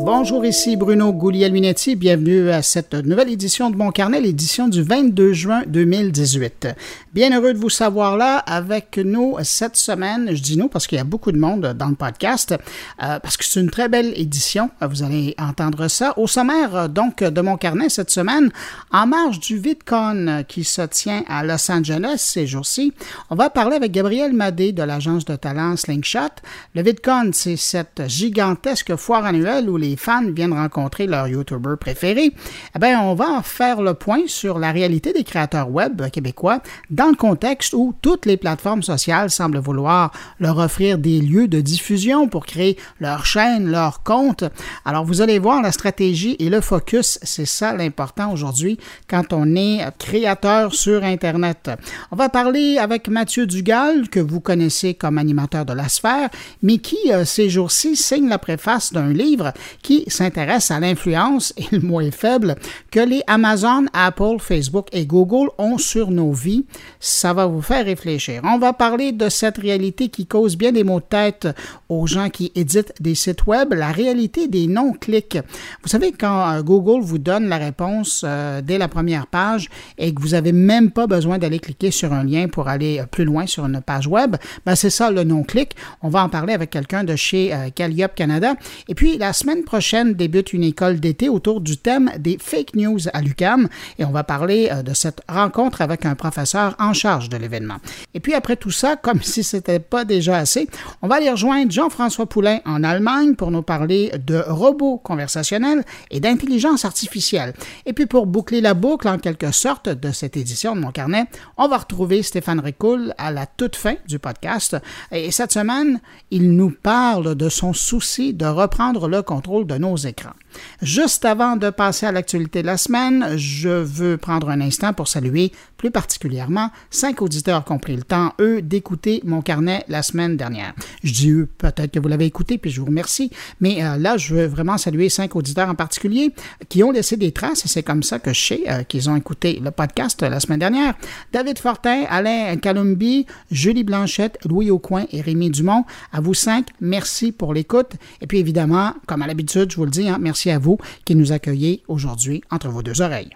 [0.00, 1.96] Bonjour, ici Bruno Gouliel-Minetti.
[1.96, 6.68] Bienvenue à cette nouvelle édition de Mon Carnet, l'édition du 22 juin 2018.
[7.12, 10.30] Bien heureux de vous savoir là avec nous cette semaine.
[10.32, 12.54] Je dis nous parce qu'il y a beaucoup de monde dans le podcast,
[13.02, 14.70] euh, parce que c'est une très belle édition.
[14.80, 16.14] Vous allez entendre ça.
[16.16, 18.50] Au sommaire, donc, de Mon Carnet cette semaine,
[18.92, 22.92] en marge du VidCon qui se tient à Los Angeles ces jours-ci,
[23.30, 26.40] on va parler avec Gabriel Madé de l'agence de talent Slingshot.
[26.74, 32.32] Le VidCon, c'est cette gigantesque foire annuelle où les fans viennent rencontrer leur YouTuber préféré,
[32.74, 37.08] eh bien, on va faire le point sur la réalité des créateurs web québécois dans
[37.08, 42.28] le contexte où toutes les plateformes sociales semblent vouloir leur offrir des lieux de diffusion
[42.28, 44.44] pour créer leur chaîne, leur compte.
[44.84, 48.78] Alors, vous allez voir la stratégie et le focus, c'est ça l'important aujourd'hui
[49.08, 51.70] quand on est créateur sur Internet.
[52.10, 56.28] On va parler avec Mathieu Dugal, que vous connaissez comme animateur de la sphère,
[56.62, 61.64] mais qui, euh, ces jours-ci, signe la préface d'un livre qui s'intéresse à l'influence, et
[61.72, 62.56] le mot est faible,
[62.90, 66.64] que les Amazon, Apple, Facebook et Google ont sur nos vies.
[67.00, 68.42] Ça va vous faire réfléchir.
[68.44, 71.48] On va parler de cette réalité qui cause bien des maux de tête
[71.88, 75.38] aux gens qui éditent des sites web, la réalité des non-clics.
[75.82, 80.12] Vous savez, quand euh, Google vous donne la réponse euh, dès la première page et
[80.12, 83.24] que vous n'avez même pas besoin d'aller cliquer sur un lien pour aller euh, plus
[83.24, 85.74] loin sur une page web, ben c'est ça le non-clic.
[86.02, 88.54] On va en parler avec quelqu'un de chez Calliope Canada.
[88.88, 93.00] Et puis, la semaine prochaine, débute une école d'été autour du thème des fake news
[93.12, 97.28] à l'UCAM et on va parler euh, de cette rencontre avec un professeur en charge
[97.28, 97.76] de l'événement.
[98.14, 100.68] Et puis après tout ça, comme si ce n'était pas déjà assez,
[101.02, 106.18] on va aller rejoindre Jean-François Poulain en Allemagne pour nous parler de robots conversationnels et
[106.18, 107.52] d'intelligence artificielle.
[107.84, 111.26] Et puis pour boucler la boucle en quelque sorte de cette édition de mon carnet,
[111.58, 114.78] on va retrouver Stéphane Ricoul à la toute fin du podcast.
[115.12, 119.96] Et cette semaine, il nous parle de son souci de reprendre le contrôle de nos
[119.96, 120.34] écrans.
[120.82, 125.08] Juste avant de passer à l'actualité de la semaine, je veux prendre un instant pour
[125.08, 130.02] saluer plus particulièrement cinq auditeurs qui ont pris le temps, eux, d'écouter mon carnet la
[130.02, 130.74] semaine dernière.
[131.02, 133.30] Je dis eux, peut-être que vous l'avez écouté, puis je vous remercie,
[133.60, 136.34] mais euh, là, je veux vraiment saluer cinq auditeurs en particulier
[136.68, 139.16] qui ont laissé des traces, et c'est comme ça que je sais euh, qu'ils ont
[139.16, 140.94] écouté le podcast la semaine dernière.
[141.32, 147.30] David Fortin, Alain Calumbi, Julie Blanchette, Louis Aucoin et Rémi Dumont, à vous cinq, merci
[147.30, 147.92] pour l'écoute.
[148.20, 151.14] Et puis évidemment, comme à l'habitude, je vous le dis, hein, merci à vous qui
[151.14, 153.30] nous accueillez aujourd'hui entre vos deux oreilles.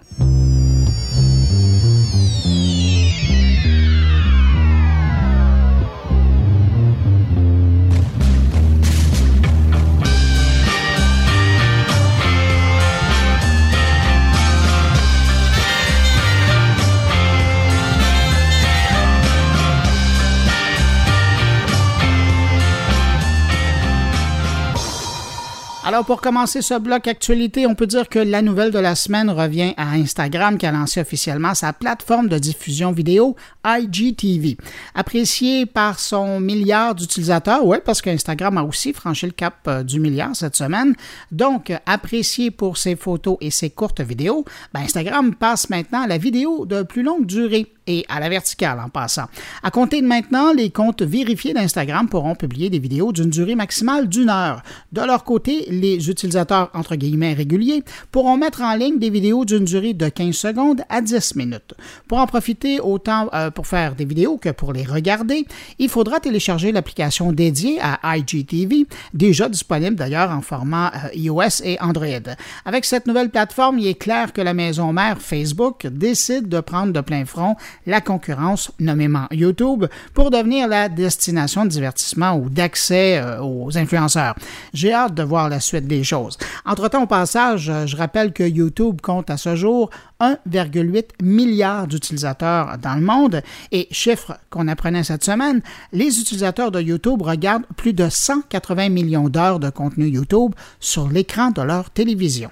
[25.85, 29.29] Alors, pour commencer ce bloc actualité, on peut dire que la nouvelle de la semaine
[29.29, 33.35] revient à Instagram qui a lancé officiellement sa plateforme de diffusion vidéo
[33.65, 34.55] IGTV.
[34.95, 39.99] Apprécié par son milliard d'utilisateurs, oui, parce qu'Instagram a aussi franchi le cap euh, du
[39.99, 40.95] milliard cette semaine.
[41.33, 46.17] Donc, apprécié pour ses photos et ses courtes vidéos, ben Instagram passe maintenant à la
[46.17, 49.25] vidéo de plus longue durée et à la verticale en passant.
[49.61, 54.07] À compter de maintenant, les comptes vérifiés d'Instagram pourront publier des vidéos d'une durée maximale
[54.07, 54.63] d'une heure.
[54.91, 59.65] De leur côté, les utilisateurs entre guillemets réguliers pourront mettre en ligne des vidéos d'une
[59.65, 61.73] durée de 15 secondes à 10 minutes.
[62.07, 65.45] Pour en profiter autant euh, pour faire des vidéos que pour les regarder,
[65.79, 71.79] il faudra télécharger l'application dédiée à IGTV, déjà disponible d'ailleurs en format euh, iOS et
[71.81, 72.03] Android.
[72.65, 76.93] Avec cette nouvelle plateforme, il est clair que la maison mère Facebook décide de prendre
[76.93, 77.55] de plein front
[77.85, 84.35] la concurrence, nommément YouTube, pour devenir la destination de divertissement ou d'accès euh, aux influenceurs.
[84.73, 86.37] J'ai hâte de voir la suite des choses.
[86.65, 89.89] Entre-temps, au passage, euh, je rappelle que YouTube compte à ce jour
[90.19, 93.41] 1,8 milliard d'utilisateurs dans le monde
[93.71, 95.61] et chiffre qu'on apprenait cette semaine,
[95.91, 101.51] les utilisateurs de YouTube regardent plus de 180 millions d'heures de contenu YouTube sur l'écran
[101.51, 102.49] de leur télévision.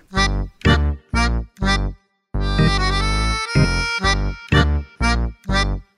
[5.51, 5.90] Bye.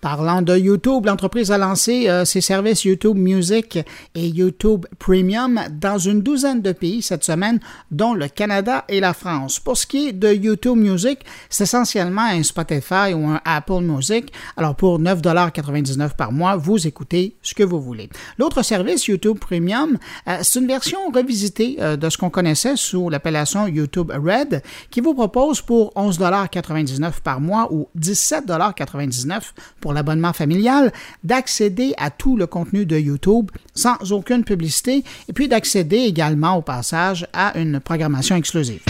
[0.00, 3.78] Parlant de YouTube, l'entreprise a lancé euh, ses services YouTube Music
[4.14, 7.60] et YouTube Premium dans une douzaine de pays cette semaine,
[7.90, 9.60] dont le Canada et la France.
[9.60, 11.18] Pour ce qui est de YouTube Music,
[11.50, 14.32] c'est essentiellement un Spotify ou un Apple Music.
[14.56, 18.08] Alors pour 9,99 par mois, vous écoutez ce que vous voulez.
[18.38, 19.98] L'autre service, YouTube Premium,
[20.28, 25.02] euh, c'est une version revisitée euh, de ce qu'on connaissait sous l'appellation YouTube Red, qui
[25.02, 29.40] vous propose pour 11,99 par mois ou 17,99
[29.80, 30.92] pour la l'abonnement familial,
[31.24, 36.62] d'accéder à tout le contenu de YouTube sans aucune publicité et puis d'accéder également au
[36.62, 38.80] passage à une programmation exclusive.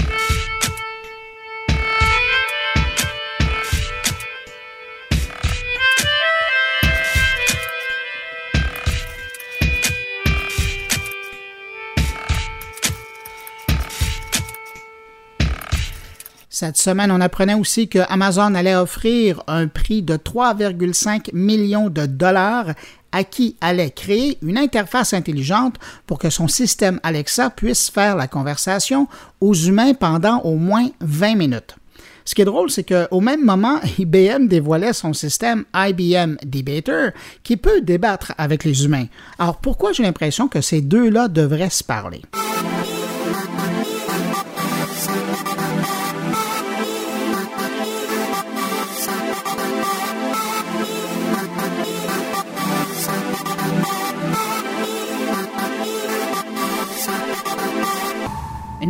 [16.60, 22.04] Cette semaine, on apprenait aussi que Amazon allait offrir un prix de 3,5 millions de
[22.04, 22.74] dollars
[23.12, 25.76] à qui allait créer une interface intelligente
[26.06, 29.08] pour que son système Alexa puisse faire la conversation
[29.40, 31.76] aux humains pendant au moins 20 minutes.
[32.26, 37.12] Ce qui est drôle, c'est qu'au même moment, IBM dévoilait son système IBM Debater
[37.42, 39.06] qui peut débattre avec les humains.
[39.38, 42.20] Alors pourquoi j'ai l'impression que ces deux-là devraient se parler?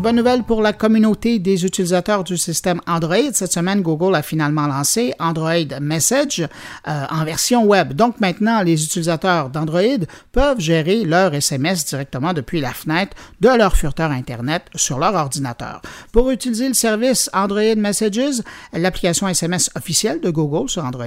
[0.00, 3.32] Bonne nouvelle pour la communauté des utilisateurs du système Android.
[3.34, 6.40] Cette semaine, Google a finalement lancé Android Message
[6.88, 7.92] euh, en version web.
[7.92, 13.76] Donc maintenant, les utilisateurs d'Android peuvent gérer leur SMS directement depuis la fenêtre de leur
[13.76, 15.82] furteur Internet sur leur ordinateur.
[16.12, 18.42] Pour utiliser le service Android Messages,
[18.72, 21.04] l'application SMS officielle de Google sur Android,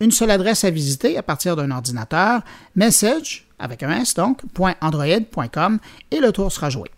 [0.00, 2.40] une seule adresse à visiter à partir d'un ordinateur,
[2.74, 4.40] message avec un S donc,
[4.80, 5.78] .android.com
[6.10, 6.90] et le tour sera joué.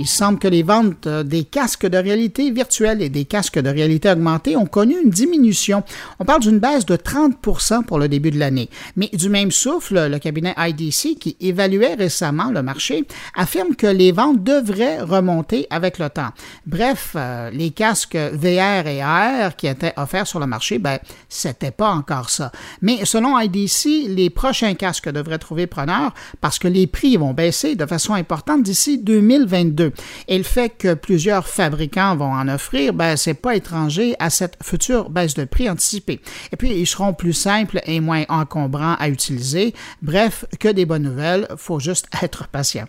[0.00, 3.68] Il semble que les ventes euh, des casques de réalité virtuelle et des casques de
[3.68, 5.82] réalité augmentée ont connu une diminution.
[6.18, 8.70] On parle d'une baisse de 30% pour le début de l'année.
[8.96, 13.04] Mais du même souffle, le cabinet IDC, qui évaluait récemment le marché,
[13.36, 16.30] affirme que les ventes devraient remonter avec le temps.
[16.64, 20.98] Bref, euh, les casques VR et AR qui étaient offerts sur le marché, ben,
[21.28, 22.52] c'était pas encore ça.
[22.80, 27.74] Mais selon IDC, les prochains casques devraient trouver preneur parce que les prix vont baisser
[27.74, 29.89] de façon importante d'ici 2022.
[30.28, 34.56] Et le fait que plusieurs fabricants vont en offrir, ben, c'est pas étranger à cette
[34.62, 36.20] future baisse de prix anticipée.
[36.52, 39.74] Et puis, ils seront plus simples et moins encombrants à utiliser.
[40.02, 42.86] Bref, que des bonnes nouvelles, faut juste être patient.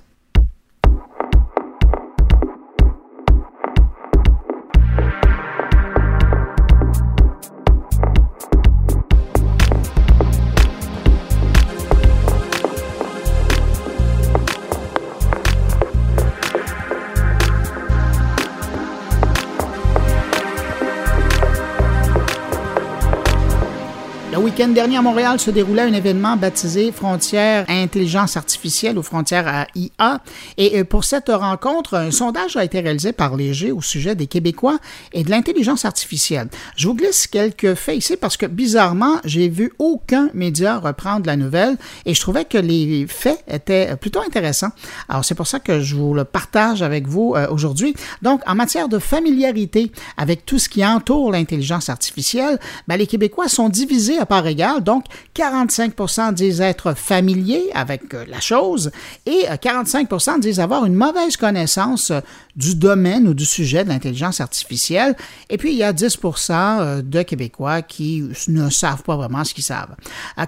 [24.61, 29.65] Week-end dernier à Montréal se déroulait un événement baptisé Frontières Intelligence Artificielle ou Frontières à
[29.73, 30.21] IA.
[30.57, 34.27] Et euh, pour cette rencontre, un sondage a été réalisé par Léger au sujet des
[34.27, 34.77] Québécois
[35.13, 36.47] et de l'intelligence artificielle.
[36.75, 41.37] Je vous glisse quelques faits ici parce que bizarrement, j'ai vu aucun média reprendre la
[41.37, 44.71] nouvelle et je trouvais que les faits étaient plutôt intéressants.
[45.09, 47.95] Alors c'est pour ça que je vous le partage avec vous euh, aujourd'hui.
[48.21, 53.47] Donc en matière de familiarité avec tout ce qui entoure l'intelligence artificielle, ben, les Québécois
[53.47, 54.50] sont divisés à part
[54.81, 55.05] Donc,
[55.35, 58.91] 45% disent être familiers avec euh, la chose
[59.25, 62.19] et 45% euh, disent avoir une mauvaise connaissance euh,
[62.55, 65.15] du domaine ou du sujet de l'intelligence artificielle.
[65.49, 69.63] Et puis, il y a 10% de Québécois qui ne savent pas vraiment ce qu'ils
[69.63, 69.95] savent.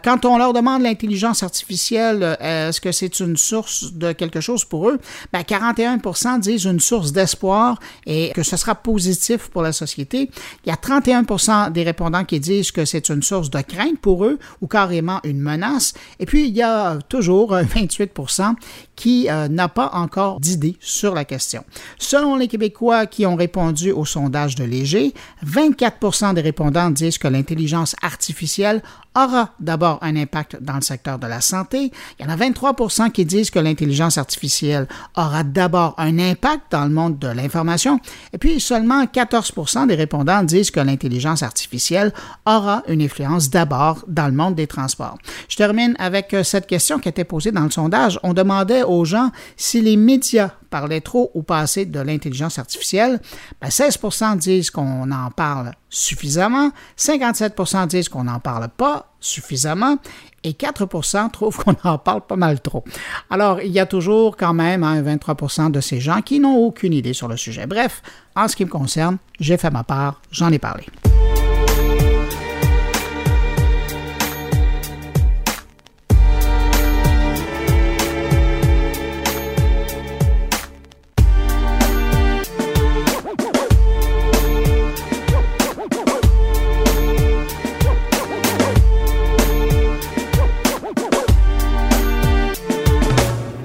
[0.04, 4.90] Quand on leur demande l'intelligence artificielle, est-ce que c'est une source de quelque chose pour
[4.90, 5.00] eux?
[5.32, 10.30] Ben, 41% disent une source d'espoir et que ce sera positif pour la société.
[10.66, 14.26] Il y a 31% des répondants qui disent que c'est une source de crainte pour
[14.26, 15.94] eux ou carrément une menace.
[16.20, 18.56] Et puis, il y a toujours 28%
[18.96, 21.64] qui euh, n'a pas encore d'idée sur la question.
[22.04, 25.14] Selon les Québécois qui ont répondu au sondage de Léger,
[25.48, 28.84] 24% des répondants disent que l'intelligence artificielle
[29.16, 31.92] aura d'abord un impact dans le secteur de la santé.
[32.20, 36.86] Il y en a 23% qui disent que l'intelligence artificielle aura d'abord un impact dans
[36.86, 38.00] le monde de l'information.
[38.34, 42.14] Et puis seulement 14% des répondants disent que l'intelligence artificielle
[42.46, 45.18] aura une influence d'abord dans le monde des transports.
[45.48, 48.20] Je termine avec euh, cette question qui était posée dans le sondage.
[48.24, 53.20] On demandait aux gens si les médias parlait trop au passé de l'intelligence artificielle,
[53.64, 59.98] 16% ben, disent qu'on en parle suffisamment, 57% disent qu'on n'en parle pas suffisamment
[60.44, 62.84] et 4% trouvent qu'on en parle pas mal trop.
[63.30, 66.94] Alors, il y a toujours quand même hein, 23% de ces gens qui n'ont aucune
[66.94, 67.68] idée sur le sujet.
[67.68, 68.02] Bref,
[68.36, 70.86] en ce qui me concerne, j'ai fait ma part, j'en ai parlé.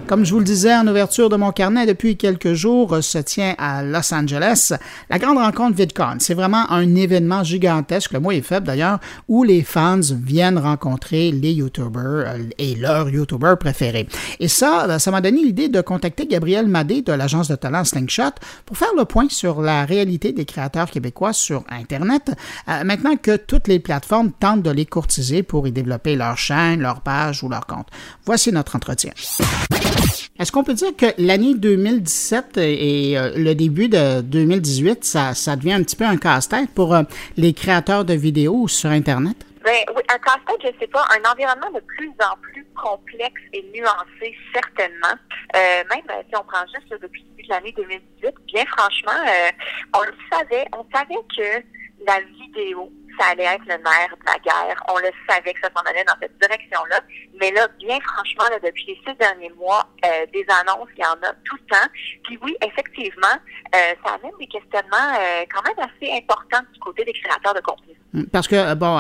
[0.09, 3.55] Comme je vous le disais en ouverture de mon carnet, depuis quelques jours se tient
[3.59, 4.73] à Los Angeles
[5.11, 6.17] la grande rencontre VidCon.
[6.19, 11.31] C'est vraiment un événement gigantesque, le mot est faible d'ailleurs, où les fans viennent rencontrer
[11.31, 14.09] les YouTubers euh, et leurs YouTubers préférés.
[14.41, 17.85] Et ça, ben, ça m'a donné l'idée de contacter Gabriel Madé de l'agence de talent
[17.85, 18.33] Slingshot
[18.65, 22.33] pour faire le point sur la réalité des créateurs québécois sur Internet,
[22.71, 26.81] euh, maintenant que toutes les plateformes tentent de les courtiser pour y développer leur chaîne,
[26.81, 27.89] leur page ou leur compte.
[28.25, 29.13] Voici notre entretien.
[30.39, 35.73] Est-ce qu'on peut dire que l'année 2017 et euh, le début de 2018, ça, devient
[35.73, 37.03] un petit peu un casse-tête pour euh,
[37.37, 39.37] les créateurs de vidéos sur Internet?
[39.65, 43.43] Ben, oui, un casse-tête, je ne sais pas, un environnement de plus en plus complexe
[43.53, 45.19] et nuancé, certainement.
[45.57, 49.21] Euh, même si on prend juste depuis le début de l'année 2018, bien franchement,
[49.95, 51.65] on le savait, on savait que
[52.07, 54.83] la vidéo ça allait être le nerf de la guerre.
[54.89, 57.01] On le savait que ça s'en allait dans cette direction-là.
[57.41, 61.21] Mais là, bien franchement, depuis les six derniers mois, euh, des annonces, il y en
[61.23, 61.89] a tout le temps.
[62.25, 63.37] Puis oui, effectivement,
[63.75, 67.61] euh, ça amène des questionnements euh, quand même assez importants du côté des créateurs de
[67.61, 67.95] contenu.
[68.33, 68.99] Parce que, bon,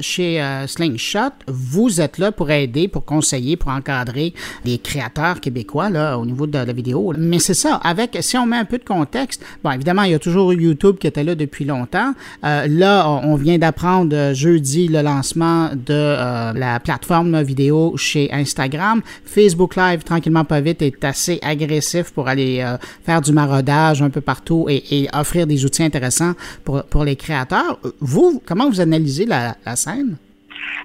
[0.00, 4.34] chez Slingshot, vous êtes là pour aider, pour conseiller, pour encadrer
[4.64, 7.12] les créateurs québécois là, au niveau de la vidéo.
[7.18, 10.14] Mais c'est ça, avec, si on met un peu de contexte, bon, évidemment, il y
[10.14, 12.12] a toujours YouTube qui était là depuis longtemps.
[12.42, 19.02] là, on vient d'apprendre euh, jeudi le lancement de euh, la plateforme vidéo chez Instagram.
[19.24, 24.10] Facebook Live, tranquillement pas vite, est assez agressif pour aller euh, faire du maraudage un
[24.10, 26.32] peu partout et, offrir des outils intéressants
[26.64, 27.78] pour, pour les créateurs.
[28.00, 30.16] Vous, comment vous analysez la, scène?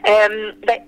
[0.03, 0.79] Ben,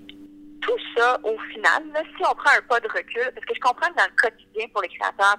[0.62, 1.84] tout ça, au final,
[2.18, 4.66] si on prend un pas de recul, parce que je comprends que dans le quotidien
[4.72, 5.38] pour les créateurs,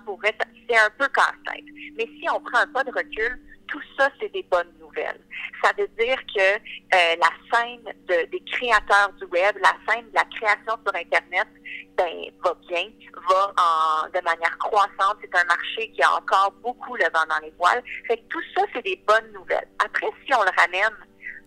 [0.69, 1.65] c'est un peu casse-tête.
[1.97, 5.21] Mais si on prend un pas de recul, tout ça, c'est des bonnes nouvelles.
[5.63, 10.25] Ça veut dire que euh, la scène des créateurs du web, la scène de la
[10.25, 11.49] création sur Internet,
[11.97, 12.85] ben, va bien,
[13.29, 15.17] va en, de manière croissante.
[15.23, 17.83] C'est un marché qui a encore beaucoup le vent dans les voiles.
[18.07, 19.69] Fait que tout ça, c'est des bonnes nouvelles.
[19.85, 20.97] Après, si on le ramène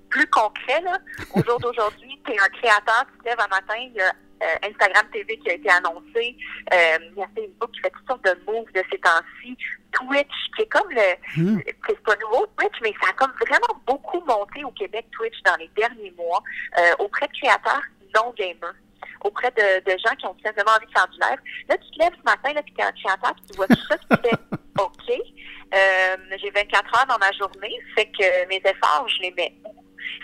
[0.09, 0.97] plus concret, là,
[1.33, 4.13] au jour d'aujourd'hui, tu es un créateur qui se lève un matin, il y a
[4.43, 6.37] euh, Instagram TV qui a été annoncé,
[6.71, 9.57] euh, il y a Facebook qui fait toutes sortes de moves de ces temps-ci,
[9.91, 11.59] Twitch qui est comme le, hmm.
[11.87, 15.55] c'est pas nouveau Twitch, mais ça a comme vraiment beaucoup monté au Québec Twitch dans
[15.55, 16.43] les derniers mois
[16.77, 17.81] euh, auprès de créateurs
[18.15, 18.75] non gamers
[19.23, 21.39] auprès de, gens qui ont simplement envie de faire du live.
[21.69, 23.67] Là, tu te lèves ce matin, là, puis tu es un créateur, puis tu vois
[23.67, 24.35] tout ça, tu te fais
[24.79, 26.37] OK.
[26.39, 29.55] j'ai 24 heures dans ma journée, fait que mes efforts, je les mets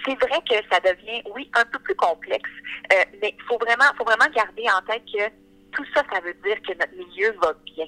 [0.06, 2.50] c'est vrai que ça devient, oui, un peu plus complexe,
[2.94, 5.30] euh, mais il faut vraiment, faut vraiment garder en tête que
[5.72, 7.88] tout ça, ça veut dire que notre milieu va bien.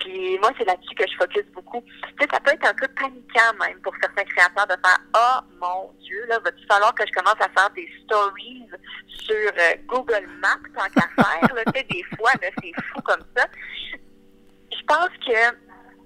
[0.00, 1.82] Puis moi, c'est là-dessus que je focus beaucoup.
[1.82, 5.40] Tu sais, ça peut être un peu paniquant même pour certains créateurs de faire Oh
[5.60, 8.66] mon Dieu, là, va-t-il falloir que je commence à faire des stories
[9.06, 11.64] sur euh, Google Maps tant qu'à faire?
[11.66, 13.46] Tu sais, des fois, c'est fou comme ça.
[13.92, 15.56] Je pense que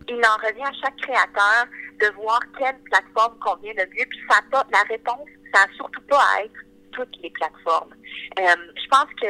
[0.08, 1.66] il en revient à chaque créateur
[2.00, 4.06] de voir quelle plateforme convient le mieux.
[4.08, 6.60] Puis ça pas, la réponse, ça n'a surtout pas à être
[6.92, 7.92] toutes les plateformes.
[8.38, 9.26] Euh, je pense que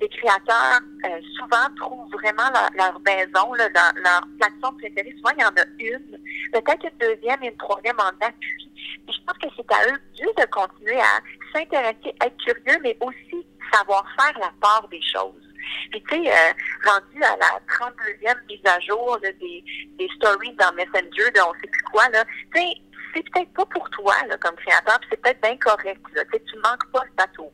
[0.00, 5.14] les créateurs euh, souvent trouvent vraiment leur, maison, là, leur, leur, plateforme préférée.
[5.16, 6.18] Souvent, il y en a une,
[6.52, 8.70] peut-être une deuxième et une troisième en appui.
[9.06, 10.00] Je pense que c'est à eux
[10.36, 11.20] de continuer à
[11.52, 15.49] s'intéresser, être curieux, mais aussi savoir faire la part des choses.
[15.90, 16.52] Puis tu sais, euh,
[16.84, 21.82] rendu à la 32e mise à jour des, stories dans Messenger, de on sait plus
[21.92, 22.24] quoi, là,
[22.54, 22.72] tu sais,
[23.14, 26.00] c'est peut-être pas pour toi comme créateur, puis c'est peut-être bien correct.
[26.14, 27.52] Tu manques pas ce bateau.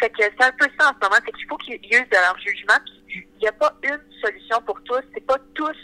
[0.00, 2.16] Fait que c'est un peu ça en ce moment, c'est qu'il faut qu'ils usent de
[2.16, 2.78] leur jugement.
[3.08, 5.02] Il n'y a pas une solution pour tous.
[5.14, 5.76] C'est pas tous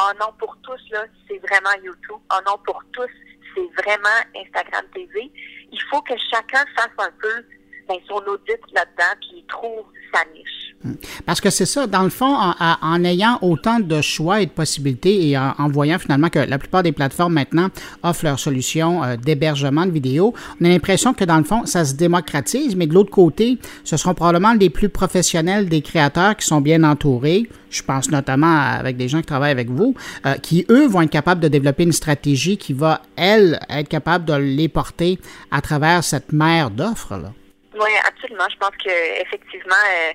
[0.00, 2.18] en oh non pour tous, là, c'est vraiment YouTube.
[2.30, 3.10] En oh pour tous,
[3.54, 5.30] c'est vraiment Instagram TV.
[5.70, 7.46] Il faut que chacun fasse un peu
[7.88, 10.63] ben, son audit là-dedans, puis trouve sa niche.
[11.24, 15.30] Parce que c'est ça, dans le fond, en, ayant autant de choix et de possibilités
[15.30, 17.68] et en, voyant finalement que la plupart des plateformes maintenant
[18.02, 21.84] offrent leurs solutions euh, d'hébergement de vidéos, on a l'impression que dans le fond, ça
[21.84, 26.46] se démocratise, mais de l'autre côté, ce seront probablement les plus professionnels des créateurs qui
[26.46, 27.48] sont bien entourés.
[27.70, 29.94] Je pense notamment avec des gens qui travaillent avec vous,
[30.26, 34.26] euh, qui eux vont être capables de développer une stratégie qui va, elle, être capable
[34.26, 35.18] de les porter
[35.50, 37.16] à travers cette mer d'offres.
[37.16, 37.32] Là.
[37.74, 38.46] Oui, absolument.
[38.50, 40.12] Je pense que effectivement, euh,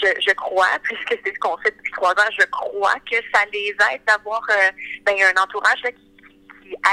[0.00, 3.76] je, crois, puisque c'est ce qu'on fait depuis trois ans, je crois que ça les
[3.92, 4.70] aide d'avoir euh,
[5.04, 6.14] ben, un entourage qui,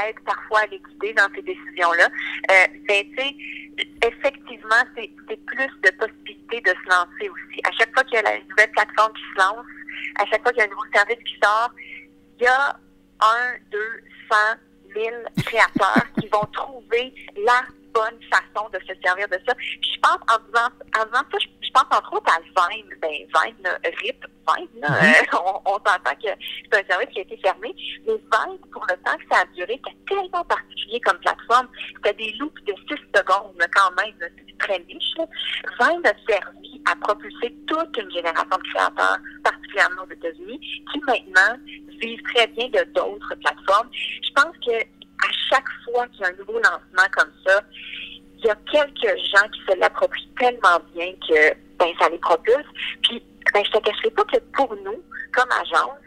[0.05, 2.09] aide parfois à les guider dans ces décisions-là.
[2.51, 3.35] Euh, ben, tu sais,
[4.05, 5.09] effectivement, c'est
[5.45, 7.61] plus de possibilités de se lancer aussi.
[7.63, 9.65] À chaque fois qu'il y a une nouvelle plateforme qui se lance,
[10.19, 11.71] à chaque fois qu'il y a un nouveau service qui sort,
[12.37, 12.75] il y a
[13.21, 14.59] un, deux, cent,
[14.93, 17.61] mille créateurs qui vont trouver la
[17.93, 19.53] bonne façon de se servir de ça.
[19.59, 20.69] je pense, en disant
[21.11, 22.89] ça, je, pense entre autres à Vine.
[23.01, 23.69] Ben, Vine,
[24.01, 25.35] RIP, Vine, mm-hmm.
[25.35, 26.29] euh, on, on s'entend que
[26.71, 27.75] c'est un service qui a été fermé.
[28.07, 31.67] Mais Vine, pour le temps que ça a duré, c'était tellement particulier comme plateforme.
[31.95, 34.29] C'était des loops de 6 secondes, quand même.
[34.59, 35.15] Très niche.
[35.79, 41.57] Vine a servi à propulser toute une génération de créateurs, particulièrement aux États-Unis, qui maintenant
[41.99, 43.89] vivent très bien de d'autres plateformes.
[43.93, 47.61] Je pense que à chaque fois qu'il y a un nouveau lancement comme ça,
[48.41, 52.65] il y a quelques gens qui se l'approprient tellement bien que ben, ça les propulse.
[53.03, 55.01] Puis, ben, je te cacherai pas que pour nous,
[55.33, 55.97] comme agence,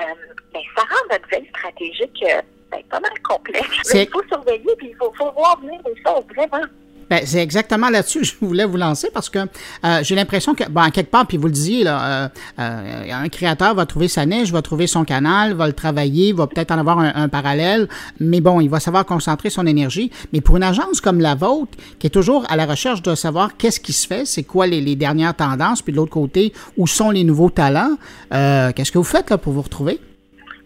[0.00, 3.94] euh, ben, ça rend notre veille stratégique euh, ben, pas mal complexe.
[3.94, 6.66] il faut surveiller, puis il faut, faut voir venir les choses vraiment.
[7.12, 10.64] Ben, c'est exactement là-dessus que je voulais vous lancer parce que euh, j'ai l'impression que,
[10.70, 12.28] bon, quelque part, puis vous le disiez, là, euh,
[12.58, 16.46] euh, un créateur va trouver sa niche, va trouver son canal, va le travailler, va
[16.46, 17.86] peut-être en avoir un, parallèle,
[18.18, 20.10] mais bon, il va savoir concentrer son énergie.
[20.32, 23.58] Mais pour une agence comme la vôtre, qui est toujours à la recherche de savoir
[23.58, 27.10] qu'est-ce qui se fait, c'est quoi les, dernières tendances, puis de l'autre côté, où sont
[27.10, 27.98] les nouveaux talents,
[28.30, 30.00] qu'est-ce que vous faites là pour vous retrouver?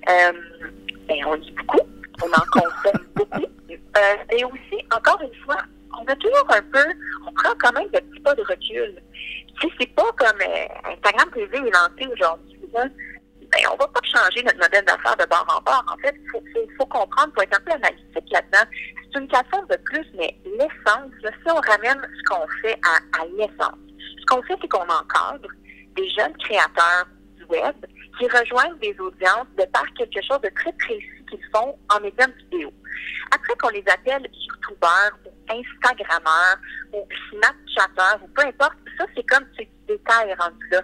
[0.07, 1.85] ben, on lit beaucoup,
[2.23, 3.47] on en consomme beaucoup.
[4.31, 5.57] et aussi, encore une fois,
[6.01, 6.87] on a toujours un peu,
[7.27, 9.03] on prend quand même de petits pas de recul.
[9.61, 12.59] Tu sais, c'est pas comme euh, Instagram TV est lancé aujourd'hui.
[12.73, 15.85] Ben, on va pas changer notre modèle d'affaires de bord en bord.
[15.89, 18.71] En fait, il faut, comprendre, faut être un peu analytique là-dedans.
[19.13, 23.25] C'est une plateforme de plus, mais l'essence, si on ramène ce qu'on fait à, à
[23.27, 23.79] l'essence,
[24.21, 25.49] ce qu'on fait, c'est qu'on encadre
[25.95, 27.75] des jeunes créateurs du web
[28.19, 32.31] qui rejoignent des audiences de par quelque chose de très précis qu'ils font en médium
[32.51, 32.73] vidéo.
[33.31, 36.59] Après qu'on les appelle youtubeurs ou instagrammeurs
[36.93, 40.83] ou snapchatters ou peu importe, ça c'est comme ce détail rendu là.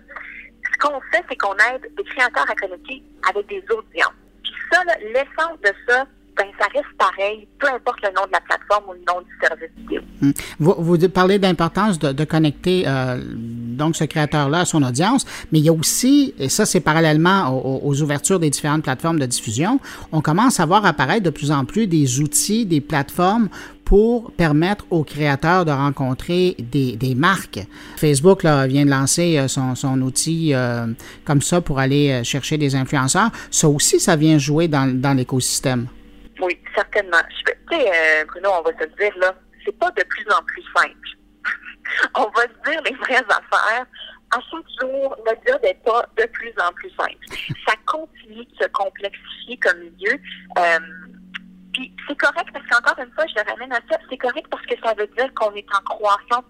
[0.72, 4.14] Ce qu'on fait, c'est qu'on aide des créateurs à connecter avec des audiences.
[4.42, 8.40] Puis ça, l'essence de ça, ben, ça reste pareil, peu importe le nom de la
[8.40, 10.00] plateforme ou le nom du service vidéo.
[10.20, 10.30] Hmm.
[10.58, 15.58] Vous, vous, parlez d'importance de, de, connecter euh, donc ce créateur-là à son audience, mais
[15.58, 19.78] il y a aussi, et ça c'est parallèlement aux, ouvertures des différentes plateformes de diffusion,
[20.10, 23.48] on commence à voir apparaître de plus en plus des outils, des plateformes
[23.84, 27.60] pour permettre aux créateurs de rencontrer des, des marques.
[27.96, 30.86] Facebook là, vient de lancer euh, son, son outil euh,
[31.26, 33.30] comme ça pour aller chercher des influenceurs.
[33.50, 35.88] Ça aussi, ça vient jouer dans, dans l'écosystème.
[36.42, 37.22] Oui, certainement.
[37.30, 39.32] Tu sais, euh, Bruno, on va se dire, là,
[39.64, 41.08] c'est pas de plus en plus simple.
[42.16, 43.86] on va se dire les vraies affaires.
[44.34, 47.24] À chaque jour, notre job n'est pas de plus en plus simple.
[47.66, 50.18] Ça continue de se complexifier comme milieu.
[50.58, 50.78] Euh,
[51.72, 54.64] puis c'est correct parce qu'encore une fois, je le ramène à ça, c'est correct parce
[54.66, 56.44] que ça veut dire qu'on est en croissance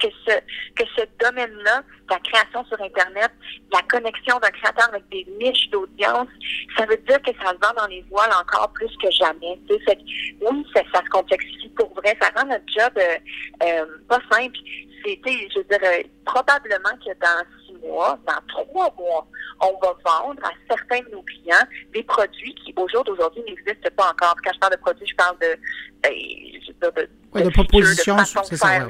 [0.00, 0.32] que ce,
[0.74, 3.30] que ce domaine-là, la création sur Internet,
[3.72, 6.28] la connexion d'un créateur avec des niches d'audience,
[6.76, 9.58] ça veut dire que ça se vend dans les voiles encore plus que jamais.
[9.86, 9.98] Fait
[10.40, 12.16] oui, ça, ça, se complexifie pour vrai.
[12.20, 13.16] Ça rend notre job euh,
[13.62, 14.58] euh, pas simple.
[15.04, 17.44] C'était, je dirais, probablement que dans
[17.86, 19.26] mois, dans trois mois,
[19.60, 23.90] on va vendre à certains de nos clients des produits qui, au jour d'aujourd'hui, n'existent
[23.96, 24.36] pas encore.
[24.44, 25.56] Quand je parle de produits, je parle de,
[26.02, 28.80] ben, dire, de oui, de propositions, c'est ça.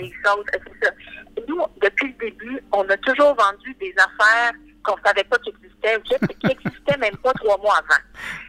[1.49, 4.53] Nous, depuis le début, on a toujours vendu des affaires
[4.85, 8.03] qu'on ne savait pas qu'ils existaient ou qui n'existaient même pas trois mois avant.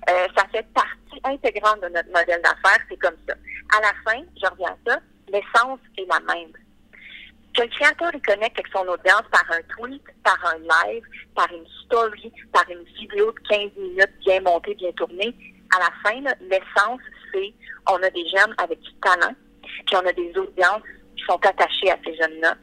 [0.09, 3.35] Euh, ça fait partie intégrante de notre modèle d'affaires, c'est comme ça.
[3.77, 6.51] À la fin, je reviens à ça, l'essence est la même.
[7.55, 11.03] Que le créateur il connecte avec son audience par un tweet, par un live,
[11.35, 15.35] par une story, par une vidéo de 15 minutes bien montée, bien tournée,
[15.75, 17.01] à la fin, l'essence,
[17.33, 17.53] c'est
[17.89, 19.33] on a des jeunes avec du talent,
[19.63, 20.83] puis on a des audiences
[21.17, 22.55] qui sont attachées à ces jeunes-là.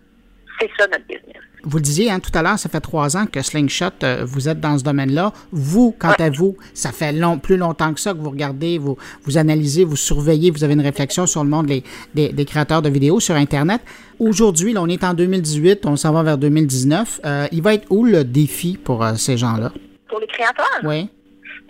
[0.61, 1.43] C'est ça notre business.
[1.65, 4.49] Vous le disiez hein, tout à l'heure, ça fait trois ans que Slingshot, euh, vous
[4.49, 5.33] êtes dans ce domaine-là.
[5.51, 8.97] Vous, quant à vous, ça fait long, plus longtemps que ça que vous regardez, vous,
[9.25, 11.83] vous analysez, vous surveillez, vous avez une réflexion sur le monde des,
[12.15, 13.81] des, créateurs de vidéos sur Internet.
[14.19, 17.21] Aujourd'hui, on est en 2018, on s'en va vers 2019.
[17.25, 19.73] Euh, il va être où le défi pour euh, ces gens-là?
[20.09, 20.81] Pour les créateurs?
[20.85, 21.11] Oui.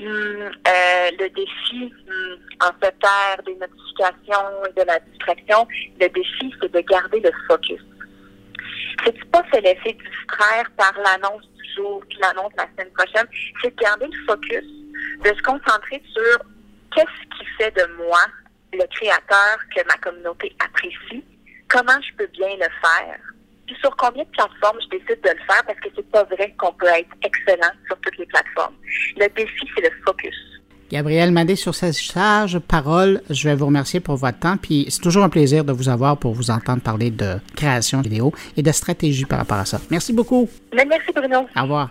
[0.00, 0.50] Hmm,
[1.18, 5.66] le défi, hmm, en ère des notifications et de la distraction,
[5.98, 7.80] le défi, c'est de garder le focus
[9.04, 13.26] c'est pas se laisser distraire par l'annonce du jour puis l'annonce la semaine prochaine.
[13.62, 14.64] C'est de garder le focus,
[15.24, 16.38] de se concentrer sur
[16.94, 18.24] qu'est-ce qui fait de moi
[18.72, 21.24] le créateur que ma communauté apprécie,
[21.68, 23.18] comment je peux bien le faire,
[23.66, 26.54] puis sur combien de plateformes je décide de le faire parce que c'est pas vrai
[26.58, 28.76] qu'on peut être excellent sur toutes les plateformes.
[29.16, 30.57] Le défi, c'est le focus.
[30.90, 34.56] Gabriel Madé, sur ces sages paroles, je vais vous remercier pour votre temps.
[34.56, 38.32] Puis c'est toujours un plaisir de vous avoir pour vous entendre parler de création vidéo
[38.56, 39.80] et de stratégie par rapport à ça.
[39.90, 40.48] Merci beaucoup.
[40.72, 41.46] Merci Bruno.
[41.56, 41.90] Au revoir.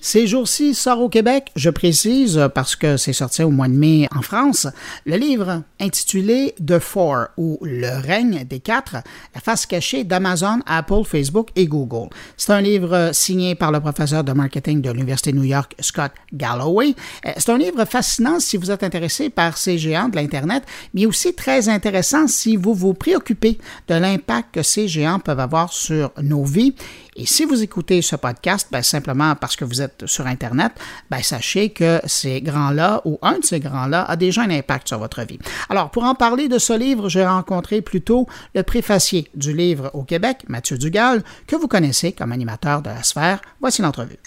[0.00, 4.08] Ces jours-ci sort au Québec, je précise, parce que c'est sorti au mois de mai
[4.14, 4.66] en France,
[5.04, 8.96] le livre intitulé The Four, ou Le règne des quatre,
[9.34, 12.08] la face cachée d'Amazon, Apple, Facebook et Google.
[12.36, 16.12] C'est un livre signé par le professeur de marketing de l'Université de New York, Scott
[16.32, 16.94] Galloway.
[17.26, 20.62] Euh, c'est un livre fascinant si vous êtes intéressé par ces géants de l'Internet,
[20.94, 25.72] mais aussi très intéressant si vous vous préoccupez de l'impact que ces géants peuvent avoir
[25.72, 26.74] sur nos vies
[27.18, 30.70] et si vous écoutez ce podcast, ben, simplement parce que vous êtes sur Internet,
[31.10, 35.00] ben, sachez que ces grands-là ou un de ces grands-là a déjà un impact sur
[35.00, 35.40] votre vie.
[35.68, 40.04] Alors, pour en parler de ce livre, j'ai rencontré plutôt le préfacier du livre au
[40.04, 43.40] Québec, Mathieu Dugal, que vous connaissez comme animateur de la sphère.
[43.60, 44.18] Voici l'entrevue.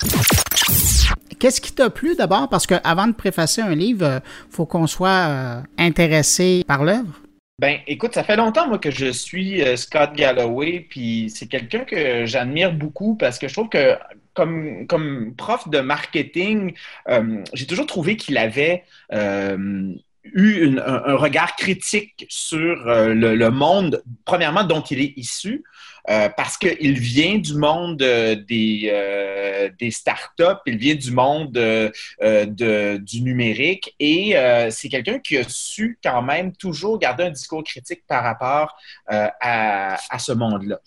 [1.39, 2.49] Qu'est-ce qui t'a plu d'abord?
[2.49, 7.21] Parce qu'avant de préfacer un livre, il euh, faut qu'on soit euh, intéressé par l'œuvre.
[7.62, 11.82] Ben, écoute, ça fait longtemps, moi, que je suis euh, Scott Galloway, puis c'est quelqu'un
[11.82, 14.00] que j'admire beaucoup parce que je trouve que,
[14.34, 16.74] comme, prof de marketing,
[17.08, 19.93] euh, j'ai toujours trouvé qu'il avait euh,
[20.24, 25.63] eu un, regard critique sur le, monde, premièrement, dont il est issu,
[26.10, 31.52] euh, parce qu'il vient du monde euh, des, euh, des startups, il vient du monde
[31.52, 34.36] de, du numérique et
[34.70, 38.76] c'est quelqu'un qui a su quand même toujours garder un discours critique par rapport
[39.08, 40.80] à, à, ce monde-là.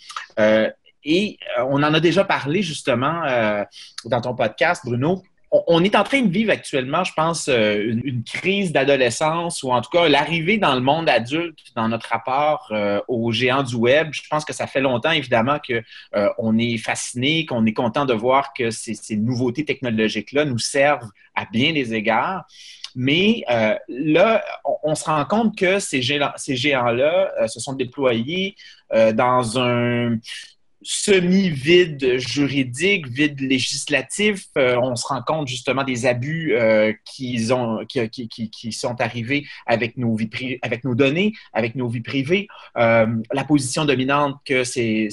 [1.04, 3.22] et on en a déjà parlé justement
[4.04, 5.22] dans ton podcast, Bruno
[5.66, 9.80] on est en train de vivre actuellement, je pense, euh, une, crise d'adolescence ou en
[9.80, 14.08] tout cas l'arrivée dans le monde adulte, dans notre rapport euh, aux géants du web.
[14.12, 15.78] Je pense que ça fait longtemps, évidemment, qu'on
[16.16, 21.44] euh, est fasciné, qu'on est content de voir que ces, nouveautés technologiques-là nous servent à
[21.44, 22.44] bien des égards.
[22.96, 23.42] Mais
[23.88, 24.44] là,
[24.84, 28.54] on, se rend compte que ces géants-là se sont déployés
[28.92, 30.18] dans un
[30.84, 34.46] semi-vide juridique, vide législatif.
[34.58, 39.96] Euh, on se rend compte justement des abus euh, qui, ont, qui, sont arrivés avec
[39.96, 40.16] nos,
[40.94, 42.48] données, avec nos vies privées.
[42.76, 45.08] Euh, la position dominante que ces,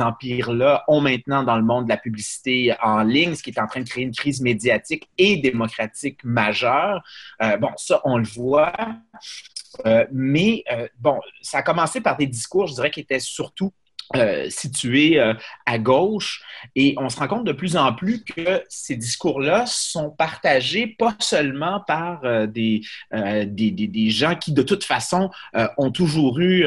[0.00, 3.66] empires-là ont maintenant dans le monde de la publicité en ligne, ce qui est en
[3.66, 7.02] train de créer une crise médiatique et démocratique majeure.
[7.60, 8.72] bon, ça, on le voit.
[10.12, 10.64] mais
[10.98, 13.72] bon, ça a commencé par des discours, je dirais, qui étaient surtout
[14.16, 15.34] euh, situé euh,
[15.66, 16.42] à gauche.
[16.74, 21.14] Et on se rend compte de plus en plus que ces discours-là sont partagés pas
[21.18, 22.80] seulement par euh, des,
[23.12, 25.30] des, des, gens qui, de toute façon,
[25.76, 26.64] ont toujours eu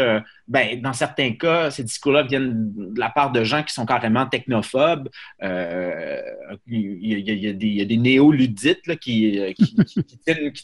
[0.52, 4.26] ben, dans certains cas, ces discours-là viennent de la part de gens qui sont carrément
[4.26, 5.08] technophobes.
[5.42, 6.22] Euh,
[6.68, 9.40] il, y a, des, néo-ludites qui,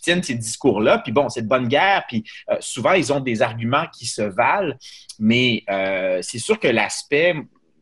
[0.02, 0.98] tiennent, ces discours-là.
[0.98, 2.04] Puis bon, c'est de bonne guerre.
[2.10, 4.76] Puis euh, souvent, ils ont des arguments qui se valent.
[5.20, 7.36] Mais euh, c'est sûr que l'aspect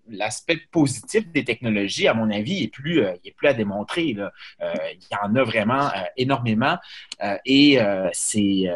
[0.07, 4.03] l'aspect positif des technologies, à mon avis, est plus, est plus à démontrer.
[4.03, 6.77] il y en a vraiment énormément
[7.43, 7.79] et
[8.13, 8.69] c'est,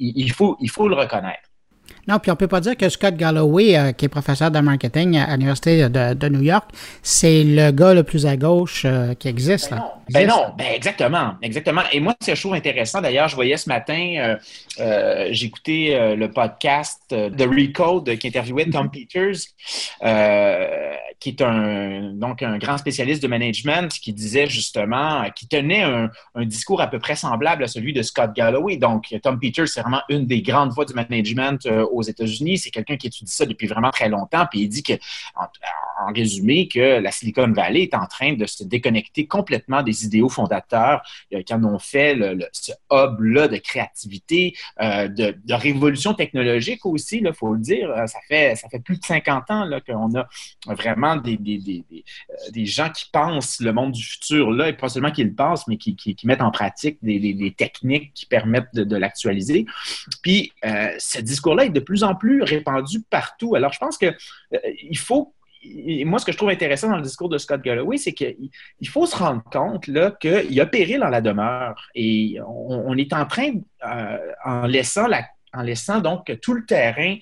[0.00, 1.47] il, faut, il faut le reconnaître.
[2.08, 5.18] Non, puis on peut pas dire que Scott Galloway, euh, qui est professeur de marketing
[5.18, 6.70] à l'Université de, New York,
[7.02, 9.70] c'est le gars le plus à gauche euh, qui existe.
[9.70, 11.82] Ben, ben non, ben exactement, exactement.
[11.92, 13.02] Et moi, c'est chose intéressant.
[13.02, 14.36] D'ailleurs, je voyais ce matin,
[14.80, 19.36] euh, j'écoutais le podcast de Recode qui interviewait Tom Peters,
[21.20, 26.08] qui est un, donc un grand spécialiste de management, qui disait justement, qui tenait un,
[26.46, 28.78] discours à peu près semblable à celui de Scott Galloway.
[28.78, 32.58] Donc, Tom Peters, c'est vraiment une des grandes voix du management euh, aux États-Unis.
[32.58, 34.46] C'est quelqu'un qui étudie ça depuis vraiment très longtemps.
[34.50, 34.94] Puis il dit que,
[36.14, 41.02] résumé, que la Silicon Valley est en train de se déconnecter complètement des idéaux fondateurs
[41.44, 42.16] qui en ont fait
[42.52, 47.92] ce hub-là de créativité, euh, de, révolution technologique aussi, il faut le dire.
[48.06, 50.28] Ça fait, ça fait plus de 50 ans qu'on a
[50.74, 54.88] vraiment des, des, euh, des, gens qui pensent le monde du futur là, et pas
[54.88, 58.96] seulement qu'ils le pensent, mais qui, qui, mettent en pratique des, techniques qui permettent de,
[58.96, 59.66] l'actualiser.
[60.22, 63.54] Puis euh, ce discours-là est de plus en plus répandu partout.
[63.54, 65.34] Alors je pense que euh, il faut
[66.04, 69.06] moi, ce que je trouve intéressant dans le discours de Scott Galloway, c'est qu'il faut
[69.06, 69.84] se rendre compte
[70.20, 71.88] qu'il y a péril dans la demeure.
[71.94, 73.52] Et on, est en train,
[74.44, 77.16] en, laissant la, en laissant donc tout le terrain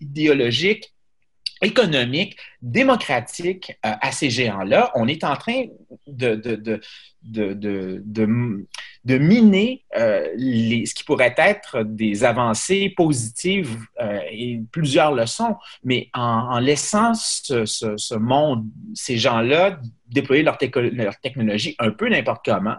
[0.00, 0.92] idéologique
[1.62, 4.90] économique, démocratique euh, à ces géants-là.
[4.94, 5.66] On est en train
[6.08, 6.82] de
[9.18, 16.08] miner euh, les, ce qui pourrait être des avancées positives euh, et plusieurs leçons, mais
[16.14, 20.58] en, laissant ce, ce, monde, ces gens-là déployer leur,
[20.92, 22.76] leur technologie un peu n'importe comment,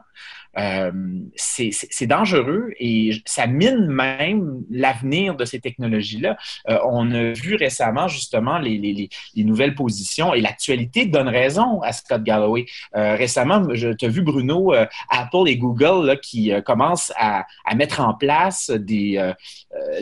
[0.58, 0.92] euh,
[1.36, 6.38] c'est dangereux et ça mine même l'avenir de ces technologies-là.
[6.70, 11.82] Euh, on a vu récemment justement les, les, les nouvelles positions et l'actualité donne raison
[11.82, 12.66] à Scott Galloway.
[12.96, 14.74] Euh, récemment, je t'ai vu Bruno,
[15.10, 19.34] Apple et Google là, qui commencent à, à, mettre en place des,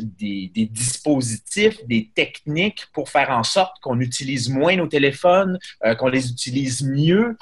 [0.02, 5.60] des, des, dispositifs, des techniques pour faire en sorte qu'on utilise moins nos téléphones,
[5.98, 7.38] qu'on les utilise mieux,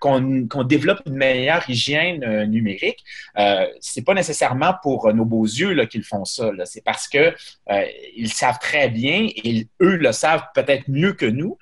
[0.00, 3.04] qu'on développe une meilleure hygiène euh, numérique,
[3.38, 6.50] euh, c'est pas nécessairement pour nos beaux yeux qu'ils font ça.
[6.64, 7.34] C'est parce que
[7.70, 7.84] euh,
[8.16, 11.58] ils savent très bien et eux le savent peut-être mieux que nous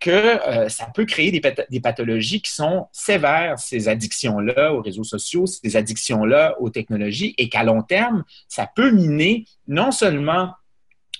[0.00, 5.76] que ça peut créer des, pathologies qui sont sévères, ces addictions-là aux réseaux sociaux, ces
[5.76, 10.50] addictions-là aux technologies, et qu'à long terme, ça peut miner non seulement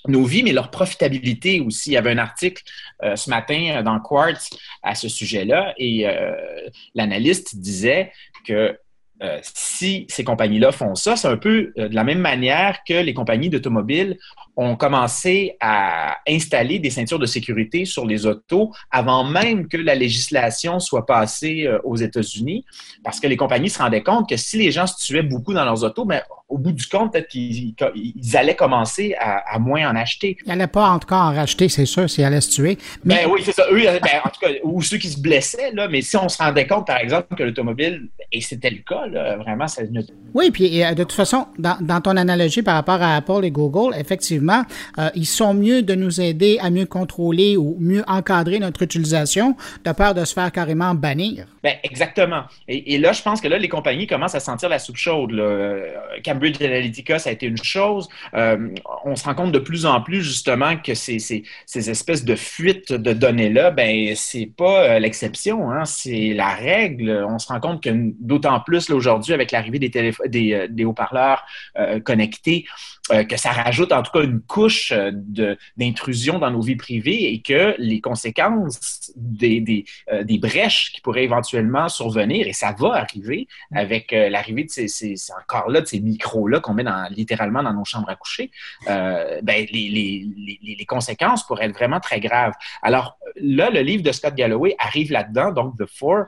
[0.07, 1.91] nos vies, mais leur profitabilité aussi.
[1.91, 2.61] Il y avait un article
[3.01, 4.51] ce matin dans Quartz
[4.83, 6.05] à ce sujet-là et
[6.93, 8.11] l'analyste disait
[8.45, 8.77] que
[9.23, 12.93] euh, si ces compagnies-là font ça, c'est un peu euh, de la même manière que
[12.93, 14.17] les compagnies d'automobiles
[14.57, 19.95] ont commencé à installer des ceintures de sécurité sur les autos avant même que la
[19.95, 22.65] législation soit passée euh, aux États-Unis,
[23.03, 25.65] parce que les compagnies se rendaient compte que si les gens se tuaient beaucoup dans
[25.65, 27.73] leurs autos, mais ben, au bout du compte, peut-être qu'ils
[28.35, 30.37] allaient commencer à, moins en acheter.
[30.45, 32.77] Ils n'allaient pas en tout cas en racheter, c'est sûr, s'ils allaient se tuer.
[33.03, 33.23] Mais...
[33.23, 33.63] Ben oui, c'est ça.
[33.71, 36.37] Eux, ben, en tout cas, ou ceux qui se blessaient, là, mais si on se
[36.37, 39.81] rendait compte, par exemple, que l'automobile, et c'était le cas, là, vraiment, ça...
[40.33, 43.95] Oui, puis de toute façon, dans, dans, ton analogie par rapport à Apple et Google,
[43.97, 44.44] effectivement,
[44.97, 49.55] euh, ils sont mieux de nous aider à mieux contrôler ou mieux encadrer notre utilisation,
[49.83, 51.45] de peur de se faire carrément bannir.
[51.63, 52.43] Ben, exactement.
[52.67, 55.31] Et, là, je pense que là, les compagnies commencent à sentir la soupe chaude.
[56.23, 58.07] Cambridge Analytica, ça a été une chose.
[58.35, 58.69] Euh,
[59.03, 62.35] on se rend compte de plus en plus, justement, que ces, ces, ces espèces de
[62.35, 67.25] fuites de données-là, ben, c'est pas euh, l'exception, hein, c'est la règle.
[67.27, 71.45] On se rend compte que d'autant plus aujourd'hui, avec l'arrivée des, des haut-parleurs
[72.03, 72.65] connectés,
[73.11, 75.11] euh, que ça rajoute en tout cas une couche euh,
[75.77, 81.01] d'intrusion dans nos vies privées et que les conséquences des, des, euh, des, brèches qui
[81.01, 85.85] pourraient éventuellement survenir, et ça va arriver avec l'arrivée de ces, ces, encore là, de
[85.85, 88.49] ces micros-là qu'on met dans, littéralement dans nos chambres à coucher,
[88.87, 92.53] ben, les, les, les, les, conséquences pourraient être vraiment très graves.
[92.81, 96.25] Alors là, le livre de Scott Galloway arrive là-dedans, donc The Four,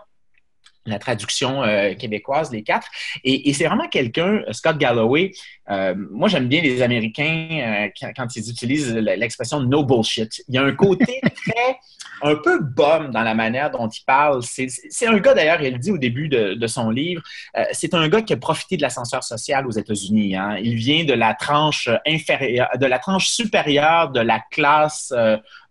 [0.87, 2.87] la traduction euh, québécoise, les quatre.
[3.23, 5.31] Et, c'est vraiment quelqu'un, Scott Galloway,
[5.69, 10.43] euh, moi j'aime bien les Américains euh, quand, ils utilisent l'expression no bullshit.
[10.47, 11.77] Il y a un côté très,
[12.21, 14.41] un peu bum dans la manière dont il parle.
[14.43, 17.21] C'est un gars d'ailleurs, il le dit au début de, son livre,
[17.71, 20.35] c'est un gars qui a profité de l'ascenseur social aux États-Unis.
[20.35, 20.57] Hein.
[20.61, 25.13] Il vient de la tranche inférieure, de la tranche supérieure de la classe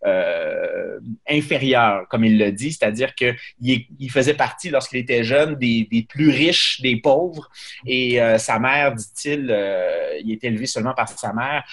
[0.05, 6.07] euh, inférieur, comme il le dit, c'est-à-dire qu'il il faisait partie, lorsqu'il était jeune, des,
[6.09, 7.51] plus riches des pauvres.
[7.87, 11.65] Et euh, sa mère, dit-il, euh, il est élevé seulement par sa mère.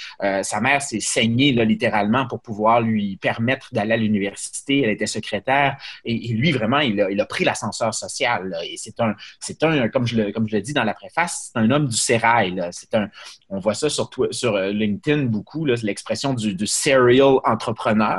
[0.44, 4.82] sa mère s'est saignée littéralement pour pouvoir lui permettre d'aller à l'université.
[4.82, 5.78] Elle était secrétaire.
[6.06, 8.56] Et, lui, vraiment, il a, il a pris l'ascenseur social.
[8.64, 11.52] Et c'est un, c'est un comme, je le, comme je le dis dans la préface,
[11.52, 12.62] c'est un homme du sérail.
[12.72, 13.10] C'est un,
[13.50, 18.13] on voit ça sur, sur LinkedIn beaucoup, l'expression du, du serial entrepreneur.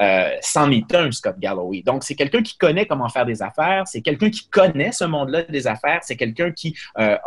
[0.00, 1.82] Euh, c'en est un, Scott Galloway.
[1.82, 5.42] Donc, c'est quelqu'un qui connaît comment faire des affaires, c'est quelqu'un qui connaît ce monde-là
[5.42, 6.00] des affaires.
[6.02, 7.20] C'est quelqu'un qui a,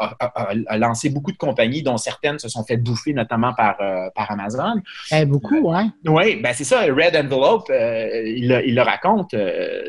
[0.78, 3.78] lancé beaucoup de compagnies, dont certaines se sont fait bouffer, notamment par,
[4.16, 4.76] par Amazon.
[5.12, 5.84] Eh, beaucoup, oui.
[6.06, 6.82] Oui, ben c'est ça.
[6.82, 9.36] Red Envelope, il, le raconte.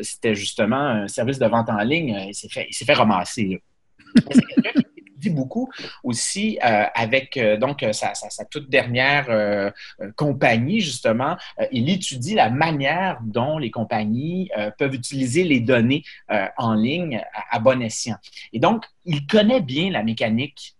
[0.01, 2.25] C'était justement un service de vente en ligne.
[2.27, 3.61] il s'est fait, fait ramasser.
[4.31, 4.84] c'est quelqu'un qui
[5.29, 5.69] beaucoup
[6.03, 8.13] aussi euh, avec euh, donc euh, sa,
[8.49, 9.25] toute dernière
[10.15, 11.37] compagnie, justement.
[11.71, 16.03] il étudie la manière dont les compagnies peuvent utiliser les données
[16.57, 18.17] en ligne à bon escient.
[18.53, 20.74] Et donc, il connaît bien la mécanique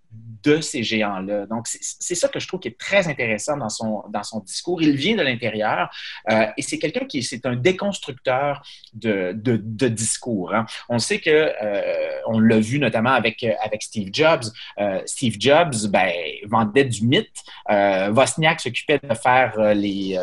[0.46, 1.48] de ces géants-là.
[1.48, 4.82] Donc, c'est ça que je trouve qui est très intéressant dans son, dans son discours.
[4.82, 5.90] Il vient de l'intérieur
[6.30, 8.62] euh, et c'est quelqu'un qui c'est un déconstructeur
[8.94, 10.54] de, de, discours.
[10.54, 10.66] Hein.
[10.88, 11.82] On sait que, euh,
[12.28, 14.44] on l'a vu notamment avec, avec Steve Jobs.
[14.80, 16.12] Euh, Steve Jobs ben,
[16.46, 17.44] vendait du mythe.
[17.70, 20.20] Wozniak s'occupait de faire les,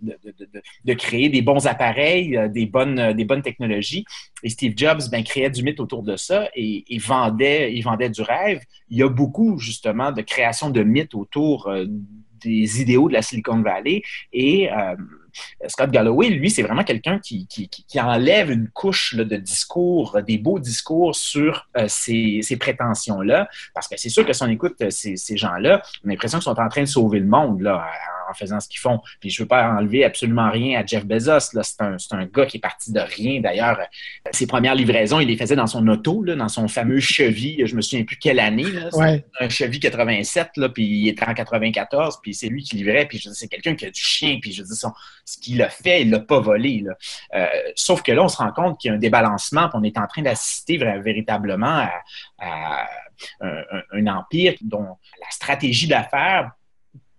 [0.00, 0.18] de,
[0.84, 4.04] de, créer des bons appareils, des bonnes, des bonnes technologies.
[4.42, 8.10] Et Steve Jobs ben, créait du mythe autour de ça et, et vendait, il vendait
[8.10, 8.60] du rêve.
[8.88, 11.86] Il y a beaucoup justement de création de mythes autour euh,
[12.40, 14.02] des idéaux de la Silicon Valley.
[14.32, 14.96] Et euh,
[15.66, 20.58] Scott Galloway, lui, c'est vraiment quelqu'un qui, qui, enlève une couche de discours, des beaux
[20.58, 25.36] discours sur euh, ces, prétentions-là, parce que c'est sûr que si on écoute ces, ces
[25.36, 27.84] gens-là, on a l'impression qu'ils sont en train de sauver le monde là,
[28.28, 29.00] en faisant ce qu'ils font.
[29.20, 31.40] Puis je veux pas enlever absolument rien à Jeff Bezos.
[31.62, 33.40] C'est un, un, gars qui est parti de rien.
[33.40, 33.78] D'ailleurs,
[34.32, 37.66] ses premières livraisons, il les faisait dans son auto, là, dans son fameux Chevy.
[37.66, 38.66] Je me souviens plus quelle année.
[39.40, 43.06] Un Chevy 87, là, puis il était en 94, puis c'est lui qui livrait.
[43.06, 44.38] Puis je c'est quelqu'un qui a du chien.
[44.40, 44.74] Puis je dis,
[45.24, 46.84] ce qu'il a fait, il l'a pas volé.
[47.34, 49.98] Euh, sauf que là, on se rend compte qu'il y a un débalancement, on est
[49.98, 51.88] en train d'assister véritablement
[52.38, 52.88] à,
[53.40, 56.52] un, empire dont la stratégie d'affaires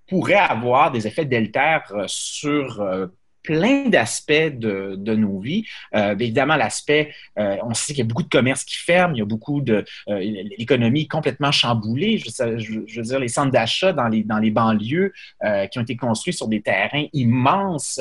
[0.09, 3.07] pourrait avoir des effets délétères euh, sur euh,
[3.43, 5.65] plein d'aspects de, nos vies.
[5.95, 9.21] Euh, évidemment, l'aspect, on sait qu'il y a beaucoup de commerces qui ferment, il y
[9.21, 9.85] a beaucoup de...
[10.07, 12.17] L'économie complètement chamboulée.
[12.17, 15.13] Je, veux dire, les centres d'achat dans les, dans les banlieues
[15.71, 17.99] qui ont été construits sur des terrains immenses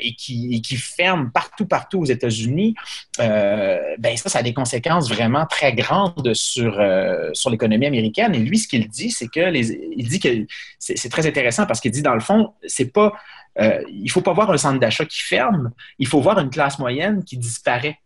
[0.00, 2.74] et qui, qui ferment partout, partout aux États-Unis,
[3.20, 8.34] euh, ben ça, a des conséquences vraiment très grandes sur, euh, sur l'économie américaine.
[8.34, 10.46] Et lui, ce qu'il dit, c'est que il dit que
[10.78, 13.12] c'est très intéressant parce qu'il dit, dans le fond, c'est pas,
[13.60, 16.78] euh, il faut pas voir un centre d'achat qui ferme, il faut voir une classe
[16.78, 17.98] moyenne qui disparaît.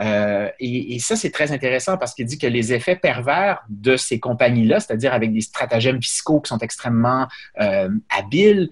[0.00, 4.18] et, et, ça, c'est très intéressant parce qu'il dit que les effets pervers de ces
[4.18, 7.28] compagnies-là, c'est-à-dire avec des stratagèmes fiscaux qui sont extrêmement
[8.10, 8.70] habiles,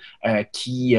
[0.52, 0.96] qui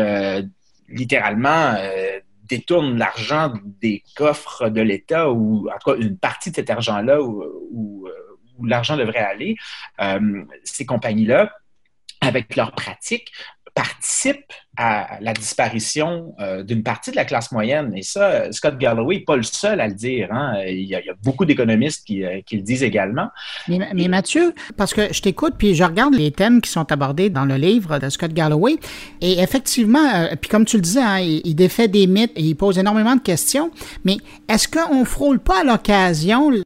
[0.87, 5.67] littéralement euh, détourne l'argent des coffres de l'État ou
[5.99, 8.07] une partie de cet argent-là où,
[8.57, 9.55] où l'argent devrait aller,
[10.01, 11.53] euh, ces compagnies-là,
[12.21, 13.31] avec leurs pratiques,
[13.77, 17.93] participent à la disparition euh, d'une partie de la classe moyenne.
[17.95, 20.29] Et ça, Scott Galloway n'est pas le seul à le dire.
[20.31, 20.55] Hein.
[20.67, 23.27] Il, y a, beaucoup d'économistes qui, euh, qui, le disent également.
[23.67, 27.29] Mais, mais, Mathieu, parce que je t'écoute, puis je regarde les thèmes qui sont abordés
[27.29, 28.77] dans le livre de Scott Galloway,
[29.21, 32.55] et effectivement, euh, puis comme tu le disais, hein, il, défait des mythes et il
[32.55, 33.71] pose énormément de questions,
[34.05, 36.61] mais est-ce qu'on frôle pas à l'occasion, je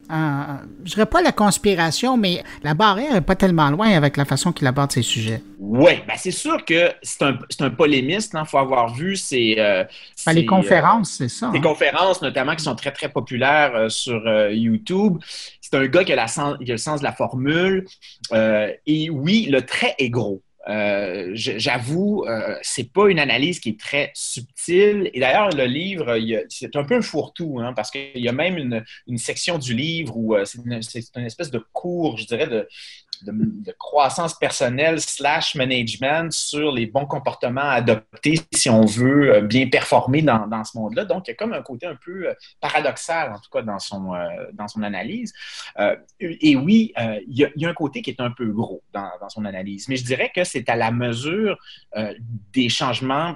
[0.83, 4.67] dirais pas la conspiration, mais la barrière n'est pas tellement loin avec la façon qu'il
[4.67, 5.41] aborde ces sujets?
[5.63, 9.57] Oui, ben c'est sûr que c'est un, un il hein, faut avoir vu ces.
[9.59, 9.83] Euh,
[10.25, 11.51] ben, les conférences, c'est ça.
[11.53, 11.61] Les hein.
[11.61, 15.19] conférences, notamment, qui sont très, très populaires euh, sur euh, YouTube.
[15.61, 16.25] C'est un gars qui a, la
[16.59, 17.85] le sens de la formule.
[18.33, 20.41] et oui, le trait est gros.
[20.67, 22.25] J'avoue,
[22.63, 25.11] c'est pas une analyse qui est très subtile.
[25.13, 26.17] Et d'ailleurs, le livre,
[26.49, 29.75] c'est un peu un fourre-tout, hein, parce qu'il y a même une, une, section du
[29.75, 30.81] livre où c'est une,
[31.15, 32.67] une, espèce de cours, je dirais, de,
[33.23, 39.41] de, croissance personnelle slash management sur les bons comportements à adopter si on veut euh,
[39.41, 41.05] bien performer dans, dans ce monde-là.
[41.05, 43.79] Donc, il y a comme un côté un peu euh, paradoxal, en tout cas, dans
[43.79, 45.33] son, euh, dans son analyse.
[46.19, 46.93] et oui,
[47.27, 49.95] il y, a, un côté qui est un peu gros dans, dans son analyse, mais
[49.95, 51.57] je dirais que c'est à la mesure
[52.53, 53.35] des changements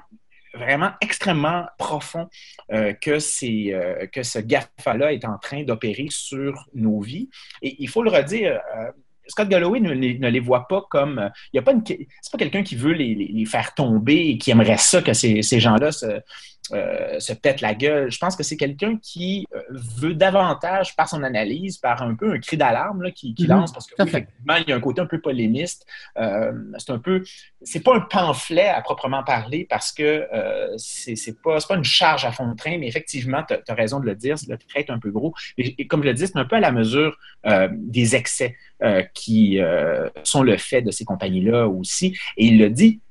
[0.54, 2.30] vraiment extrêmement profonds
[2.70, 7.30] que, c'est, que ce GAFA-là est en train d'opérer sur nos vies.
[7.62, 8.60] Et il faut le redire,
[9.28, 11.20] Scott Galloway ne les, voit pas comme.
[11.20, 11.74] Euh, il y a pas.
[11.86, 15.60] C'est pas quelqu'un qui veut les, faire tomber et qui aimerait ça que ces, ces
[15.60, 16.22] gens-là se,
[16.72, 18.12] euh, se pète la gueule.
[18.12, 22.34] Je pense que c'est quelqu'un qui euh, veut davantage, par son analyse, par un peu
[22.34, 23.48] un cri d'alarme qui, mhm.
[23.48, 25.86] lance, parce que effectivement, il y a un côté un peu polémiste.
[26.18, 27.24] Euh, c'est un peu,
[27.62, 30.28] c'est pas un pamphlet à proprement parler parce que
[30.78, 34.06] c'est pas, pas une charge à fond de train, mais effectivement, tu as, raison de
[34.06, 35.34] le dire, le trait est un peu gros.
[35.58, 37.18] Et, comme je le dis, c'est un peu à la mesure
[37.72, 38.56] des excès
[39.14, 39.60] qui
[40.24, 42.18] sont le fait de ces compagnies-là aussi.
[42.38, 43.02] Et il le dit,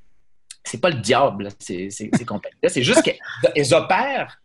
[0.64, 1.88] c'est pas le diable, ces,
[2.26, 2.68] compagnies-là.
[2.68, 4.40] C'est juste qu'elles opèrent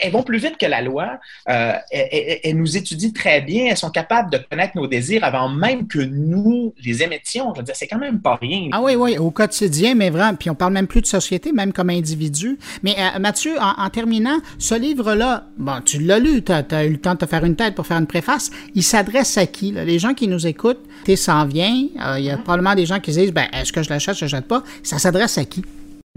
[0.00, 1.18] elles vont plus vite que la loi.
[1.48, 3.66] Euh, elles, nous étudient très bien.
[3.70, 7.52] Elles sont capables de connaître nos désirs avant même que nous les émettions.
[7.54, 8.68] Je veux dire, c'est quand même pas rien.
[8.72, 10.36] Ah oui, oui, au quotidien, mais vraiment.
[10.36, 12.58] Puis on parle même plus de société, même comme individu.
[12.82, 16.98] Mais euh, Mathieu, en, terminant, ce livre-là, bon, tu l'as lu, tu as, eu le
[16.98, 18.50] temps de te faire une tête pour faire une préface.
[18.74, 19.72] Il s'adresse à qui?
[19.72, 21.86] Les gens qui nous écoutent, tu s'en vient.
[22.00, 24.16] Euh, il y a probablement des gens qui se disent, ben, est-ce que je l'achète,
[24.16, 24.62] je ne l'achète pas?
[24.82, 25.64] Ça s'adresse à qui?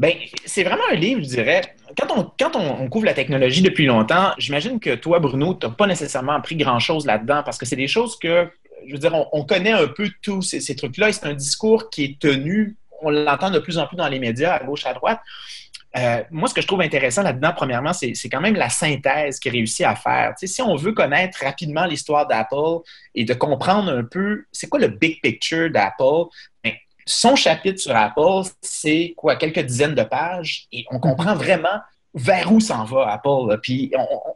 [0.02, 1.62] Ben, c'est vraiment un livre, je dirais.
[1.95, 6.32] Quand on, couvre la technologie depuis longtemps, j'imagine que toi, Bruno, tu n'as pas nécessairement
[6.32, 8.49] appris grand-chose là-dedans parce que c'est des choses que,
[8.88, 12.04] je veux dire, on, connaît un peu tous ces, trucs-là et c'est un discours qui
[12.04, 15.20] est tenu, on l'entend de plus en plus dans les médias, à gauche, à droite.
[15.95, 19.52] Euh, moi, ce que je trouve intéressant là-dedans, premièrement, c'est quand même la synthèse qu'il
[19.52, 20.34] réussit à faire.
[20.36, 22.80] si on veut connaître rapidement l'histoire d'Apple
[23.14, 26.26] et de comprendre un peu c'est quoi le big picture d'Apple,
[26.64, 26.74] ben,
[27.06, 31.80] son chapitre sur Apple, c'est quoi, quelques dizaines de pages, et on comprend vraiment
[32.14, 33.58] vers où s'en va Apple.
[33.62, 33.91] Puis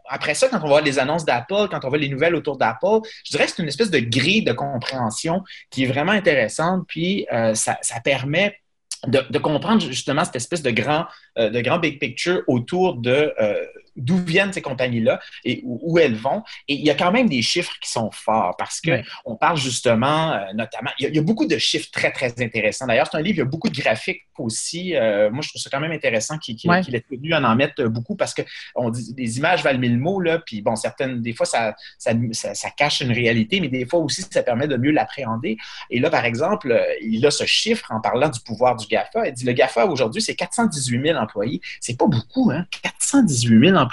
[0.08, 3.00] après ça, quand on voit les annonces d'Apple, quand on voit les nouvelles autour d'Apple,
[3.26, 6.86] je dirais que c'est une espèce de grille de compréhension qui est vraiment intéressante.
[6.88, 8.60] Puis euh, ça, permet
[9.08, 11.06] de, comprendre justement cette espèce de grand,
[11.38, 16.16] euh, de grand big picture autour de euh, d'où viennent ces compagnies-là et où, elles
[16.16, 16.44] vont.
[16.68, 19.58] Et il y a quand même des chiffres qui sont forts parce qu'on on parle
[19.58, 22.88] justement, euh, notamment, il y, a, beaucoup de chiffres très, très intéressants.
[22.88, 24.96] D'ailleurs, c'est un livre, il y a beaucoup de graphiques aussi.
[24.96, 27.84] Euh, moi, je trouve ça quand même intéressant qu'il qu ait tenu à en mettre
[27.86, 28.42] beaucoup parce que
[28.76, 32.14] on dit des images valent mille mots, là, puis bon, certaines, des fois, ça, ça,
[32.34, 35.58] ça, cache une réalité, mais des fois aussi, ça permet de mieux l'appréhender.
[35.90, 39.28] Et là, par exemple, euh, il a ce chiffre en parlant du pouvoir du GAFA.
[39.28, 41.62] Il dit le GAFA aujourd'hui, c'est 418 000 employés.
[41.80, 42.66] C'est pas beaucoup, hein?
[42.84, 43.85] 418 000 employés,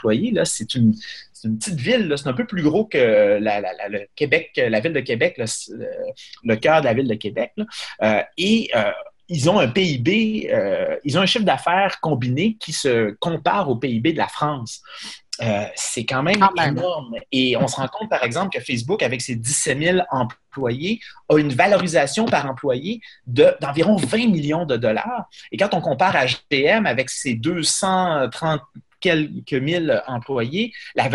[0.44, 0.94] c'est une,
[1.44, 5.00] une petite ville, c'est un peu plus gros que la, le Québec, la ville de
[5.00, 7.52] Québec, le, cœur de la ville de Québec.
[8.02, 8.90] Euh, et euh,
[9.28, 13.76] ils ont un PIB, euh, ils ont un chiffre d'affaires combiné qui se compare au
[13.76, 14.82] PIB de la France.
[15.74, 17.16] c'est quand même énorme.
[17.32, 21.38] Et on se rend compte, par exemple, que Facebook, avec ses 17 000 employés, a
[21.38, 25.28] une valorisation par employé d'environ 20 millions de dollars.
[25.50, 28.60] Et quand on compare à GM avec ses 230
[29.02, 31.08] quelques mille employés, la,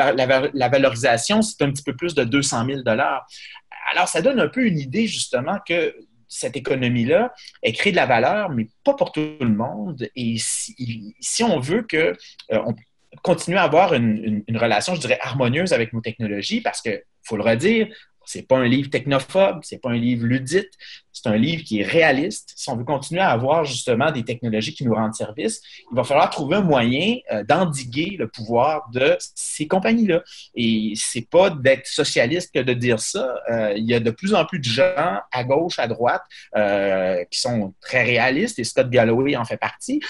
[0.69, 4.77] valorisation, c'est un petit peu plus de 200 000 Alors, ça donne un peu une
[4.77, 5.95] idée, justement, que
[6.27, 7.33] cette économie-là,
[7.63, 10.07] elle crée de la valeur, mais pas pour tout le monde.
[10.15, 12.13] Et si, on veut que
[12.51, 12.75] euh, on
[13.23, 17.38] continue à avoir une, une, relation, je dirais, harmonieuse avec nos technologies, parce que, faut
[17.38, 17.88] le redire,
[18.28, 20.71] c'est pas un livre technophobe, c'est pas un livre ludite,
[21.17, 22.53] c'est un livre qui est réaliste.
[22.55, 25.61] Si on veut continuer à avoir justement des technologies qui nous rendent service,
[25.91, 30.21] il va falloir trouver un moyen euh, d'endiguer le pouvoir de ces compagnies-là.
[30.55, 33.36] Et c'est pas d'être socialiste que de dire ça.
[33.49, 36.21] Euh, il y a de plus en plus de gens à gauche, à droite,
[36.55, 40.01] euh, qui sont très réalistes, et Scott Galloway en fait partie,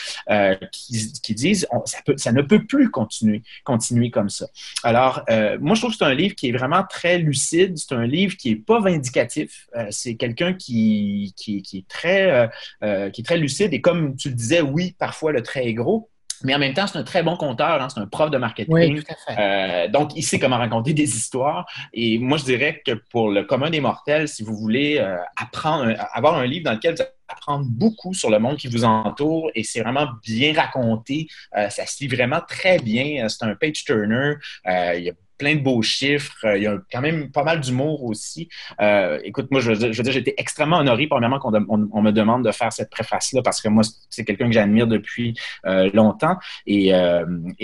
[0.72, 4.48] qui, disent ça, ça, ne peut plus continuer, continuer comme ça.
[4.84, 5.24] Alors,
[5.60, 7.78] moi, je trouve que c'est un livre qui est vraiment très lucide.
[7.78, 9.68] C'est un livre qui n'est pas vindicatif.
[9.92, 12.48] c'est quelqu'un qui qui, est très, euh,
[12.84, 13.74] euh, qui est très lucide.
[13.74, 16.10] Et comme tu le disais, oui, parfois le trait est gros.
[16.44, 18.72] Mais en même temps, c'est un très bon conteur, hein, c'est un prof de marketing.
[18.72, 19.42] Oui, tout à fait.
[19.42, 21.66] Euh, donc, il sait comment raconter des histoires.
[21.94, 25.04] Et moi, je dirais que pour le commun des mortels, si vous voulez
[25.36, 29.50] apprendre, avoir un livre dans lequel vous apprendre beaucoup sur le monde qui vous entoure
[29.56, 31.28] et c'est vraiment bien raconté.
[31.54, 33.28] ça se lit vraiment très bien.
[33.30, 34.36] C'est un page turner.
[34.66, 36.36] il y a plein de beaux chiffres.
[36.44, 38.50] Euh, il y a quand même pas mal d'humour aussi.
[38.82, 42.52] Euh, écoute, moi, je veux dire, été extrêmement honoré, premièrement, qu'on on, me demande de
[42.52, 46.38] faire cette préface-là parce que moi, c'est quelqu'un que j'admire depuis euh, longtemps.
[46.66, 46.92] Et,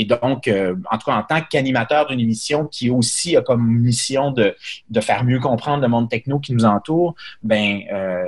[0.05, 4.55] donc, en tout cas, en tant qu'animateur d'une émission qui aussi a comme mission de,
[4.89, 7.82] de faire mieux comprendre le monde techno qui nous entoure, ben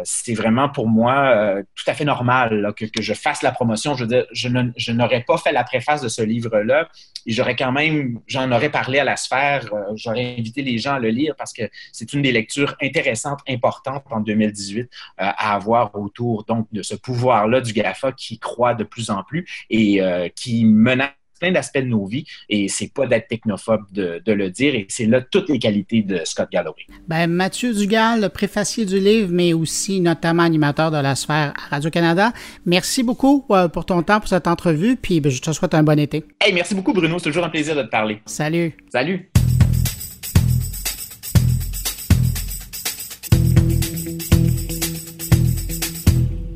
[0.03, 3.95] c'est vraiment pour moi tout à fait normal que, que, je fasse la promotion.
[3.95, 6.87] Je veux dire, je n'aurais pas fait la préface de ce livre-là
[7.25, 10.95] et j'aurais quand même, j'en aurais parlé à la sphère euh, j'aurais invité les gens
[10.95, 15.55] à le lire parce que c'est une des lectures intéressantes, importantes en 2018 euh, à
[15.55, 20.01] avoir autour donc de ce pouvoir-là du GAFA qui croît de plus en plus et
[20.01, 24.49] euh, qui menace plein d'aspects de nos vies et c'est pas d'être technophobe de, le
[24.49, 26.85] dire et c'est là toutes les qualités de Scott Galloway.
[27.07, 31.69] Ben, Mathieu Dugal, le préfacier du livre, mais aussi notamment animateur de la sphère à
[31.75, 32.33] Radio-Canada.
[32.65, 35.99] Merci beaucoup pour ton temps pour cette entrevue puis ben, je te souhaite un bon
[35.99, 36.23] été.
[36.41, 38.19] Hey, merci beaucoup Bruno, c'est toujours un plaisir de te parler.
[38.25, 38.73] Salut.
[38.91, 39.29] Salut.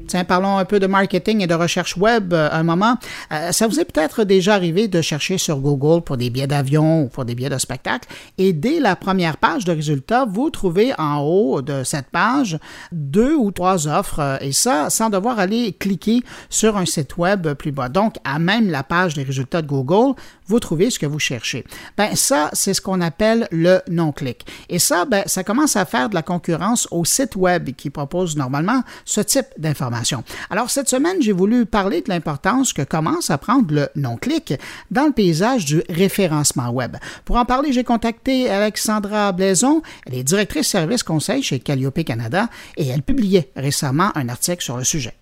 [0.10, 2.98] Tiens, parlons un peu de marketing et de recherche web euh, un moment.
[3.32, 7.04] Euh, ça vous est peut-être déjà arrivé de chercher sur Google pour des billets d'avion
[7.04, 10.94] ou pour des billets de spectacle et dès la première page de résultats, vous trouvez
[10.98, 12.58] en haut de cette page
[12.92, 17.54] deux ou trois offres euh, et ça sans devoir aller cliquer sur un site web
[17.54, 17.88] plus bas.
[17.88, 20.16] Donc, à même la page des résultats de Google,
[20.48, 21.64] vous trouvez ce que vous cherchez.
[21.98, 24.44] Ben ça, c'est ce qu'on appelle le non-clic.
[24.70, 28.36] Et ça, ben, ça commence à faire de la concurrence aux sites web qui proposent
[28.36, 29.99] normalement ce type d'information.
[30.50, 34.54] Alors, cette semaine, j'ai voulu parler de l'importance que commence à prendre le non-clic
[34.92, 36.98] dans le paysage du référencement web.
[37.26, 39.82] Pour en parler, j'ai contacté Alexandra Blaison.
[40.06, 42.48] Elle est directrice service conseil chez Calliope Canada
[42.78, 45.14] et elle publiait récemment un article sur le sujet.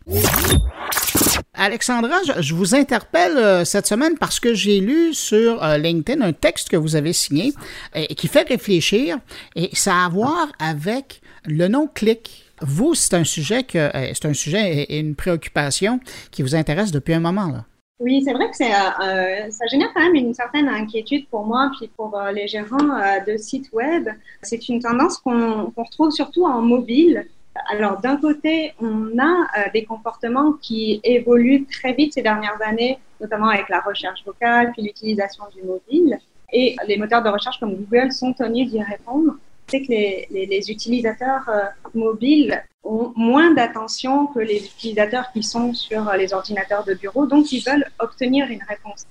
[1.53, 6.31] Alexandra, je vous interpelle euh, cette semaine parce que j'ai lu sur euh, LinkedIn un
[6.31, 7.51] texte que vous avez signé
[7.95, 9.17] et qui fait réfléchir
[9.55, 12.46] et ça a à voir avec le non-clic.
[12.61, 15.99] Vous, c'est un sujet que euh, c'est un sujet et une préoccupation
[16.31, 17.65] qui vous intéresse depuis un moment là.
[17.99, 22.15] Oui, c'est vrai que ça génère quand même une certaine inquiétude pour moi, puis pour
[22.31, 24.07] les gérants de sites web.
[24.43, 27.25] C'est une tendance qu'on retrouve surtout en mobile.
[27.69, 32.99] Alors, d'un côté, on a euh, des comportements qui évoluent très vite ces dernières années,
[33.19, 36.17] notamment avec la recherche vocale, puis l'utilisation du mobile.
[36.53, 39.33] Et les moteurs de recherche comme Google sont tenus d'y répondre.
[39.69, 41.63] C'est que les, utilisateurs euh,
[41.93, 47.51] mobiles ont moins d'attention que les utilisateurs qui sont sur les ordinateurs de bureau, donc
[47.51, 49.05] ils veulent obtenir une réponse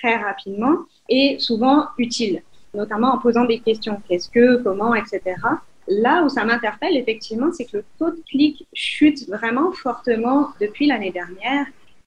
[0.00, 0.76] très rapidement
[1.08, 2.42] et souvent utile,
[2.74, 5.20] notamment en posant des questions, qu'est-ce que, comment, etc.
[5.88, 10.86] Là où ça m'interpelle, effectivement, c'est que le taux de clic chute vraiment fortement depuis
[10.86, 11.66] l'année dernière,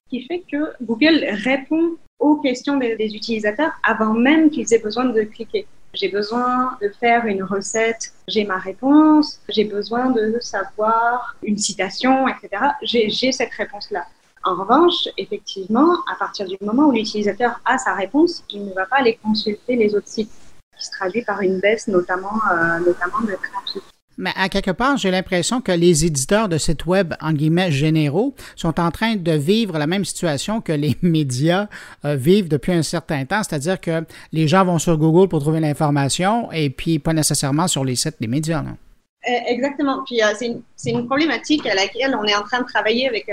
[0.09, 5.21] qui fait que Google répond aux questions des, utilisateurs avant même qu'ils aient besoin de
[5.23, 5.65] cliquer.
[5.93, 12.27] J'ai besoin de faire une recette, j'ai ma réponse, j'ai besoin de savoir une citation,
[12.27, 12.63] etc.
[12.83, 14.05] J'ai cette réponse-là.
[14.43, 18.85] En revanche, effectivement, à partir du moment où l'utilisateur a sa réponse, il ne va
[18.85, 20.31] pas aller consulter les autres sites
[20.77, 23.83] qui se traduit par une baisse notamment, euh, notamment de trafic.
[24.22, 28.36] Mais à quelque part, j'ai l'impression que les éditeurs de sites web, en guillemets, généraux,
[28.55, 31.67] sont en train de vivre la même situation que les médias
[32.05, 35.59] euh, vivent depuis un certain temps, c'est-à-dire que les gens vont sur Google pour trouver
[35.59, 38.61] l'information et puis pas nécessairement sur les sites des médias.
[38.61, 38.78] Non?
[39.26, 40.03] Eh, exactement.
[40.05, 40.28] Puis euh,
[40.76, 43.26] c'est une, problématique à laquelle on est en train de travailler avec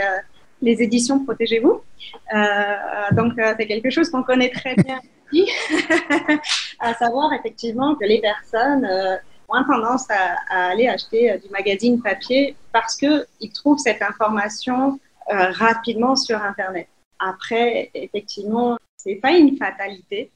[0.63, 1.83] les éditions Protégez-vous.
[3.13, 5.01] donc, c'est quelque chose qu'on connaît très bien
[6.81, 8.89] à savoir effectivement que les personnes
[9.51, 14.99] euh, ont tendance à, aller acheter euh, du magazine papier parce qu'ils trouvent cette information
[15.31, 16.89] euh, rapidement sur Internet.
[17.19, 20.31] Après, effectivement, c'est pas une fatalité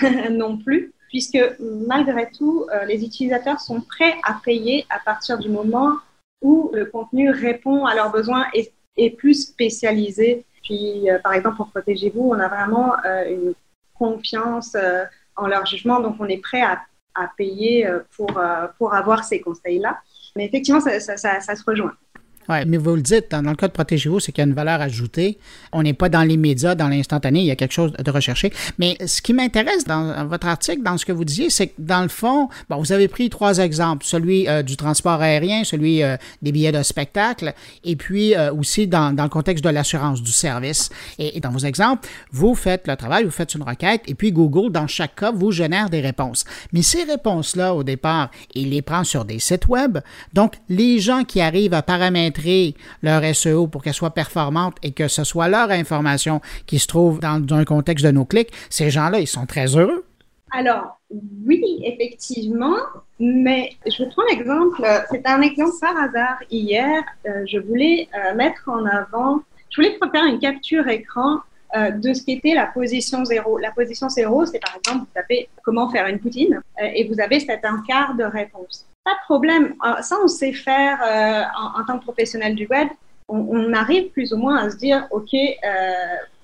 [0.30, 5.98] non plus, puisque malgré tout, les utilisateurs sont prêts à payer à partir du moment
[6.42, 10.44] où le contenu répond à leurs besoins et est plus spécialisé.
[10.64, 13.54] Puis, par exemple, pour Protégez-vous, on a vraiment une
[13.94, 15.04] confiance euh,
[15.36, 16.80] en leur jugement, donc on est prêt à,
[17.36, 19.98] payer euh, pour, euh, pour avoir ces conseils-là.
[20.36, 21.94] Mais effectivement, ça se rejoint.
[22.48, 24.54] Oui, mais vous le dites, dans, le cas de Protégez-vous, c'est qu'il y a une
[24.54, 25.38] valeur ajoutée.
[25.72, 28.52] On n'est pas dans l'immédiat, dans l'instantané, il y a quelque chose de recherché.
[28.78, 32.02] Mais ce qui m'intéresse dans votre article, dans ce que vous disiez, c'est que dans
[32.02, 36.16] le fond, bon, vous avez pris trois exemples, celui euh, du transport aérien, celui euh,
[36.42, 40.90] des billets de spectacle, et puis euh, aussi dans, le contexte de l'assurance du service.
[41.18, 44.70] Et, dans vos exemples, vous faites le travail, vous faites une requête, et puis Google,
[44.70, 46.44] dans chaque cas, vous génère des réponses.
[46.72, 49.98] Mais ces réponses-là, au départ, il les prend sur des sites web.
[50.34, 52.33] Donc, les gens qui arrivent à paramétrer
[53.02, 57.20] leur SEO pour qu'elle soit performante et que ce soit leur information qui se trouve
[57.20, 60.04] dans, un contexte de nos clics, ces gens-là, ils sont très heureux.
[60.52, 61.00] Alors,
[61.46, 62.76] oui, effectivement,
[63.18, 66.38] mais je prends l'exemple, c'est un exemple par hasard.
[66.50, 71.40] Hier, euh, je voulais euh, mettre en avant, je voulais faire une capture écran
[71.76, 73.58] euh, de ce qu'était la position zéro.
[73.58, 77.40] La position zéro, c'est par exemple, vous tapez comment faire une poutine et vous avez
[77.40, 78.86] cet encart de réponse.
[79.04, 79.74] Pas de problème.
[79.84, 81.42] Euh, ça, on sait faire euh,
[81.78, 82.88] en, tant que professionnel du web.
[83.28, 85.92] On, arrive plus ou moins à se dire, OK, euh,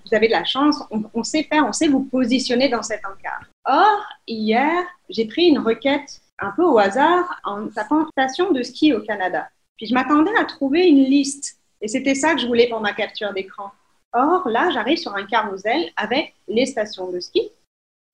[0.06, 0.82] vous avez de la chance,
[1.14, 3.44] on, sait faire, on sait vous positionner dans cet encart.
[3.66, 8.94] Or, hier, j'ai pris une requête un peu au hasard en tapant station de ski
[8.94, 9.48] au Canada.
[9.76, 11.58] Puis je m'attendais à trouver une liste.
[11.82, 13.70] Et c'était ça que je voulais pour ma capture d'écran.
[14.12, 17.50] Or, là, j'arrive sur un carrousel avec les stations de ski.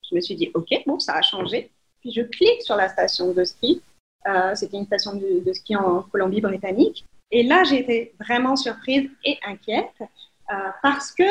[0.08, 1.70] Je me suis dit, OK, bon, ça a changé.
[2.00, 3.82] Puis je clique sur la station de ski
[4.26, 7.04] euh, c'était une station de, ski en Colombie-Britannique.
[7.30, 11.24] Et là, j'étais vraiment surprise et inquiète euh, parce que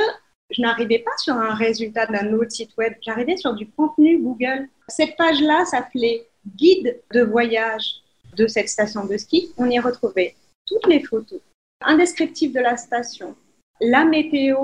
[0.49, 4.69] je n'arrivais pas sur un résultat d'un autre site web, j'arrivais sur du contenu Google.
[4.87, 7.95] Cette page-là s'appelait Guide de voyage
[8.37, 9.51] de cette station de ski.
[9.57, 10.35] On y retrouvait
[10.65, 11.39] toutes les photos,
[11.81, 13.35] un descriptif de la station,
[13.81, 14.57] la météo,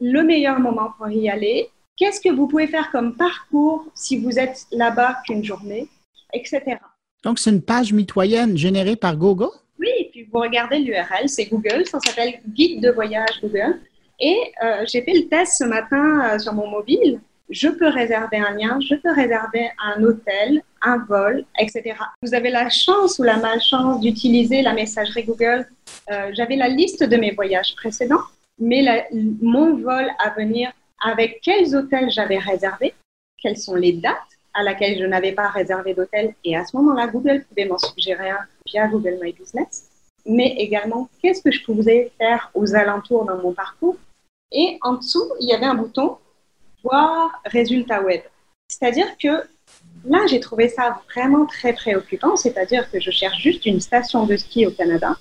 [0.00, 4.38] le meilleur moment pour y aller, qu'est-ce que vous pouvez faire comme parcours si vous
[4.38, 5.88] êtes là-bas qu'une journée,
[6.32, 6.78] etc.
[7.22, 9.50] Donc, c'est une page mitoyenne générée par Google?
[9.78, 13.80] Oui, et puis vous regardez l'URL, c'est Google, ça s'appelle Guide de voyage Google.
[14.20, 17.20] Et euh, j'ai fait le test ce matin euh, sur mon mobile.
[17.50, 21.94] Je peux réserver un lien, je peux réserver un hôtel, un vol, etc.
[22.22, 25.66] Vous avez la chance ou la malchance d'utiliser la messagerie Google.
[26.10, 28.22] Euh, J'avais la liste de mes voyages précédents,
[28.58, 29.08] mais
[29.40, 30.72] mon vol à venir,
[31.04, 32.94] avec quels hôtels j'avais réservé,
[33.40, 34.16] quelles sont les dates
[34.54, 36.34] à laquelle je n'avais pas réservé d'hôtel.
[36.44, 39.88] Et à ce moment-là, Google pouvait m'en suggérer un via Google My Business.
[40.26, 43.96] Mais également, qu'est-ce que je pouvais faire aux alentours dans mon parcours?
[44.52, 46.18] Et en dessous, il y avait un bouton
[46.84, 48.20] voir résultats web.
[48.68, 49.42] C'est-à-dire que
[50.04, 52.36] là, j'ai trouvé ça vraiment très préoccupant.
[52.36, 55.16] C'est-à-dire que je cherche juste une station de ski au Canada.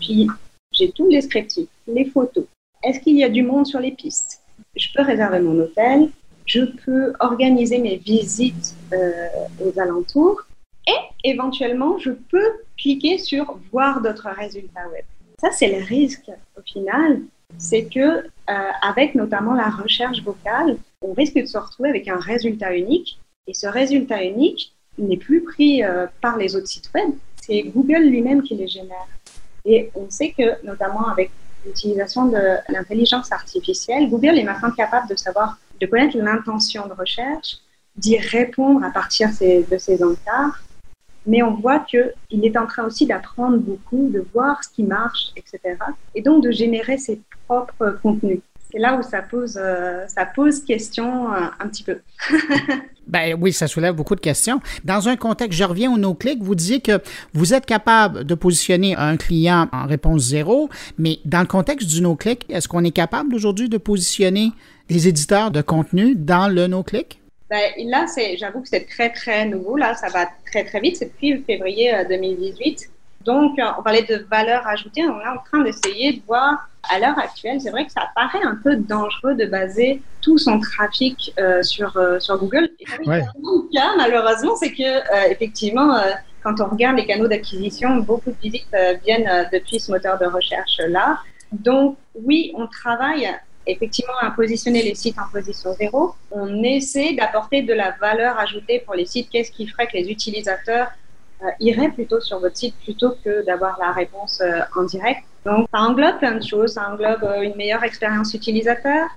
[0.00, 0.28] Puis,
[0.72, 2.44] j'ai tout le descriptif, les photos.
[2.82, 4.40] Est-ce qu'il y a du monde sur les pistes?
[4.76, 6.10] Je peux réserver mon hôtel
[6.46, 9.28] je peux organiser mes visites euh,
[9.64, 10.42] aux alentours
[10.86, 15.04] et éventuellement, je peux cliquer sur voir d'autres résultats web.
[15.40, 17.22] Ça, c'est le risque au final,
[17.58, 22.18] c'est que euh, avec notamment la recherche vocale, on risque de se retrouver avec un
[22.18, 27.10] résultat unique et ce résultat unique n'est plus pris euh, par les autres sites web,
[27.42, 29.06] c'est Google lui-même qui les génère.
[29.64, 31.30] Et on sait que notamment avec
[31.66, 37.58] l'utilisation de l'intelligence artificielle, Google est maintenant capable de savoir de connaître l'intention de recherche,
[37.96, 40.62] d'y répondre à partir de ces encarts.
[41.26, 45.32] Mais on voit qu'il est en train aussi d'apprendre beaucoup, de voir ce qui marche,
[45.36, 45.76] etc.
[46.14, 48.40] Et donc de générer ses propres contenus.
[48.74, 52.00] C'est là où ça pose, euh, ça pose question euh, un petit peu.
[53.06, 54.60] ben oui, ça soulève beaucoup de questions.
[54.82, 57.00] Dans un contexte, je reviens au no-click, vous disiez que
[57.34, 62.02] vous êtes capable de positionner un client en réponse zéro, mais dans le contexte du
[62.02, 64.50] no-click, est-ce qu'on est capable aujourd'hui de positionner
[64.88, 67.20] des éditeurs de contenu dans le no-click?
[67.48, 68.06] Ben, là,
[68.36, 69.76] j'avoue que c'est très, très nouveau.
[69.76, 70.96] Là, ça va très, très vite.
[70.96, 72.90] C'est depuis février 2018.
[73.26, 75.02] Euh, Donc, euh, on parlait de valeur ajoutée.
[75.04, 78.42] On est en train d'essayer de voir, à l'heure actuelle, c'est vrai que ça paraît
[78.42, 82.70] un peu dangereux de baser tout son trafic euh, sur, sur Google.
[82.80, 83.22] Et ouais.
[83.42, 85.96] le cas, malheureusement, c'est que, effectivement,
[86.42, 91.18] quand on regarde les canaux d'acquisition, beaucoup de visites viennent depuis ce moteur de recherche-là.
[91.52, 93.28] Donc, oui, on travaille
[93.66, 96.14] effectivement à positionner les sites en position zéro.
[96.30, 99.30] On essaie d'apporter de la valeur ajoutée pour les sites.
[99.30, 100.88] Qu'est-ce qui ferait que les utilisateurs
[101.44, 105.68] euh, iraient plutôt sur votre site plutôt que d'avoir la réponse euh, en direct Donc,
[105.74, 106.74] ça englobe plein de choses.
[106.74, 109.08] Ça englobe euh, une meilleure expérience utilisateur.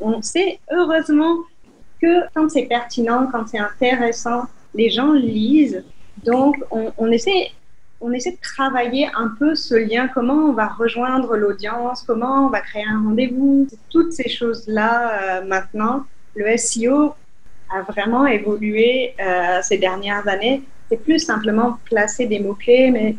[0.00, 1.36] on sait heureusement
[2.02, 4.42] que quand c'est pertinent, quand c'est intéressant,
[4.74, 5.84] les gens lisent.
[6.24, 7.50] Donc, on, essaie
[8.00, 12.48] on essaie de travailler un peu ce lien, comment on va rejoindre l'audience, comment on
[12.48, 16.04] va créer un rendez-vous, toutes ces choses-là maintenant.
[16.34, 17.14] Le SEO
[17.74, 19.14] a vraiment évolué
[19.62, 20.62] ces dernières années.
[20.90, 23.16] C'est plus simplement placer des mots-clés, mais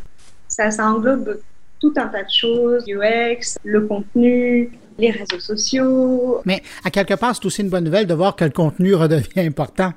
[0.47, 1.39] ça, ça englobe
[1.80, 6.41] tout un tas de choses, UX, le contenu, les réseaux sociaux.
[6.45, 9.41] Mais à quelque part, c'est aussi une bonne nouvelle de voir que le contenu redevient
[9.41, 9.91] important.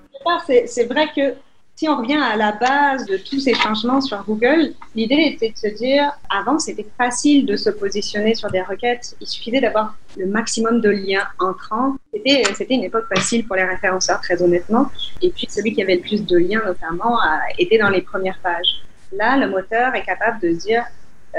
[0.47, 1.35] C'est vrai que
[1.79, 5.57] si on revient à la base de tous ces changements sur Google, l'idée était de
[5.57, 9.15] se dire, avant, c'était facile de se positionner sur des requêtes.
[9.21, 11.95] Il suffisait d'avoir le maximum de liens entrants.
[12.13, 14.91] C'était une époque facile pour les référenceurs, très honnêtement.
[15.23, 17.19] Et puis, celui qui avait le plus de liens, notamment,
[17.59, 18.83] était dans les premières pages.
[19.13, 20.85] Là, le moteur est capable de dire,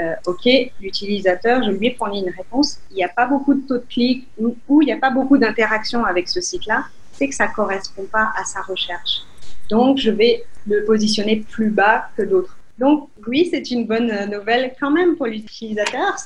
[0.00, 0.48] euh, OK,
[0.80, 3.86] l'utilisateur, je lui ai fourni une réponse, il n'y a pas beaucoup de taux de
[3.88, 7.48] clic ou, ou il n'y a pas beaucoup d'interaction avec ce site-là, c'est que ça
[7.48, 9.20] ne correspond pas à sa recherche.
[9.68, 12.56] Donc, je vais le positionner plus bas que d'autres.
[12.78, 16.16] Donc, oui, c'est une bonne nouvelle quand même pour l'utilisateur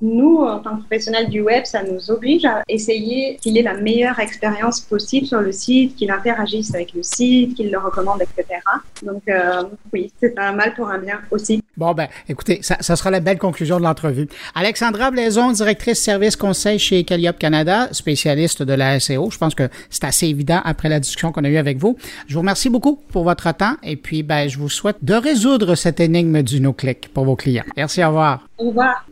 [0.00, 3.74] nous, en tant que professionnels du web, ça nous oblige à essayer qu'il ait la
[3.74, 8.60] meilleure expérience possible sur le site, qu'il interagisse avec le site, qu'il le recommande, etc.
[9.02, 11.62] Donc, euh, oui, c'est un mal pour un bien aussi.
[11.76, 14.28] Bon, ben, écoutez, ça, ça sera la belle conclusion de l'entrevue.
[14.54, 19.30] Alexandra Blaison, directrice service conseil chez Calliope Canada, spécialiste de la SEO.
[19.30, 21.96] Je pense que c'est assez évident après la discussion qu'on a eue avec vous.
[22.26, 25.74] Je vous remercie beaucoup pour votre temps et puis, ben, je vous souhaite de résoudre
[25.74, 27.64] cette énigme du no-click pour vos clients.
[27.76, 28.48] Merci, au revoir.
[28.58, 29.06] Au revoir.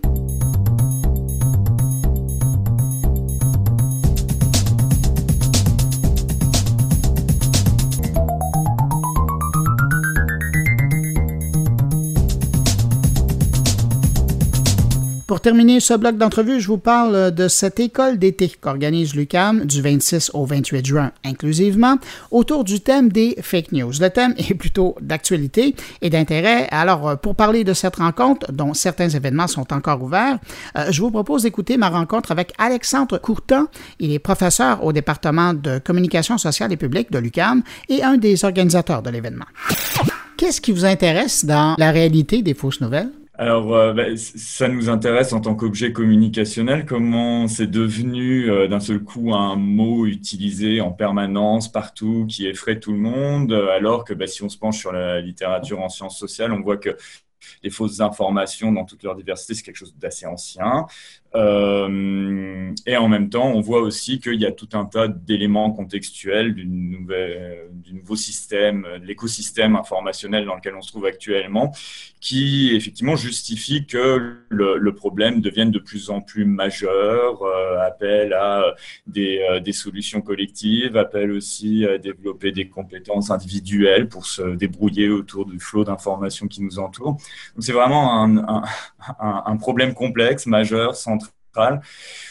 [15.27, 19.83] Pour terminer ce bloc d'entrevue, je vous parle de cette école d'été qu'organise l'UCAM du
[19.83, 21.97] 26 au 28 juin inclusivement
[22.31, 23.91] autour du thème des fake news.
[24.01, 26.69] Le thème est plutôt d'actualité et d'intérêt.
[26.71, 30.39] Alors, pour parler de cette rencontre, dont certains événements sont encore ouverts,
[30.79, 33.67] euh, je vous propose d'écouter ma rencontre avec Alexandre Courtin.
[33.99, 38.45] Il est professeur au département de communication sociale et publique de l'UCAM et un des
[38.45, 39.47] organisateurs de l'événement.
[40.37, 43.11] Qu'est-ce qui vous intéresse dans la réalité des fausses nouvelles?
[43.39, 48.81] Alors, euh, ben, ça nous intéresse en tant qu'objet communicationnel, comment c'est devenu euh, d'un
[48.81, 54.15] seul coup un mot utilisé en permanence partout, qui effraie tout le monde, alors que
[54.15, 56.97] ben, si on se penche sur la littérature en sciences sociales, on voit que
[57.63, 60.87] les fausses informations dans toute leur diversité, c'est quelque chose d'assez ancien.
[61.37, 65.71] Euh, et en même temps, on voit aussi qu'il y a tout un tas d'éléments
[65.71, 71.73] contextuels du, nouveau système, l'écosystème informationnel dans lequel on se trouve actuellement,
[72.21, 78.75] qui effectivement justifie que le, problème devienne de plus en plus majeur, euh, appelle à
[79.07, 85.11] des, euh, des, solutions collectives, appelle aussi à développer des compétences individuelles pour se débrouiller
[85.11, 87.13] autour du flot d'informations qui nous entoure.
[87.13, 88.63] Donc c'est vraiment un,
[89.19, 91.26] un, problème complexe, majeur, central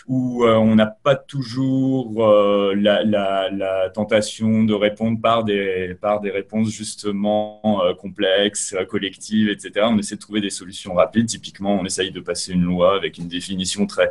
[0.08, 6.32] où euh, on n'a pas toujours euh, la, tentation de répondre par des, par des
[6.32, 9.88] réponses justement euh, complexes, collectives, etc.
[9.90, 11.28] On essaie de trouver des solutions rapides.
[11.28, 14.10] Typiquement, on essaye de passer une loi avec une définition très,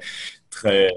[0.51, 0.91] très,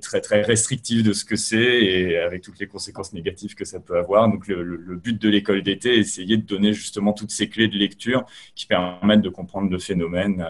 [0.00, 3.80] très, très restrictive de ce que c'est et avec toutes les conséquences négatives que ça
[3.80, 4.28] peut avoir.
[4.28, 8.24] Donc, le, but de l'école d'été essayer de donner justement toutes ces clés de lecture
[8.54, 10.46] qui permettent de comprendre le phénomène,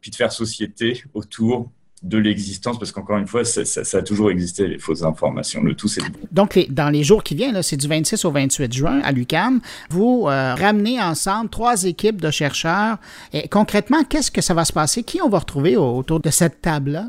[0.00, 1.70] puis de faire société autour
[2.04, 5.62] de l'existence, parce qu'encore une fois, ça, a toujours existé, les fausses informations.
[5.62, 6.02] Le tout, c'est...
[6.30, 10.26] Donc, dans les jours qui viennent, c'est du 26 au 28 juin à l'UCAM, vous
[10.26, 12.98] euh, ramenez ensemble trois équipes de chercheurs.
[13.32, 15.02] Et concrètement, qu'est-ce que ça va se passer?
[15.02, 17.06] Qui on va retrouver autour de cette table-là?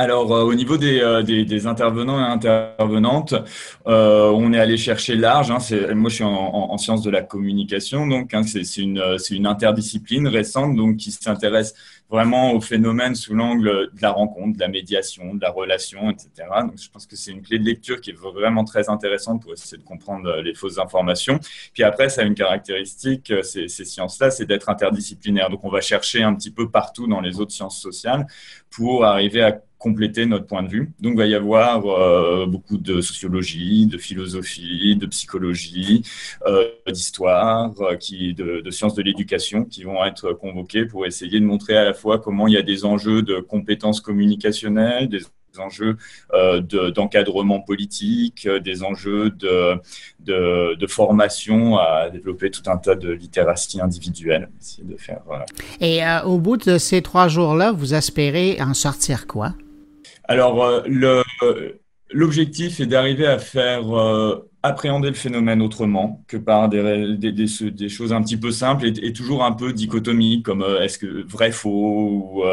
[0.00, 3.34] Alors, euh, au niveau euh, des, intervenants et intervenantes,
[3.84, 5.50] on est allé chercher large.
[5.50, 5.58] Hein,
[5.92, 10.98] moi, je suis en, sciences de la communication, donc hein, c'est une, interdiscipline récente donc
[10.98, 11.74] qui s'intéresse
[12.08, 16.48] vraiment au phénomène sous l'angle de la rencontre, de la médiation, de la relation, etc.
[16.60, 19.52] Donc, je pense que c'est une clé de lecture qui est vraiment très intéressante pour
[19.52, 21.40] essayer de comprendre euh, les fausses informations.
[21.74, 25.50] Puis après, ça a une caractéristique, euh, ces sciences-là, c'est d'être interdisciplinaire.
[25.50, 28.26] Donc, on va chercher un petit peu partout dans les autres sciences sociales
[28.70, 30.92] pour arriver à compléter notre point de vue.
[31.00, 36.02] Donc, il va y avoir euh, beaucoup de sociologie, de philosophie, de psychologie,
[36.46, 41.44] euh, d'histoire, euh, qui, de, sciences de l'éducation qui vont être convoqués pour essayer de
[41.44, 45.22] montrer à la fois comment il y a des enjeux de compétences communicationnelles, des
[45.58, 45.96] enjeux
[46.34, 49.74] euh, d'encadrement politique, des enjeux de,
[50.20, 54.50] de, de, formation à développer tout un tas de littératie individuelle.
[54.82, 55.22] De faire,
[55.80, 59.54] Et au bout de ces trois jours-là, vous espérez en sortir quoi?
[60.28, 60.82] Alors, euh,
[62.10, 68.20] l'objectif est d'arriver à faire euh, appréhender le phénomène autrement que par des, choses un
[68.20, 72.44] petit peu simples et, toujours un peu dichotomiques, comme euh, est-ce que vrai, faux,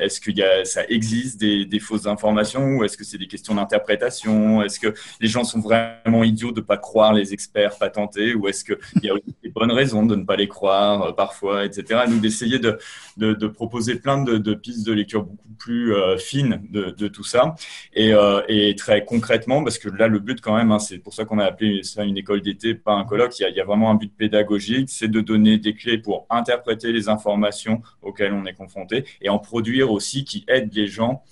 [0.00, 0.30] est-ce que
[0.64, 5.28] ça existe des, fausses informations, ou est-ce que c'est des questions d'interprétation, est-ce que les
[5.28, 9.08] gens sont vraiment idiots de ne pas croire les experts patentés, ou est-ce qu'il y
[9.08, 12.02] a des bonnes raisons de ne pas les croire parfois, etc.
[12.08, 12.78] Nous, d'essayer de,
[13.16, 17.54] de, proposer plein de, pistes de lecture beaucoup plus euh, fines de, tout ça.
[17.96, 21.24] Euh, et, très concrètement, parce que là, le but quand même, hein, c'est pour ça
[21.24, 23.94] qu'on a appelé ça une école d'été, pas un colloque, il y, a, vraiment un
[23.94, 29.04] but pédagogique, c'est de donner des clés pour interpréter les informations auxquelles on est confronté
[29.22, 31.22] et en produire aussi qui aident les gens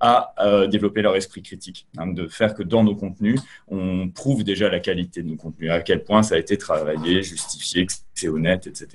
[0.00, 4.44] à euh, développer leur esprit critique, hein, de faire que dans nos contenus, on prouve
[4.44, 7.92] déjà la qualité de nos contenus, à quel point ça a été travaillé, justifié, que
[8.14, 8.88] c'est honnête, etc.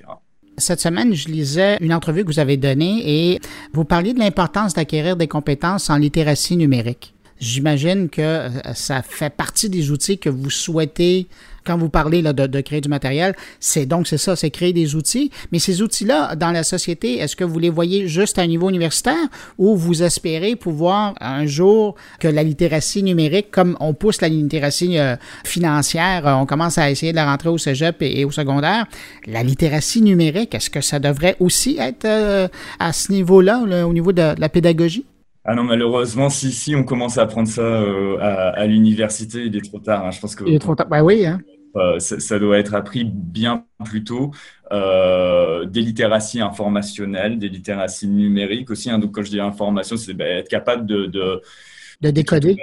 [0.58, 3.40] Cette semaine, je lisais une entrevue que vous avez donnée et
[3.72, 7.14] vous parliez de l'importance d'acquérir des compétences en littératie numérique.
[7.42, 11.26] J'imagine que euh, ça fait partie des outils que vous souhaitez
[11.64, 14.94] quand vous parlez là, de, créer du matériel, c'est donc c'est ça, c'est créer des
[14.94, 15.30] outils.
[15.50, 18.68] Mais ces outils-là, dans la société, est-ce que vous les voyez juste à un niveau
[18.68, 19.28] universitaire
[19.58, 24.98] ou vous espérez pouvoir un jour que la littératie numérique, comme on pousse la littératie
[24.98, 28.86] euh, financière, euh, on commence à essayer de la rentrer au cégep et, au secondaire,
[29.26, 34.12] la littératie numérique, est-ce que ça devrait aussi être euh, à ce niveau-là, au niveau
[34.12, 35.04] de, la pédagogie?
[35.44, 37.82] Ah non, malheureusement, si, si on commence à apprendre ça
[38.20, 40.06] à, l'université, il est trop tard.
[40.06, 40.10] Hein.
[40.10, 40.44] Je pense que.
[40.46, 40.86] Il est trop tard.
[40.88, 41.26] Bah oui.
[41.26, 41.40] Hein.
[41.76, 44.30] Euh, ça, doit être appris bien plus tôt.
[44.72, 48.90] Euh, des littératies informationnelles, des littératies numériques aussi.
[48.90, 48.98] Hein.
[48.98, 52.56] Donc, quand je dis information, c'est bah, être capable de, de, décoder.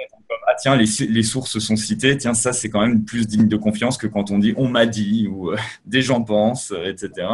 [0.46, 2.16] ah tiens, les, les, sources sont citées.
[2.16, 4.86] Tiens, ça, c'est quand même plus digne de confiance que quand on dit on m'a
[4.86, 5.56] dit ou euh,
[5.86, 7.26] des gens pensent, etc.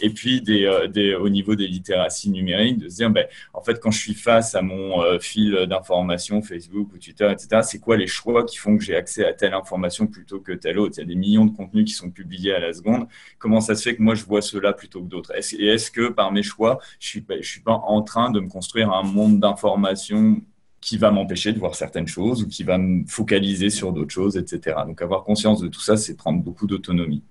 [0.00, 3.90] Et puis des, au niveau des littératies numériques, de se dire, ben, en fait, quand
[3.90, 8.44] je suis face à mon fil d'information, Facebook ou Twitter, etc., c'est quoi les choix
[8.44, 10.94] qui font que j'ai accès à telle information plutôt que telle autre?
[10.98, 13.06] Il y a des millions de contenus qui sont publiés à la seconde.
[13.38, 15.32] Comment ça se fait que moi, je vois cela plutôt que d'autres?
[15.34, 18.48] Et est-ce que par mes choix, je suis, je suis pas en train de me
[18.48, 20.40] construire un monde d'information
[20.80, 24.36] qui va m'empêcher de voir certaines choses ou qui va me focaliser sur d'autres choses,
[24.36, 24.76] etc.
[24.86, 27.22] Donc avoir conscience de tout ça, c'est prendre beaucoup d'autonomie.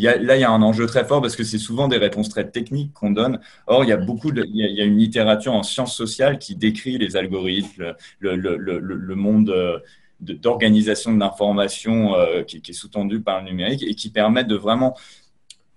[0.00, 2.48] Là, il y a un enjeu très fort parce que c'est souvent des réponses très
[2.50, 3.40] techniques qu'on donne.
[3.66, 6.56] Or, il y a beaucoup de, il y a, une littérature en sciences sociales qui
[6.56, 9.78] décrit les algorithmes, le, le, le, le monde euh,
[10.20, 14.56] d'organisation de l'information euh, qui, qui, est sous-tendu par le numérique et qui permet de
[14.56, 14.96] vraiment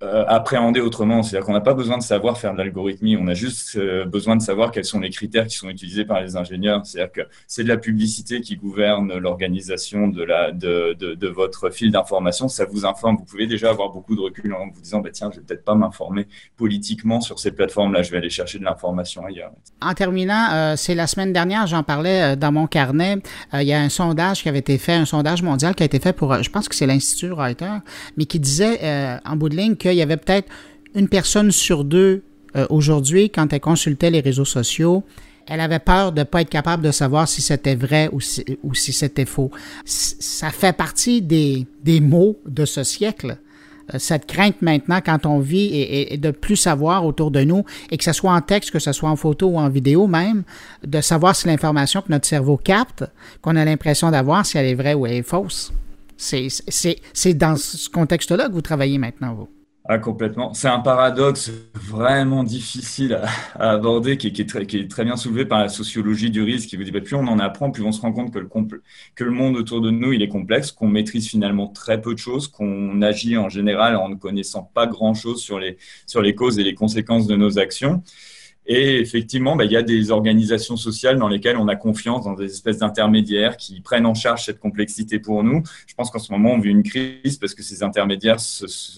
[0.03, 1.23] euh, appréhender autrement.
[1.23, 4.35] C'est-à-dire qu'on n'a pas besoin de savoir faire de l'algorithmie, on a juste euh, besoin
[4.35, 6.85] de savoir quels sont les critères qui sont utilisés par les ingénieurs.
[6.85, 11.91] C'est-à-dire que c'est de la publicité qui gouverne l'organisation de, de, de, de votre fil
[11.91, 12.47] d'information.
[12.47, 13.17] Ça vous informe.
[13.17, 15.65] Vous pouvez déjà avoir beaucoup de recul en vous disant, bah, tiens, je vais peut-être
[15.65, 16.27] pas m'informer
[16.57, 19.51] politiquement sur ces plateformes-là, je vais aller chercher de l'information ailleurs.
[19.81, 23.17] En terminant, euh, c'est la semaine dernière, j'en parlais dans mon carnet,
[23.53, 25.99] il y a un sondage qui avait été fait, un sondage mondial qui a été
[25.99, 27.81] fait pour, je pense que c'est l'Institut Reuters,
[28.15, 30.49] mais qui disait en bout de ligne que qu'il y avait peut-être
[30.95, 32.23] une personne sur deux
[32.55, 35.03] euh, aujourd'hui, quand elle consultait les réseaux sociaux,
[35.47, 38.93] elle avait peur de ne pas être capable de savoir si c'était vrai ou si,
[38.93, 39.49] c'était faux.
[39.85, 43.37] ça fait partie des, des mots de ce siècle
[43.93, 47.97] euh, cette crainte maintenant quand on vit et, de plus savoir autour de nous, et
[47.97, 50.43] que ce soit en texte, que ce soit en photo ou en vidéo même,
[50.85, 53.05] de savoir si l'information que notre cerveau capte,
[53.41, 55.71] qu'on a l'impression d'avoir, si elle est vraie ou elle est fausse.
[56.17, 59.47] C'est dans ce contexte-là que vous travaillez maintenant, vous.
[59.89, 60.53] Ah, complètement.
[60.53, 63.21] C'est un paradoxe vraiment difficile
[63.55, 66.91] à, aborder, qui est, très, bien soulevé par la sociologie du risque, qui vous dit
[66.91, 69.89] bah, plus on en apprend, plus on se rend compte que le, monde autour de
[69.89, 73.95] nous il est complexe, qu'on maîtrise finalement très peu de choses, qu'on agit en général
[73.95, 78.03] en ne connaissant pas grand-chose sur les causes et les conséquences de nos actions.
[78.69, 82.33] Et effectivement, bah, il y a des organisations sociales dans lesquelles on a confiance, dans
[82.33, 85.63] des espèces d'intermédiaires qui prennent en charge cette complexité pour nous.
[85.87, 88.37] Je pense qu'en ce moment, on vit une crise parce que ces intermédiaires,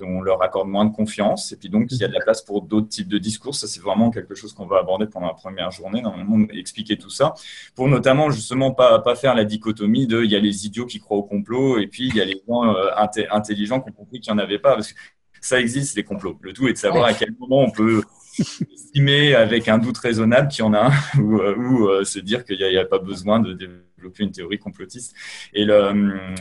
[0.01, 1.51] on leur accorde moins de confiance.
[1.51, 3.53] Et puis donc, il y a de la place pour d'autres types de discours.
[3.53, 7.11] Ça, c'est vraiment quelque chose qu'on va aborder pendant la première journée, normalement, expliquer tout
[7.11, 7.35] ça,
[7.75, 10.99] pour notamment justement pas, pas faire la dichotomie de il y a les idiots qui
[10.99, 12.89] croient au complot et puis il y a les gens euh,
[13.31, 14.73] intelligents qui ont compris qu'il n'y en avait pas.
[14.73, 14.99] Parce que
[15.41, 16.37] ça existe, les complots.
[16.41, 18.03] Le tout est de savoir à quel moment on peut
[18.39, 22.45] estimer avec un doute raisonnable qu'il y en a un ou, euh, euh, se dire
[22.45, 25.13] qu'il n'y a, pas besoin de développer une théorie complotiste.
[25.53, 25.67] Et,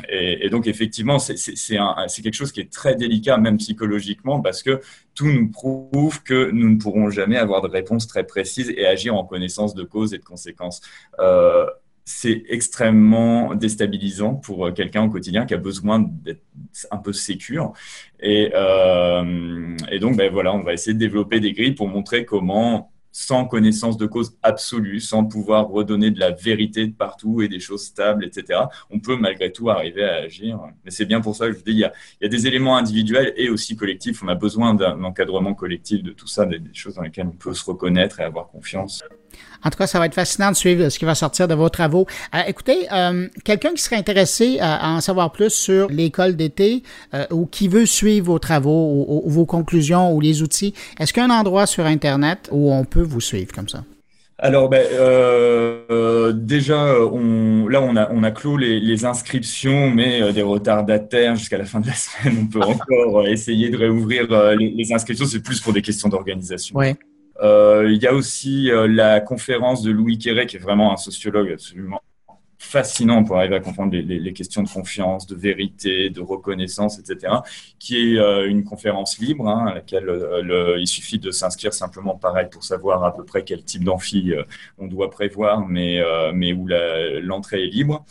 [0.09, 4.81] et, donc, effectivement, c'est quelque chose qui est très délicat, même psychologiquement, parce que
[5.15, 9.15] tout nous prouve que nous ne pourrons jamais avoir de réponse très précise et agir
[9.15, 10.81] en connaissance de cause et de conséquences.
[11.19, 11.67] Euh,
[12.09, 16.43] c'est extrêmement déstabilisant pour euh, quelqu'un au quotidien qui a besoin d'être
[16.91, 17.75] un peu sécure.
[18.19, 22.25] Et, euh, et donc, ben voilà, on va essayer de développer des grilles pour montrer
[22.25, 27.49] comment sans connaissance de cause absolue, sans pouvoir redonner de la vérité de partout et
[27.49, 30.61] des choses stables, etc., on peut malgré tout arriver à agir.
[30.85, 31.79] Mais c'est bien pour ça que je vous dis, il
[32.23, 34.23] y a des éléments individuels et aussi collectifs.
[34.23, 37.55] On a besoin d'un encadrement collectif de tout ça, des, choses dans lesquelles on peut
[37.55, 39.03] se reconnaître et avoir confiance.
[39.65, 41.69] En tout cas, ça va être fascinant de suivre ce qui va sortir de vos
[41.69, 42.07] travaux.
[42.35, 46.83] Euh, écoutez, euh, quelqu'un qui serait intéressé à, en savoir plus sur l'école d'été
[47.15, 51.23] euh, ou qui veut suivre vos travaux ou, vos conclusions ou les outils, est-ce qu'il
[51.23, 53.83] y a un endroit sur Internet où on peut vous suivre comme ça?
[54.41, 60.23] Alors, ben, euh, déjà, on, là, on a, on a clos les, les inscriptions, mais
[60.23, 62.37] euh, des retardataires jusqu'à la fin de la semaine.
[62.43, 65.27] On peut encore essayer de réouvrir les, les, inscriptions.
[65.27, 66.77] C'est plus pour des questions d'organisation.
[66.77, 66.97] Ouais.
[67.41, 70.97] Euh, il y a aussi euh, la conférence de Louis Quéret, qui est vraiment un
[70.97, 72.01] sociologue absolument
[72.61, 77.35] fascinant pour arriver à comprendre les, questions de confiance, de vérité, de reconnaissance, etc.,
[77.79, 82.17] qui est euh, une conférence libre, hein, à laquelle le, il suffit de s'inscrire simplement
[82.17, 84.33] pareil pour savoir à peu près quel type d'amphi
[84.77, 86.03] on doit prévoir, mais,
[86.35, 88.05] mais où l'entrée est libre.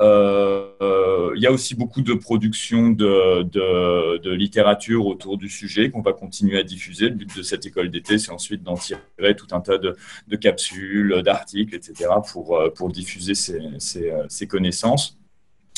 [0.00, 6.02] Euh, il y a aussi beaucoup de production de, de, littérature autour du sujet qu'on
[6.02, 7.08] va continuer à diffuser.
[7.08, 9.96] Le but de cette école d'été, c'est ensuite d'en tirer tout un tas de,
[10.28, 15.18] de capsules, d'articles, etc., pour, euh, pour diffuser euh, ces connaissances.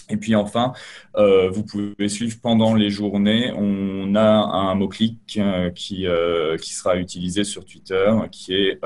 [0.09, 0.73] Et puis enfin,
[1.17, 3.53] euh, vous pouvez suivre pendant les journées.
[3.57, 8.79] On a un mot-clic euh, qui, euh, qui sera utilisé sur Twitter, qui est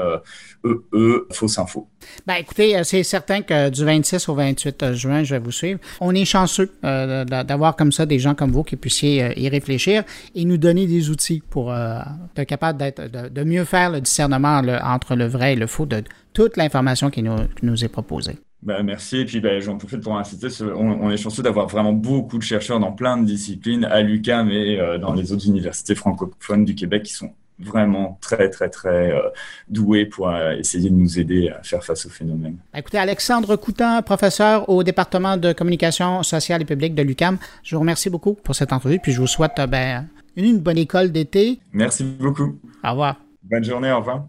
[0.64, 1.88] EE e, fausse info.
[2.26, 5.78] Ben, écoutez, c'est certain que du 26 au 28 juin, je vais vous suivre.
[6.00, 10.04] On est chanceux d'avoir comme ça des gens comme vous qui puissiez y réfléchir
[10.34, 15.16] et nous donner des outils pour être capable de, de, mieux faire le discernement entre
[15.16, 16.02] le vrai et le faux de
[16.32, 18.38] toute l'information qui nous est proposée.
[18.62, 19.18] Bah, merci.
[19.18, 20.48] Et puis, bah, j'en profite pour insister.
[20.62, 24.50] On, on est chanceux d'avoir vraiment beaucoup de chercheurs dans plein de disciplines, à l'UQAM
[24.50, 29.12] et euh, dans les autres universités francophones du Québec qui sont vraiment très, très, très
[29.68, 32.56] doués pour essayer de nous aider à faire face au phénomène.
[32.74, 37.80] Écoutez, Alexandre Coutin, professeur au département de communication sociale et publique de l'UCAM, je vous
[37.80, 40.06] remercie beaucoup pour cette entrevue, puis je vous souhaite ben,
[40.36, 41.60] une bonne école d'été.
[41.74, 42.58] Merci beaucoup.
[42.82, 43.16] Au revoir.
[43.42, 44.24] Bonne journée, au revoir.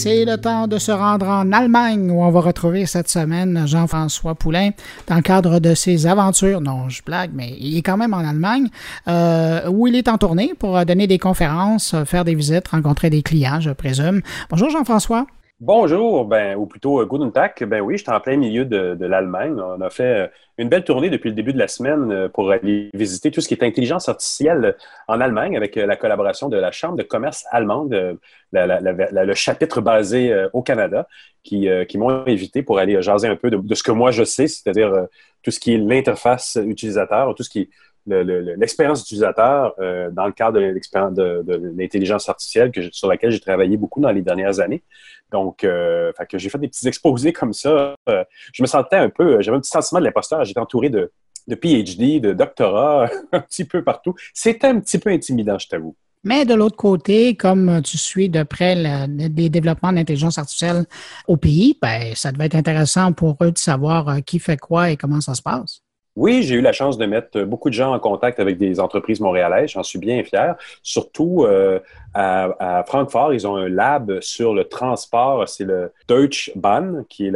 [0.00, 4.36] C'est le temps de se rendre en Allemagne où on va retrouver cette semaine Jean-François
[4.36, 4.70] Poulain
[5.08, 6.60] dans le cadre de ses aventures.
[6.60, 8.68] Non, je blague, mais il est quand même en Allemagne
[9.08, 13.22] euh, où il est en tournée pour donner des conférences, faire des visites, rencontrer des
[13.22, 14.22] clients, je présume.
[14.50, 15.26] Bonjour Jean-François.
[15.60, 17.52] Bonjour, ben, ou plutôt euh, Guten Tag.
[17.64, 19.58] Ben oui, j'étais en plein milieu de, l'Allemagne.
[19.58, 22.52] On a fait euh, une belle tournée depuis le début de la semaine euh, pour
[22.52, 24.76] aller visiter tout ce qui est intelligence artificielle
[25.08, 28.18] en Allemagne avec la collaboration de la Chambre de commerce allemande,
[28.52, 31.08] le chapitre basé au Canada,
[31.42, 34.22] qui, qui m'ont invité pour aller jaser un peu de, de ce que moi je
[34.22, 35.06] sais, c'est-à-dire
[35.42, 37.68] tout ce qui est l'interface utilisateur, tout ce qui
[38.08, 43.76] l'expérience utilisateur euh, dans le cadre de, de, l'intelligence artificielle que sur laquelle j'ai travaillé
[43.76, 44.82] beaucoup dans les dernières années.
[45.30, 47.94] Donc, euh, que j'ai fait des petits exposés comme ça.
[48.08, 50.44] Euh, je me sentais un peu, j'avais un petit sentiment de l'imposteur.
[50.44, 51.12] J'étais entouré de,
[51.46, 54.14] de PhD, de doctorat, un petit peu partout.
[54.32, 55.94] C'était un petit peu intimidant, je t'avoue.
[56.24, 58.74] Mais de l'autre côté, comme tu suis de près
[59.06, 60.84] les développements d'intelligence artificielle
[61.28, 64.96] au pays, ben, ça devait être intéressant pour eux de savoir qui fait quoi et
[64.96, 65.82] comment ça se passe.
[66.18, 69.20] Oui, j'ai eu la chance de mettre beaucoup de gens en contact avec des entreprises
[69.20, 69.70] montréalaises.
[69.70, 70.56] J'en suis bien fier.
[70.82, 71.78] Surtout euh,
[72.20, 75.48] à, Francfort, ils ont un lab sur le transport.
[75.48, 77.32] C'est le Deutsche Bahn, qui est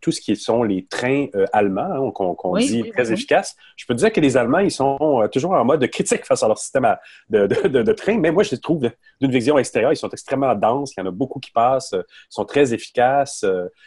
[0.00, 3.54] tout, ce qui sont les trains euh, allemands, hein, qu'on dit très efficaces.
[3.76, 6.48] Je peux dire que les Allemands, ils sont euh, toujours en mode critique face à
[6.48, 6.96] leur système
[7.30, 8.18] de, de, train.
[8.18, 8.90] Mais moi, je les trouve
[9.20, 9.92] d'une vision extérieure.
[9.92, 10.94] Ils sont extrêmement denses.
[10.96, 11.94] Il y en a beaucoup qui passent.
[11.94, 13.44] Ils sont très efficaces.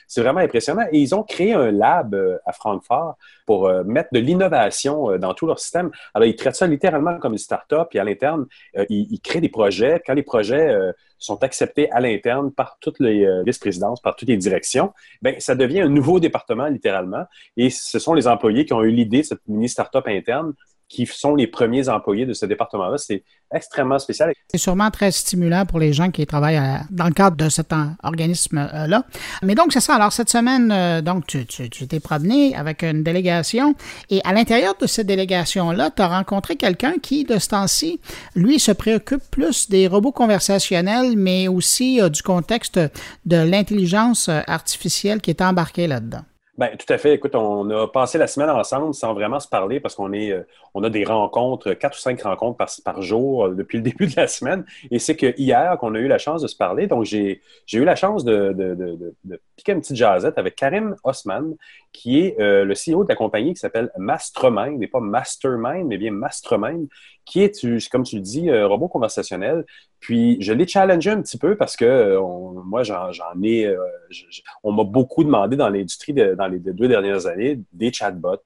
[0.08, 0.86] C'est vraiment impressionnant.
[0.94, 5.60] Et ils ont créé un lab à Francfort pour mettre de l'innovation dans tout leur
[5.60, 5.92] système.
[6.14, 7.90] Alors, ils traitent ça littéralement comme une start-up.
[7.94, 8.46] Et à l'interne,
[8.90, 13.26] ils créent des projets quand les projets euh, sont acceptés à l'interne par toutes les
[13.26, 17.26] euh, vice-présidences, par toutes les directions, ben, ça devient un nouveau département littéralement.
[17.56, 20.54] Et ce sont les employés qui ont eu l'idée de cette mini start-up interne
[20.90, 22.98] qui sont les premiers employés de ce département-là.
[22.98, 23.24] C'est
[23.54, 24.34] extrêmement spécial.
[24.50, 27.74] C'est sûrement très stimulant pour les gens qui travaillent dans le cadre de cet
[28.04, 29.04] organisme-là.
[29.44, 29.96] Mais donc, c'est ça.
[29.96, 33.76] Alors, cette semaine, euh, donc, tu, tu, t'es promené avec une délégation
[34.10, 38.00] et à l'intérieur de cette délégation-là, tu as rencontré quelqu'un qui, de ce temps-ci,
[38.36, 42.80] lui, se préoccupe plus des robots conversationnels, mais aussi euh, du contexte
[43.26, 46.24] de l'intelligence artificielle qui est embarquée là-dedans.
[46.58, 47.14] Ben, tout à fait.
[47.14, 50.42] Écoute, on a passé la semaine ensemble sans vraiment se parler parce qu'on est, euh,
[50.78, 54.14] on a des rencontres, quatre ou cinq rencontres par, jour euh, depuis le début de
[54.16, 54.64] la semaine.
[54.92, 56.86] Et c'est que hier qu'on a eu la chance de se parler.
[56.86, 57.42] Donc, j'ai,
[57.74, 61.56] eu la chance de, de, de, piquer une petite jasette avec Karim Osman,
[61.92, 65.98] qui est euh, le CEO de la compagnie qui s'appelle Mastermind, et pas Mastermind, mais
[65.98, 66.88] bien Mastermind,
[67.26, 69.66] qui est, comme tu le dis, un robot conversationnel.
[70.00, 72.18] Puis je l'ai challengé un petit peu parce que
[72.66, 73.10] moi, j'en,
[73.44, 73.78] ai, euh,
[74.64, 78.38] on m'a beaucoup demandé dans l'industrie dans les deux dernières années des chatbots,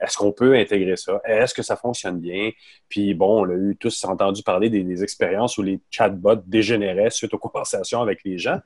[0.00, 2.50] est-ce qu'on peut intégrer ça, est-ce que ça fonctionne bien.
[2.88, 7.34] Puis bon, on a eu tous entendu parler des, expériences où les chatbots dégénéraient suite
[7.34, 8.60] aux conversations avec les gens.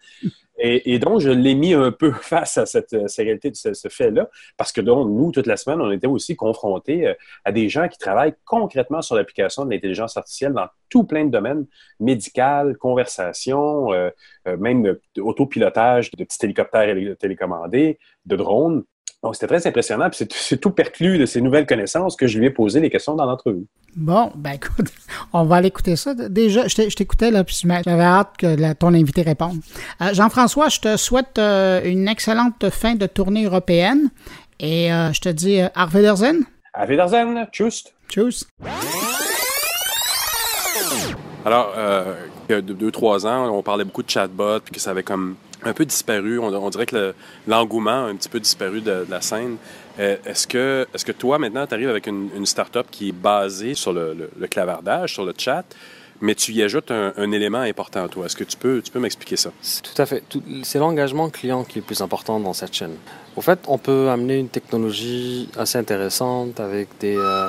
[0.61, 4.73] Et, donc, je l'ai mis un peu face à cette, réalité, ce, ce fait-là, parce
[4.73, 7.97] que donc, nous, toute la semaine, on était aussi confrontés euh, à des gens qui
[7.97, 11.67] travaillent concrètement sur l'application de l'intelligence artificielle dans tout plein de domaines,
[12.01, 14.11] médical, conversation, euh,
[14.49, 18.85] euh, même autopilotage de petits hélicoptères télécommandés, de drones.
[19.23, 20.09] Donc, c'était très impressionnant.
[20.11, 23.17] Puis c'est tout perclus de ces nouvelles connaissances que je lui ai posé les questions
[23.17, 23.67] dans l'entrevue.
[23.97, 24.87] Bon, ben écoute,
[25.33, 26.15] on va aller écouter ça.
[26.15, 29.59] Déjà, je t'écoutais, là, puis j'avais hâte que ton invité réponde.
[30.01, 34.11] Euh, Jean-François, je te souhaite euh, une excellente fin de tournée européenne.
[34.61, 36.45] Et euh, je te dis euh, Auf Wiedersehen.
[36.75, 37.47] Auf Wiedersehen.
[37.51, 37.85] Tschüss.
[38.09, 38.47] Tschüss.
[41.45, 41.73] Alors,
[42.49, 45.03] il y a deux, trois ans, on parlait beaucoup de chatbot, puis que ça avait
[45.03, 46.39] comme un peu disparu.
[46.39, 47.15] On, dirait que
[47.47, 49.57] l'engouement a un petit peu disparu de, la scène.
[49.99, 53.13] Euh, est-ce que, est que toi, maintenant, tu arrives avec une, une start-up qui est
[53.13, 55.65] basée sur le, clavardage, sur le chat,
[56.21, 58.27] mais tu y ajoutes un, élément important toi?
[58.27, 59.51] Est-ce que tu peux, tu peux m'expliquer ça?
[59.83, 60.23] Tout à fait.
[60.63, 62.97] C'est l'engagement client qui est le plus important dans cette chaîne.
[63.37, 67.49] Au fait, on peut amener une technologie assez intéressante avec des, euh,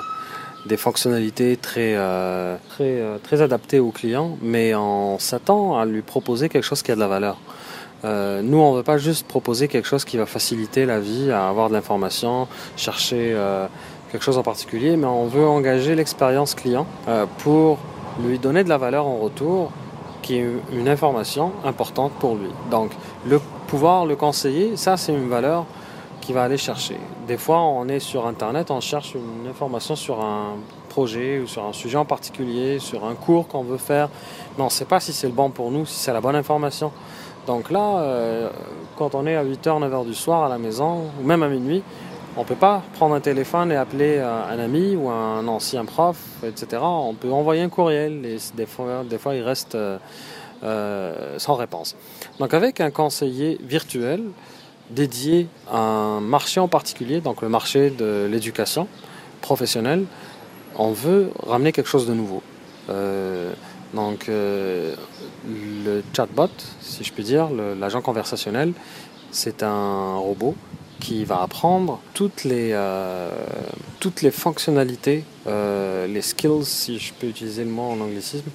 [0.66, 6.49] des fonctionnalités très, euh, très, très adaptées au client, mais on s'attend à lui proposer
[6.49, 7.39] quelque chose qui a de la valeur.
[8.06, 11.32] Euh, nous, on ne veut pas juste proposer quelque chose qui va faciliter la vie,
[11.32, 12.47] à avoir de l'information,
[12.78, 13.68] chercher euh,
[14.12, 17.78] quelque chose en particulier, mais on veut engager l'expérience client euh, pour
[18.24, 19.72] lui donner de la valeur en retour,
[20.22, 22.50] qui est une information importante pour lui.
[22.72, 22.91] Donc,
[23.26, 25.66] le pouvoir le conseiller, ça, c'est une valeur
[26.22, 26.97] qui va aller chercher.
[27.28, 30.56] Des fois, on est sur Internet, on cherche une information sur un
[30.89, 34.10] projet ou sur un sujet en particulier, sur un cours qu'on veut faire,
[34.58, 36.36] mais on ne sait pas si c'est le bon pour nous, si c'est la bonne
[36.36, 36.91] information.
[37.50, 38.47] Donc là, euh,
[38.95, 41.82] quand on est à 8h, 9h du soir à la maison, ou même à minuit,
[42.38, 45.84] on ne peut pas prendre un téléphone et appeler euh, un ami ou un ancien
[45.84, 46.80] prof, etc.
[46.84, 49.97] On peut envoyer un courriel et des fois, des fois il reste euh,
[51.39, 51.95] sans réponse.
[52.38, 54.22] Donc avec un conseiller virtuel
[54.91, 58.88] dédié à un marché en particulier, donc le marché de l'éducation
[59.41, 60.06] professionnelle,
[60.76, 62.43] on veut ramener quelque chose de nouveau.
[63.95, 64.30] donc
[65.48, 66.50] le chatbot,
[66.82, 68.74] si je puis dire, l'agent conversationnel,
[69.32, 70.56] c'est un robot
[71.00, 73.32] qui va apprendre toutes les, euh,
[74.32, 78.50] fonctionnalités, euh, les skills, si je peux utiliser le mot en anglicisme,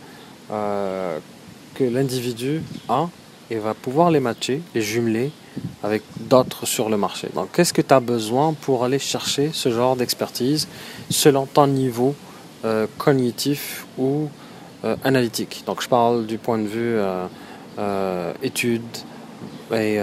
[0.50, 1.18] euh,
[1.74, 3.08] que l'individu a
[3.50, 5.30] et va pouvoir les matcher, les jumeler
[5.82, 7.28] avec d'autres sur le marché.
[7.34, 10.68] Donc, qu'est-ce que tu as besoin pour aller chercher ce genre d'expertise
[11.10, 12.14] selon ton niveau
[12.96, 14.30] cognitif ou
[15.02, 16.96] analytique Donc, je parle du point de vue
[18.42, 18.82] études
[19.72, 19.98] et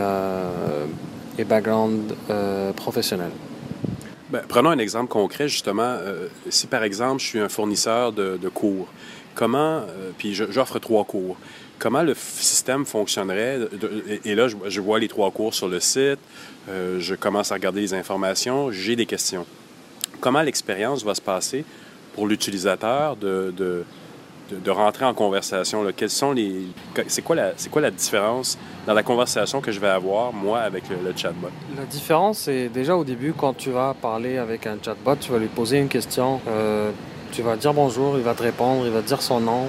[1.38, 3.32] et background euh, professionnel.
[4.30, 5.84] Ben, prenons un exemple concret, justement.
[5.84, 8.88] Euh, si, par exemple, je suis un fournisseur de, cours,
[9.36, 11.38] comment, euh, puis j'offre trois cours,
[11.80, 13.60] comment le système fonctionnerait?
[14.24, 16.20] et, là, je, vois les trois cours sur le site,
[16.68, 19.46] je commence à regarder les informations, j'ai des questions.
[20.22, 21.66] Comment l'expérience va se passer
[22.14, 23.84] pour l'utilisateur de,
[24.52, 25.84] de, rentrer en conversation.
[25.84, 25.91] Là.
[26.08, 26.68] Sont les,
[27.08, 30.60] c'est quoi la, c'est quoi la différence dans la conversation que je vais avoir moi
[30.60, 31.49] avec le, chatbot?
[31.78, 35.38] La différence, c'est déjà au début quand tu vas parler avec un chatbot, tu vas
[35.38, 36.91] lui poser une question, euh,
[37.32, 39.68] tu vas dire bonjour, il va te répondre, il va te dire son nom.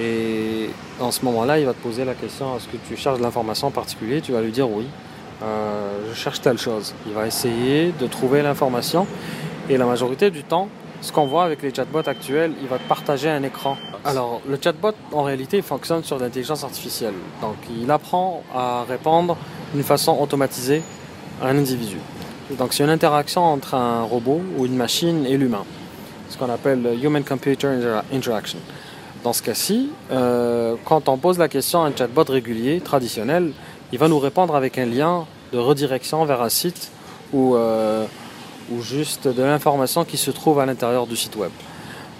[0.00, 3.22] Et en ce moment-là, il va te poser la question est-ce que tu cherches de
[3.22, 4.20] l'information en particulier?
[4.20, 4.86] Tu vas lui dire oui,
[5.42, 6.94] euh, je cherche telle chose.
[7.06, 9.06] Il va essayer de trouver l'information.
[9.68, 10.68] Et la majorité du temps,
[11.04, 13.76] ce qu'on voit avec les chatbots actuels, il va te partager un écran.
[14.06, 17.12] Alors, le chatbot, en réalité, fonctionne sur l'intelligence artificielle.
[17.42, 19.36] Donc, il apprend à répondre
[19.74, 20.82] d'une façon automatisée
[21.42, 21.98] à un individu.
[22.58, 25.66] Donc, c'est une interaction entre un robot ou une machine et l'humain.
[26.30, 27.68] Ce qu'on appelle Human-Computer
[28.10, 28.58] Interaction.
[29.22, 33.52] Dans ce cas-ci, euh, quand on pose la question à un chatbot régulier, traditionnel,
[33.92, 36.90] il va nous répondre avec un lien de redirection vers un site
[37.34, 38.06] ou euh,
[38.70, 41.50] ou juste de l'information qui se trouve à l'intérieur du site web.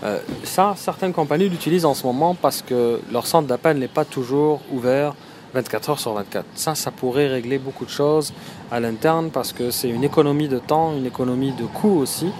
[0.04, 4.04] Euh, ça, certaines compagnies l'utilisent en ce moment parce que leur centre d'appel n'est pas
[4.04, 5.14] toujours ouvert
[5.54, 6.44] 24 heures sur 24.
[6.54, 8.32] Ça, ça pourrait régler beaucoup de choses
[8.70, 12.30] à l'interne parce que c'est une économie de temps, une économie de coûts aussi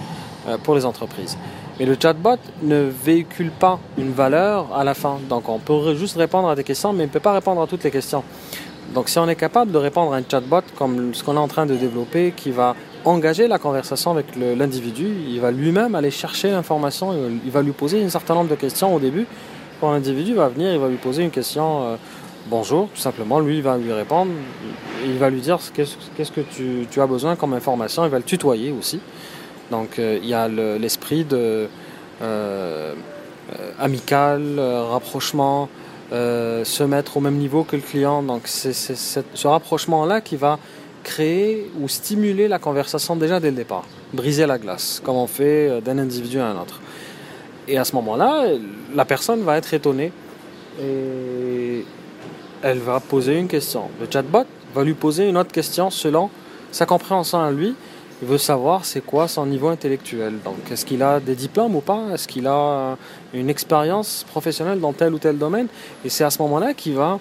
[0.48, 1.38] euh, pour les entreprises.
[1.78, 5.18] Mais le chatbot ne véhicule pas une valeur à la fin.
[5.28, 7.66] Donc on peut juste répondre à des questions, mais il ne peut pas répondre à
[7.66, 8.22] toutes les questions.
[8.94, 11.48] Donc si on est capable de répondre à un chatbot comme ce qu'on est en
[11.48, 16.50] train de développer, qui va engager la conversation avec l'individu, il va lui-même aller chercher
[16.50, 19.26] l'information, il, va lui poser un certain nombre de questions au début.
[19.80, 21.96] Quand l'individu va venir, il va lui poser une question euh,
[22.48, 24.30] bonjour, tout simplement, lui il va lui répondre,
[25.04, 28.72] il va lui dire qu'est-ce que tu, as besoin comme information, il va le tutoyer
[28.72, 29.00] aussi.
[29.70, 31.68] Donc euh, il y a l'esprit de
[32.22, 32.94] euh,
[33.78, 35.68] amical, rapprochement,
[36.10, 38.22] se mettre au même niveau que le client.
[38.22, 40.58] Donc c'est ce rapprochement-là qui va
[41.04, 45.68] créer ou stimuler la conversation déjà dès le départ, briser la glace, comme on fait
[45.68, 46.80] euh, d'un individu à un autre.
[47.68, 48.46] Et à ce moment-là,
[48.94, 50.12] la personne va être étonnée
[50.82, 51.84] et
[52.62, 53.82] elle va poser une question.
[54.00, 54.44] Le chatbot
[54.74, 56.30] va lui poser une autre question selon
[56.72, 57.74] sa compréhension à lui.
[58.22, 60.34] Il veut savoir c'est quoi son niveau intellectuel.
[60.44, 62.02] Donc, est-ce qu'il a des diplômes ou pas?
[62.12, 62.96] Est-ce qu'il a
[63.32, 65.68] une expérience professionnelle dans tel ou tel domaine?
[66.04, 67.18] Et c'est à ce moment-là qu'il va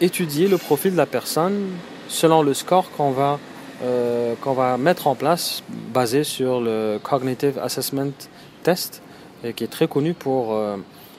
[0.00, 1.68] étudier le profil de la personne
[2.10, 3.38] selon le score qu'on va,
[3.82, 5.62] euh, va mettre en place
[5.94, 8.12] basé sur le Cognitive Assessment
[8.62, 9.00] Test,
[9.44, 10.76] et qui est très connu pour euh,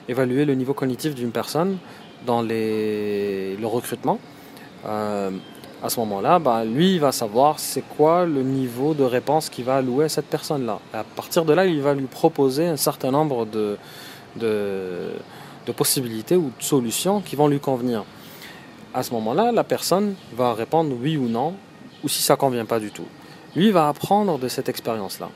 [0.08, 1.78] évaluer le niveau cognitif d'une personne
[2.26, 4.18] dans les, le recrutement.
[4.86, 5.30] Euh,
[5.82, 9.64] à ce moment-là, bah, lui, il va savoir c'est quoi le niveau de réponse qu'il
[9.64, 10.78] va allouer à cette personne-là.
[10.92, 13.76] À partir de là, il va lui proposer un certain nombre de,
[14.36, 15.10] de,
[15.66, 18.04] de possibilités ou de solutions qui vont lui convenir
[18.94, 21.54] à ce moment-là, la personne va répondre oui ou non,
[22.04, 23.06] ou si ça ne convient pas du tout.
[23.56, 25.30] Lui va apprendre de cette expérience-là.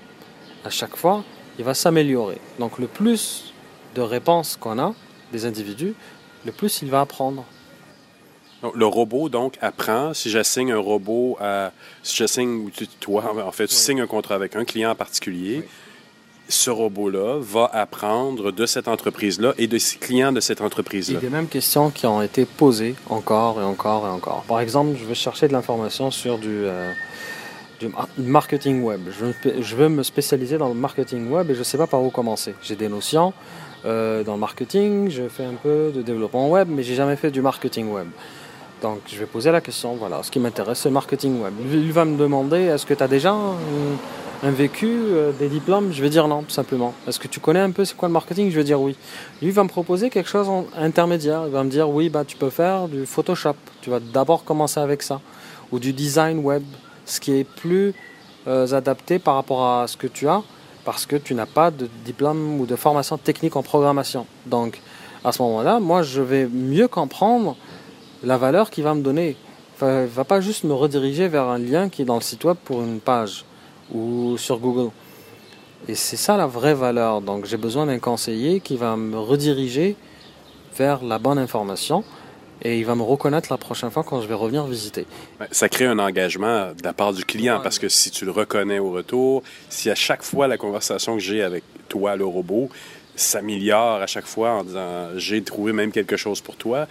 [0.65, 1.25] À chaque fois,
[1.59, 2.39] il va s'améliorer.
[2.59, 3.55] Donc le plus
[3.95, 4.95] de réponses qu'on a
[5.33, 5.95] des individus,
[6.45, 7.45] le plus il va apprendre.
[8.75, 10.15] le robot, donc, apprend.
[10.15, 11.73] Si j'assigne un robot à...
[12.03, 15.69] Si j'assigne, toi, en fait, tu signes un contrat avec un client en particulier,
[16.49, 21.19] ce robot-là va apprendre de cette entreprise-là et de ses clients de cette entreprise-là.
[21.19, 24.45] Il y a des mêmes questions qui ont été posées encore et encore et encore.
[24.47, 26.93] Par exemple, je veux chercher de l'information sur du, euh,
[28.19, 29.01] marketing web.
[29.61, 32.11] Je veux, me spécialiser dans le marketing web et je ne sais pas par où
[32.11, 32.55] commencer.
[32.63, 33.33] J'ai des notions
[33.85, 37.31] euh, dans le marketing, je fais un peu de développement web, mais j'ai jamais fait
[37.31, 38.09] du marketing web.
[38.83, 41.55] Donc je vais poser la question, voilà, ce qui m'intéresse, c'est le marketing web.
[41.73, 43.35] Il va me demander, est-ce que tu as déjà
[44.43, 46.95] un, vécu, euh, des diplômes Je vais dire non, tout simplement.
[47.07, 48.97] Est-ce que tu connais un peu c'est quoi le marketing Je vais dire oui.
[49.43, 51.45] Lui va me proposer quelque chose en intermédiaire.
[51.47, 53.57] Il va me dire, oui, bah, tu peux faire du Photoshop.
[53.81, 55.21] Tu vas d'abord commencer avec ça.
[55.73, 56.63] Ou du design web
[57.07, 57.95] ce qui est plus
[58.47, 60.43] euh, adapté par rapport à ce que tu as,
[60.85, 64.27] parce que tu n'as pas de diplôme ou de formation technique en programmation.
[64.45, 64.81] Donc,
[65.25, 67.57] à ce moment-là, moi, je vais mieux comprendre
[68.23, 69.37] la valeur qu'il va me donner.
[69.81, 72.45] Il ne va pas juste me rediriger vers un lien qui est dans le site
[72.45, 73.46] web pour une page
[73.93, 74.91] ou sur Google.
[75.89, 77.21] Et c'est ça la vraie valeur.
[77.21, 79.97] Donc j'ai besoin d'un conseiller qui va me rediriger
[80.77, 82.05] vers la bonne information
[82.63, 85.07] et il va me reconnaître la prochaine fois quand je vais revenir visiter.
[85.51, 88.79] Ça crée un engagement de la part du client parce que si tu le reconnais
[88.79, 92.69] au retour, si à chaque fois la conversation que j'ai avec toi, le robot,
[93.15, 96.87] s'améliore à chaque fois en disant j'ai trouvé même quelque chose pour toi,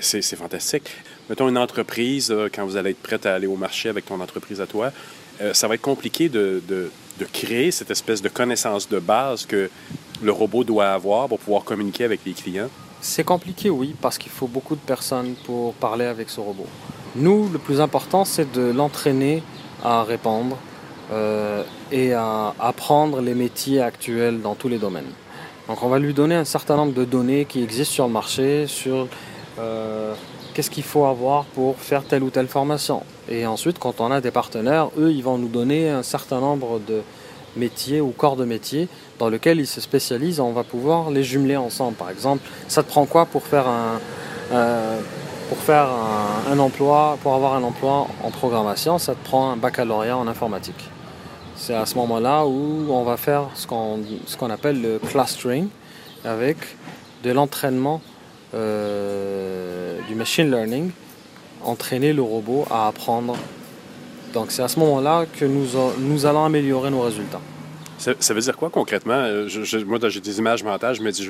[0.00, 0.90] c'est fantastique.
[1.28, 4.20] Mettons une entreprise, euh, quand vous allez être prête à aller au marché avec ton
[4.20, 4.92] entreprise à toi,
[5.40, 9.46] euh, ça va être compliqué de, de, de créer cette espèce de connaissance de base
[9.46, 9.70] que
[10.22, 12.68] le robot doit avoir pour pouvoir communiquer avec les clients.
[13.00, 16.66] C'est compliqué, oui, parce qu'il faut beaucoup de personnes pour parler avec ce robot.
[17.14, 19.42] Nous, le plus important, c'est de l'entraîner
[19.84, 20.56] à répondre
[21.12, 25.12] euh, et à apprendre les métiers actuels dans tous les domaines.
[25.68, 28.66] Donc on va lui donner un certain nombre de données qui existent sur le marché,
[28.66, 29.08] sur
[29.58, 30.14] euh,
[30.56, 33.02] qu'est-ce qu'il faut avoir pour faire telle ou telle formation.
[33.28, 36.80] Et ensuite, quand on a des partenaires, eux, ils vont nous donner un certain nombre
[36.80, 37.02] de
[37.56, 38.88] métiers ou corps de métier
[39.18, 41.94] dans lequel ils se spécialisent, on va pouvoir les jumeler ensemble.
[41.94, 44.00] Par exemple, ça te prend quoi pour faire un,
[44.50, 50.88] un, emploi, pour avoir un emploi en programmation, ça te prend un baccalauréat en informatique.
[51.54, 55.68] C'est à ce moment-là où on va faire ce qu'on ce qu'on appelle le clustering
[56.24, 56.56] avec
[57.24, 58.00] de l'entraînement
[58.54, 60.90] euh, du machine learning,
[61.62, 63.36] entraîner le robot à apprendre.
[64.32, 67.40] Donc c'est à ce moment-là que nous, allons améliorer nos résultats.
[67.98, 69.14] Ça, veut dire quoi concrètement?
[69.14, 69.48] Euh,
[69.86, 71.28] moi, j'ai des images mentales, je me dis,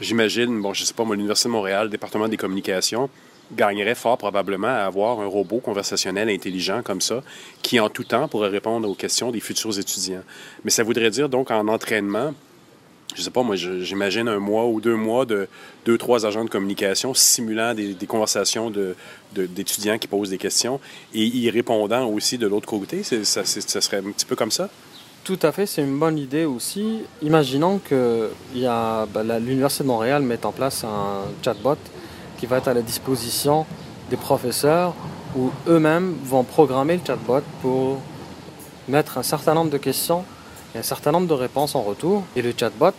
[0.00, 3.10] j'imagine, bon, je sais pas, moi, l'Université de Montréal, département des communications,
[3.52, 7.22] gagnerait fort probablement à avoir un robot conversationnel intelligent comme ça,
[7.62, 10.22] qui en tout temps pourrait répondre aux questions des futurs étudiants.
[10.64, 12.32] Mais ça voudrait dire donc en entraînement,
[13.14, 15.48] je sais pas, moi, j'imagine un mois ou deux mois de
[15.84, 18.72] deux, trois agents de communication simulant des, conversations
[19.34, 20.80] d'étudiants qui posent des questions
[21.14, 23.02] et y répondant aussi de l'autre côté.
[23.02, 24.68] Ça, serait un petit peu comme ça?
[25.24, 27.00] Tout à fait, c'est une bonne idée aussi.
[27.22, 29.06] Imaginons que bah,
[29.38, 31.76] l'Université de Montréal mette en place un chatbot
[32.38, 33.66] qui va être à la disposition
[34.08, 34.94] des professeurs
[35.36, 38.00] où eux-mêmes vont programmer le chatbot pour
[38.88, 40.24] mettre un certain nombre de questions
[40.74, 42.24] et un certain nombre de réponses en retour.
[42.36, 42.94] Et le chatbot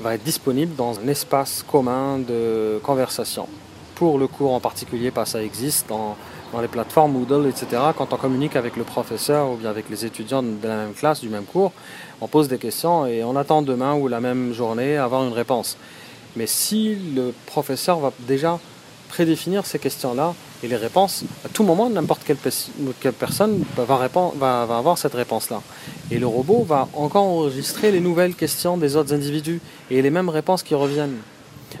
[0.00, 3.46] va être disponible dans un espace commun de conversation.
[3.94, 6.16] Pour le cours en particulier, pas ça existe dans
[6.52, 10.04] dans les plateformes Moodle, etc., quand on communique avec le professeur ou bien avec les
[10.04, 11.72] étudiants de la même classe, du même cours,
[12.20, 15.76] on pose des questions et on attend demain ou la même journée avoir une réponse.
[16.36, 18.58] Mais si le professeur va déjà
[19.08, 25.14] prédéfinir ces questions-là et les réponses, à tout moment, n'importe quelle, personne va, avoir cette
[25.14, 25.60] réponse-là.
[26.10, 29.60] Et le robot va encore enregistrer les nouvelles questions des autres individus
[29.90, 31.18] et les mêmes réponses qui reviennent,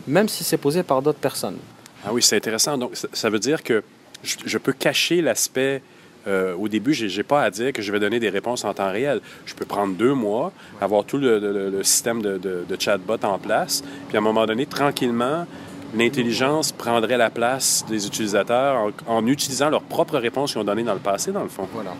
[0.08, 1.58] même si c'est posé par d'autres personnes.
[2.04, 2.76] Ah oui, c'est intéressant.
[2.76, 3.84] Donc, ça veut dire que
[4.24, 5.82] je, peux cacher l'aspect.
[6.26, 8.74] Euh, au début, je n'ai pas à dire que je vais donner des réponses en
[8.74, 9.20] temps réel.
[9.46, 14.16] Je peux prendre deux mois, avoir tout le, système de, de, chatbot en place, puis
[14.16, 15.46] à un moment donné, tranquillement,
[15.94, 20.94] l'intelligence prendrait la place des utilisateurs en, utilisant leurs propres réponses qu'ils ont données dans
[20.94, 21.68] le passé, dans le fond.
[21.72, 21.92] Voilà.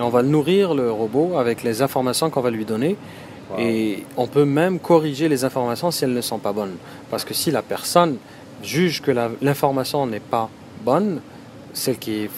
[0.00, 2.96] on va nourrir le robot avec les informations qu'on va lui donner.
[3.58, 6.76] Et on peut même corriger les informations si elles ne sont pas bonnes.
[7.10, 8.18] Parce que si la personne
[8.62, 9.10] juge que
[9.42, 10.48] l'information n'est pas
[10.84, 11.20] bonne,
[11.72, 12.30] celle qui est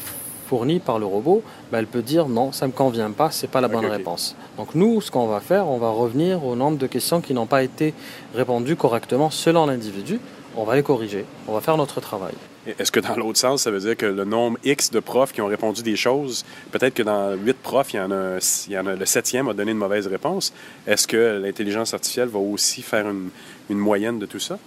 [0.46, 3.46] fournie par le robot, ben, elle peut dire non, ça ne me convient pas, c'est
[3.46, 4.36] pas la bonne réponse.
[4.56, 7.46] Donc nous, ce qu'on va faire, on va revenir au nombre de questions qui n'ont
[7.46, 7.94] pas été
[8.34, 10.20] répondues correctement selon l'individu.
[10.56, 12.34] On va les corriger, on va faire notre travail.
[12.78, 15.40] Est-ce que dans l'autre sens, ça veut dire que le nombre X de profs qui
[15.40, 18.38] ont répondu des choses, peut-être que dans huit profs, il y, en a,
[18.68, 20.52] il y en a le septième a donné une mauvaise réponse.
[20.86, 23.30] Est-ce que l'intelligence artificielle va aussi faire une,
[23.68, 24.58] une moyenne de tout ça?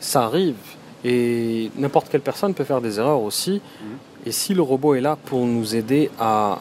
[0.00, 0.56] Ça arrive.
[1.04, 3.52] Et n'importe quelle personne peut faire des erreurs aussi.
[3.52, 3.98] Mhm.
[4.26, 6.60] Et si le robot est là pour nous aider à,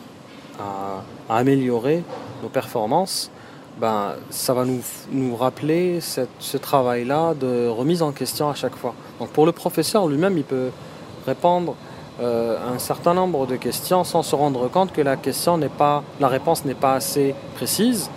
[1.30, 2.04] améliorer
[2.44, 3.32] nos performances,
[3.80, 4.82] ben, ça va nous,
[5.12, 8.94] nous rappeler ce travail-là de remise en question à chaque fois.
[9.20, 10.70] Donc pour le professeur lui-même, il peut
[11.26, 11.76] répondre
[12.22, 16.28] euh, un certain nombre de questions sans se rendre compte que la question pas, la
[16.28, 18.10] réponse n'est pas assez précise,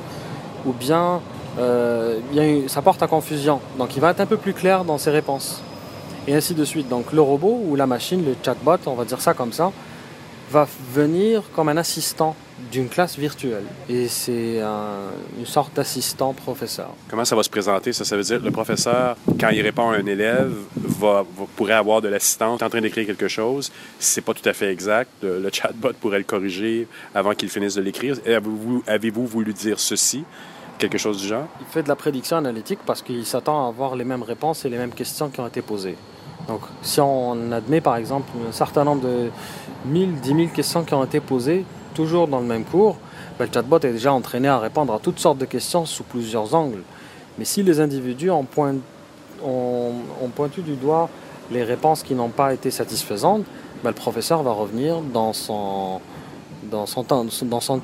[0.66, 1.20] ou bien
[1.60, 2.18] euh,
[2.66, 3.60] ça porte à confusion.
[3.78, 5.62] Donc il va être un peu plus clair dans ses réponses.
[6.26, 6.88] Et ainsi de suite.
[6.88, 9.70] Donc le robot ou la machine, le chatbot, on va dire ça comme ça,
[10.50, 12.34] va venir comme un assistant
[12.70, 13.64] d'une classe virtuelle.
[13.88, 16.90] Et c'est une sorte d'assistant professeur.
[17.08, 17.92] Comment ça va se présenter?
[17.92, 21.24] Ça, ça veut dire le professeur, quand il répond à un élève, va,
[21.56, 23.72] pourrait avoir de l'assistance en train d'écrire quelque chose.
[23.98, 27.74] Si c'est pas tout à fait exact, le, chatbot pourrait le corriger avant qu'il finisse
[27.74, 28.16] de l'écrire.
[28.26, 30.24] Avez-vous avez voulu dire ceci?
[30.78, 31.46] Quelque chose du genre?
[31.60, 34.68] Il fait de la prédiction analytique parce qu'il s'attend à avoir les mêmes réponses et
[34.68, 35.96] les mêmes questions qui ont été posées.
[36.48, 39.30] Donc, si on admet par exemple un certain nombre de
[39.86, 42.96] 1000, 10 000 questions qui ont été posées, toujours dans le même cours,
[43.38, 46.54] ben, le chatbot est déjà entraîné à répondre à toutes sortes de questions sous plusieurs
[46.54, 46.82] angles.
[47.38, 48.44] Mais si les individus ont,
[50.34, 51.08] pointu du doigt
[51.50, 53.44] les réponses qui n'ont pas été satisfaisantes,
[53.82, 56.00] ben, le professeur va revenir dans son,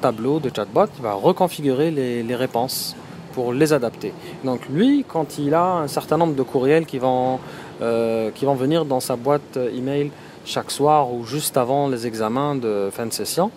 [0.01, 2.95] tableau de chatbot, il va reconfigurer les, les réponses
[3.33, 4.13] pour les adapter.
[4.45, 7.39] Donc lui, quand il a un certain nombre de courriels qui vont
[7.81, 10.11] euh, qui vont venir dans sa boîte email
[10.45, 13.53] chaque soir ou juste avant les examens de fin de session,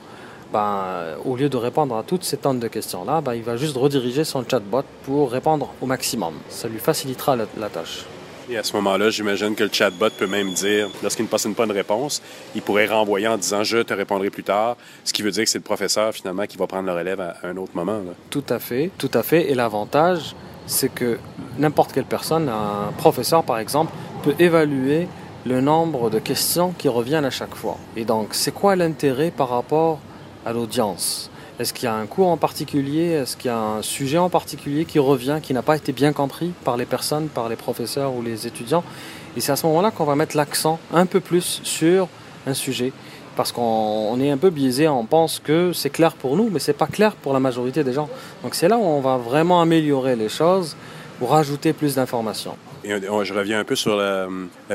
[0.52, 3.78] ben, au lieu de répondre à toutes ces tonnes de questions-là, ben, il va juste
[3.78, 6.34] rediriger son chatbot pour répondre au maximum.
[6.50, 8.06] Ça lui facilitera la, tâche.
[8.50, 11.64] Et à ce moment-là, j'imagine que le chatbot peut même dire, lorsqu'il ne passe pas
[11.64, 12.22] une réponse,
[12.54, 14.76] il pourrait renvoyer en disant je te répondrai plus tard,
[15.06, 17.36] ce qui veut dire que c'est le professeur finalement qui va prendre le relève à
[17.44, 18.02] un autre moment.
[18.30, 19.50] Tout à fait, tout à fait.
[19.52, 21.18] Et l'avantage, c'est que
[21.60, 25.08] n'importe quelle personne, un professeur par exemple, peut évaluer
[25.46, 27.78] le nombre de questions qui reviennent à chaque fois.
[27.96, 30.00] Et donc, c'est quoi l'intérêt par rapport
[30.46, 33.12] à l'audience Est-ce qu'il y a un cours en particulier?
[33.12, 36.14] Est-ce qu'il y a un sujet en particulier qui revient, qui n'a pas été bien
[36.14, 38.84] compris par les personnes, par les professeurs ou les étudiants?
[39.38, 42.08] Et c'est à ce moment-là qu'on va mettre l'accent un peu plus sur
[42.48, 42.92] un sujet.
[43.36, 46.74] Parce qu'on est un peu biaisé, on pense que c'est clair pour nous, mais c'est
[46.74, 48.10] pas clair pour la majorité des gens.
[48.44, 50.76] Donc c'est là où on va vraiment améliorer les choses
[51.18, 52.58] pour rajouter plus d'informations.
[52.86, 54.28] Euh, je reviens un peu sur la,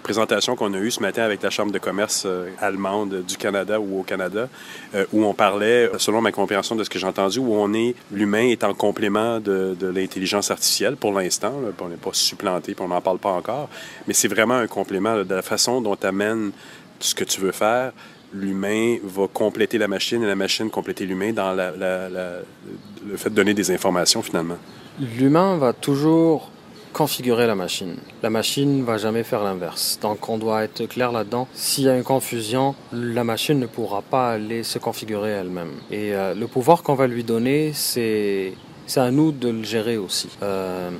[0.02, 3.80] présentation qu'on a eue ce matin avec la Chambre de commerce euh, allemande du Canada
[3.80, 4.48] ou au Canada,
[4.94, 7.94] euh, où on parlait, selon ma compréhension de ce que j'ai entendu, où on est,
[8.12, 11.52] l'humain est en complément de, l'intelligence artificielle pour l'instant.
[11.80, 13.68] On n'est pas supplanté, on n'en parle pas encore,
[14.06, 16.52] mais c'est vraiment un complément de la façon dont tu amènes
[17.00, 17.92] ce que tu veux faire.
[18.32, 23.54] L'humain va compléter la machine et la machine compléter l'humain dans le fait de donner
[23.54, 24.58] des informations finalement.
[24.98, 26.50] L'humain va toujours
[26.96, 27.96] configurer la machine.
[28.22, 29.98] La machine ne va jamais faire l'inverse.
[30.00, 31.46] Donc on doit être clair là-dedans.
[31.52, 35.72] S'il y a une confusion, la machine ne pourra pas aller se configurer elle-même.
[35.90, 38.54] Et euh, le pouvoir qu'on va lui donner, c'est
[38.96, 40.30] à nous de le gérer aussi.
[40.42, 40.90] Euh,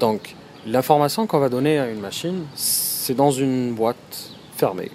[0.00, 0.34] donc
[0.66, 4.90] l'information qu'on va donner à une machine, c'est dans une boîte fermée.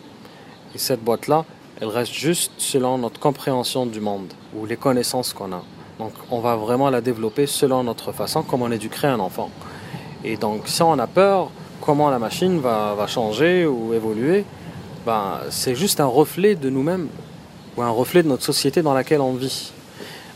[0.73, 1.45] Et cette boîte-là,
[1.79, 5.63] elle reste juste selon notre compréhension du monde ou les connaissances qu'on a.
[5.99, 9.51] Donc on va vraiment la développer selon notre façon, comme on éduquerait un enfant.
[10.23, 14.45] Et donc, si on a peur comment la machine va, changer ou évoluer,
[15.05, 17.07] ben, c'est juste un reflet de nous-mêmes
[17.77, 19.71] ou un reflet de notre société dans laquelle on vit.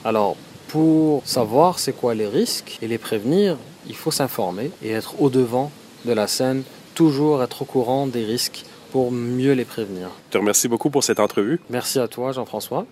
[0.03, 0.36] Alors,
[0.70, 3.57] pour savoir c'est quoi les risques et les prévenir,
[3.88, 5.72] il faut s'informer et être au-devant
[6.06, 6.64] de la scène,
[6.95, 10.10] toujours être au courant des risques pour mieux les prévenir.
[10.30, 11.60] Je te remercie beaucoup pour cette entrevue.
[11.70, 12.86] Merci à toi, Jean-François.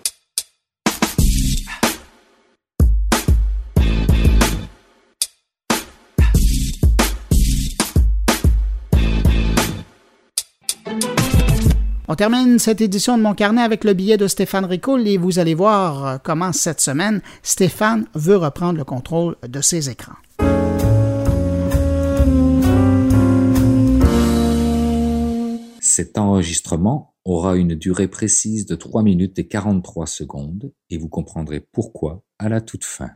[12.13, 15.39] On termine cette édition de mon carnet avec le billet de Stéphane Ricoul et vous
[15.39, 20.13] allez voir comment cette semaine, Stéphane veut reprendre le contrôle de ses écrans.
[25.81, 31.61] Cet enregistrement aura une durée précise de 3 minutes et 43 secondes et vous comprendrez
[31.61, 33.09] pourquoi à la toute fin.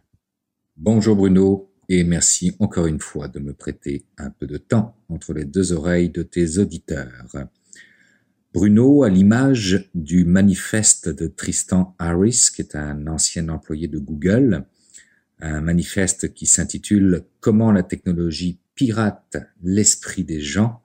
[0.75, 5.33] Bonjour Bruno et merci encore une fois de me prêter un peu de temps entre
[5.33, 7.27] les deux oreilles de tes auditeurs.
[8.57, 14.65] Bruno, à l'image du manifeste de Tristan Harris, qui est un ancien employé de Google,
[15.39, 20.81] un manifeste qui s'intitule Comment la technologie pirate l'esprit des gens,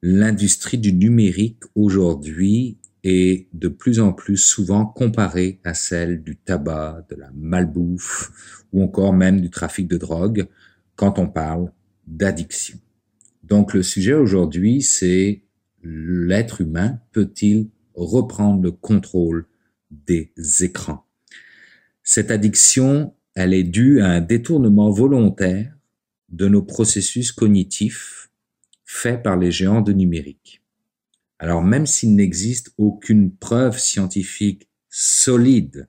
[0.00, 7.04] l'industrie du numérique aujourd'hui est de plus en plus souvent comparée à celle du tabac,
[7.10, 10.48] de la malbouffe ou encore même du trafic de drogue
[10.96, 11.72] quand on parle
[12.06, 12.78] d'addiction.
[13.44, 15.42] Donc le sujet aujourd'hui, c'est
[15.82, 19.46] l'être humain peut-il reprendre le contrôle
[19.90, 21.06] des écrans?
[22.02, 25.76] Cette addiction, elle est due à un détournement volontaire
[26.28, 28.30] de nos processus cognitifs
[28.84, 30.62] faits par les géants de numérique.
[31.38, 35.88] Alors même s'il n'existe aucune preuve scientifique solide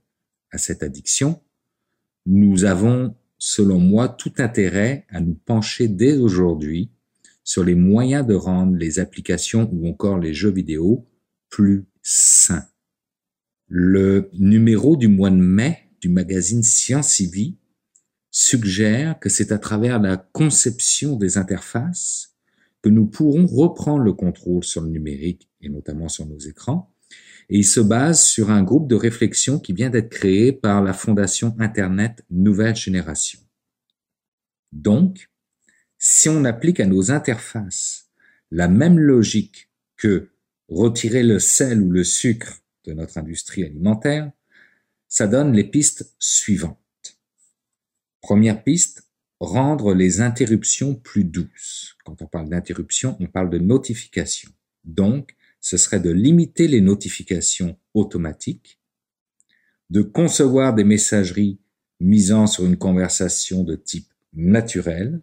[0.51, 1.41] à cette addiction,
[2.25, 6.91] nous avons, selon moi, tout intérêt à nous pencher dès aujourd'hui
[7.43, 11.07] sur les moyens de rendre les applications ou encore les jeux vidéo
[11.49, 12.65] plus sains.
[13.67, 17.57] Le numéro du mois de mai du magazine Science et Vie
[18.31, 22.35] suggère que c'est à travers la conception des interfaces
[22.81, 26.93] que nous pourrons reprendre le contrôle sur le numérique et notamment sur nos écrans.
[27.49, 30.93] Et il se base sur un groupe de réflexion qui vient d'être créé par la
[30.93, 33.39] Fondation Internet Nouvelle Génération.
[34.71, 35.29] Donc,
[36.03, 38.09] si on applique à nos interfaces
[38.49, 40.29] la même logique que
[40.67, 44.31] retirer le sel ou le sucre de notre industrie alimentaire,
[45.07, 47.19] ça donne les pistes suivantes.
[48.19, 49.03] Première piste,
[49.39, 51.95] rendre les interruptions plus douces.
[52.03, 54.49] Quand on parle d'interruption, on parle de notification.
[54.83, 58.79] Donc, ce serait de limiter les notifications automatiques,
[59.91, 61.59] de concevoir des messageries
[61.99, 65.21] misant sur une conversation de type naturel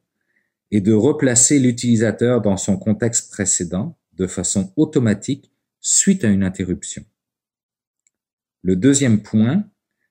[0.71, 5.51] et de replacer l'utilisateur dans son contexte précédent de façon automatique
[5.81, 7.05] suite à une interruption.
[8.63, 9.65] Le deuxième point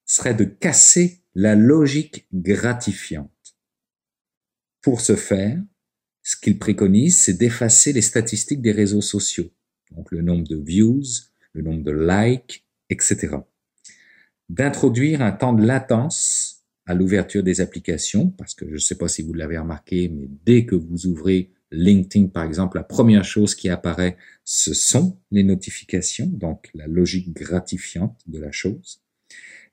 [0.05, 3.29] serait de casser la logique gratifiante.
[4.81, 5.61] Pour ce faire,
[6.23, 9.51] ce qu'il préconise, c'est d'effacer les statistiques des réseaux sociaux,
[9.91, 11.03] donc le nombre de views,
[11.53, 13.37] le nombre de likes, etc.
[14.49, 16.56] D'introduire un temps de latence
[16.87, 20.27] à l'ouverture des applications, parce que je ne sais pas si vous l'avez remarqué, mais
[20.45, 24.15] dès que vous ouvrez LinkedIn, par exemple, la première chose qui apparaît,
[24.45, 29.01] ce sont les notifications, donc la logique gratifiante de la chose.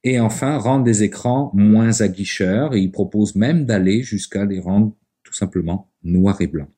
[0.03, 4.95] Et enfin, rendre des écrans moins aguicheurs et il propose même d'aller jusqu'à les rendre
[5.23, 6.71] tout simplement noirs et blancs.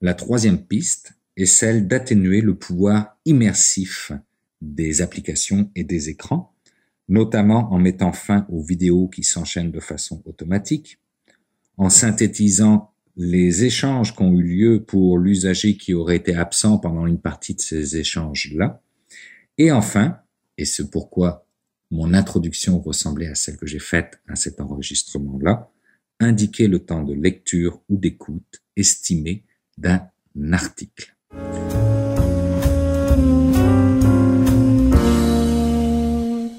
[0.00, 4.12] La troisième piste est celle d'atténuer le pouvoir immersif
[4.60, 6.54] des applications et des écrans,
[7.08, 10.98] notamment en mettant fin aux vidéos qui s'enchaînent de façon automatique,
[11.76, 17.06] en synthétisant les échanges qui ont eu lieu pour l'usager qui aurait été absent pendant
[17.06, 18.82] une partie de ces échanges-là,
[19.56, 20.18] et enfin,
[20.56, 21.46] et c'est pourquoi
[21.90, 25.70] mon introduction ressemblait à celle que j'ai faite à cet enregistrement-là,
[26.20, 29.44] indiquer le temps de lecture ou d'écoute estimé
[29.78, 30.10] d'un
[30.52, 31.16] article.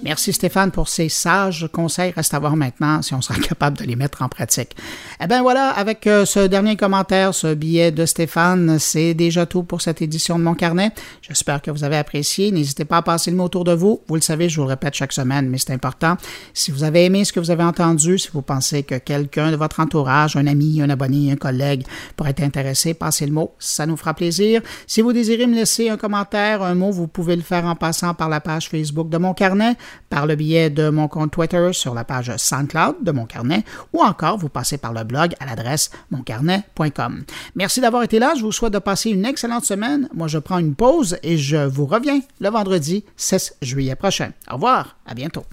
[0.10, 2.12] Merci Stéphane pour ces sages conseils.
[2.16, 4.76] Reste à voir maintenant si on sera capable de les mettre en pratique.
[5.22, 9.62] Eh bien voilà, avec euh, ce dernier commentaire, ce billet de Stéphane, c'est déjà tout
[9.62, 10.94] pour cette édition de mon carnet.
[11.22, 12.52] J'espère que vous avez apprécié.
[12.52, 14.02] N'hésitez pas à passer le mot autour de vous.
[14.08, 16.18] Vous le savez, je vous le répète chaque semaine, mais c'est important.
[16.56, 19.58] Si vous avez aimé ce que vous avez entendu, si vous pensez que quelqu'un de
[19.58, 23.52] votre entourage, un ami, un abonné, un collègue pourrait être intéressé, passez le mot.
[23.60, 24.64] Ça nous fera plaisir.
[24.88, 28.16] Si vous désirez me laisser un commentaire, un mot, vous pouvez le faire en passant
[28.16, 29.76] par la page Facebook de mon carnet
[30.10, 33.64] par le biais de mon compte Twitter sur la page SoundCloud de mon carnet
[33.94, 37.24] ou encore vous passez par le blog à l'adresse moncarnet.com.
[37.56, 38.34] Merci d'avoir été là.
[38.36, 40.10] Je vous souhaite de passer une excellente semaine.
[40.14, 44.32] Moi, je prends une pause et je vous reviens le vendredi 16 juillet prochain.
[44.50, 44.98] Au revoir.
[45.06, 45.44] À bientôt.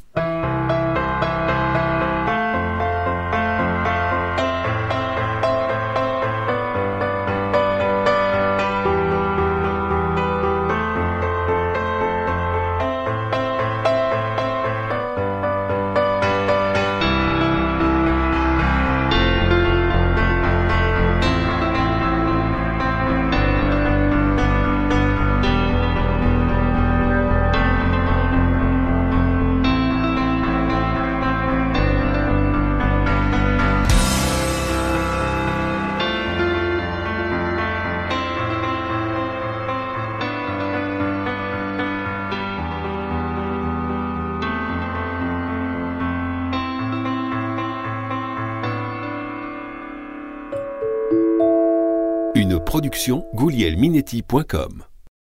[53.35, 54.95] goulielminetti.com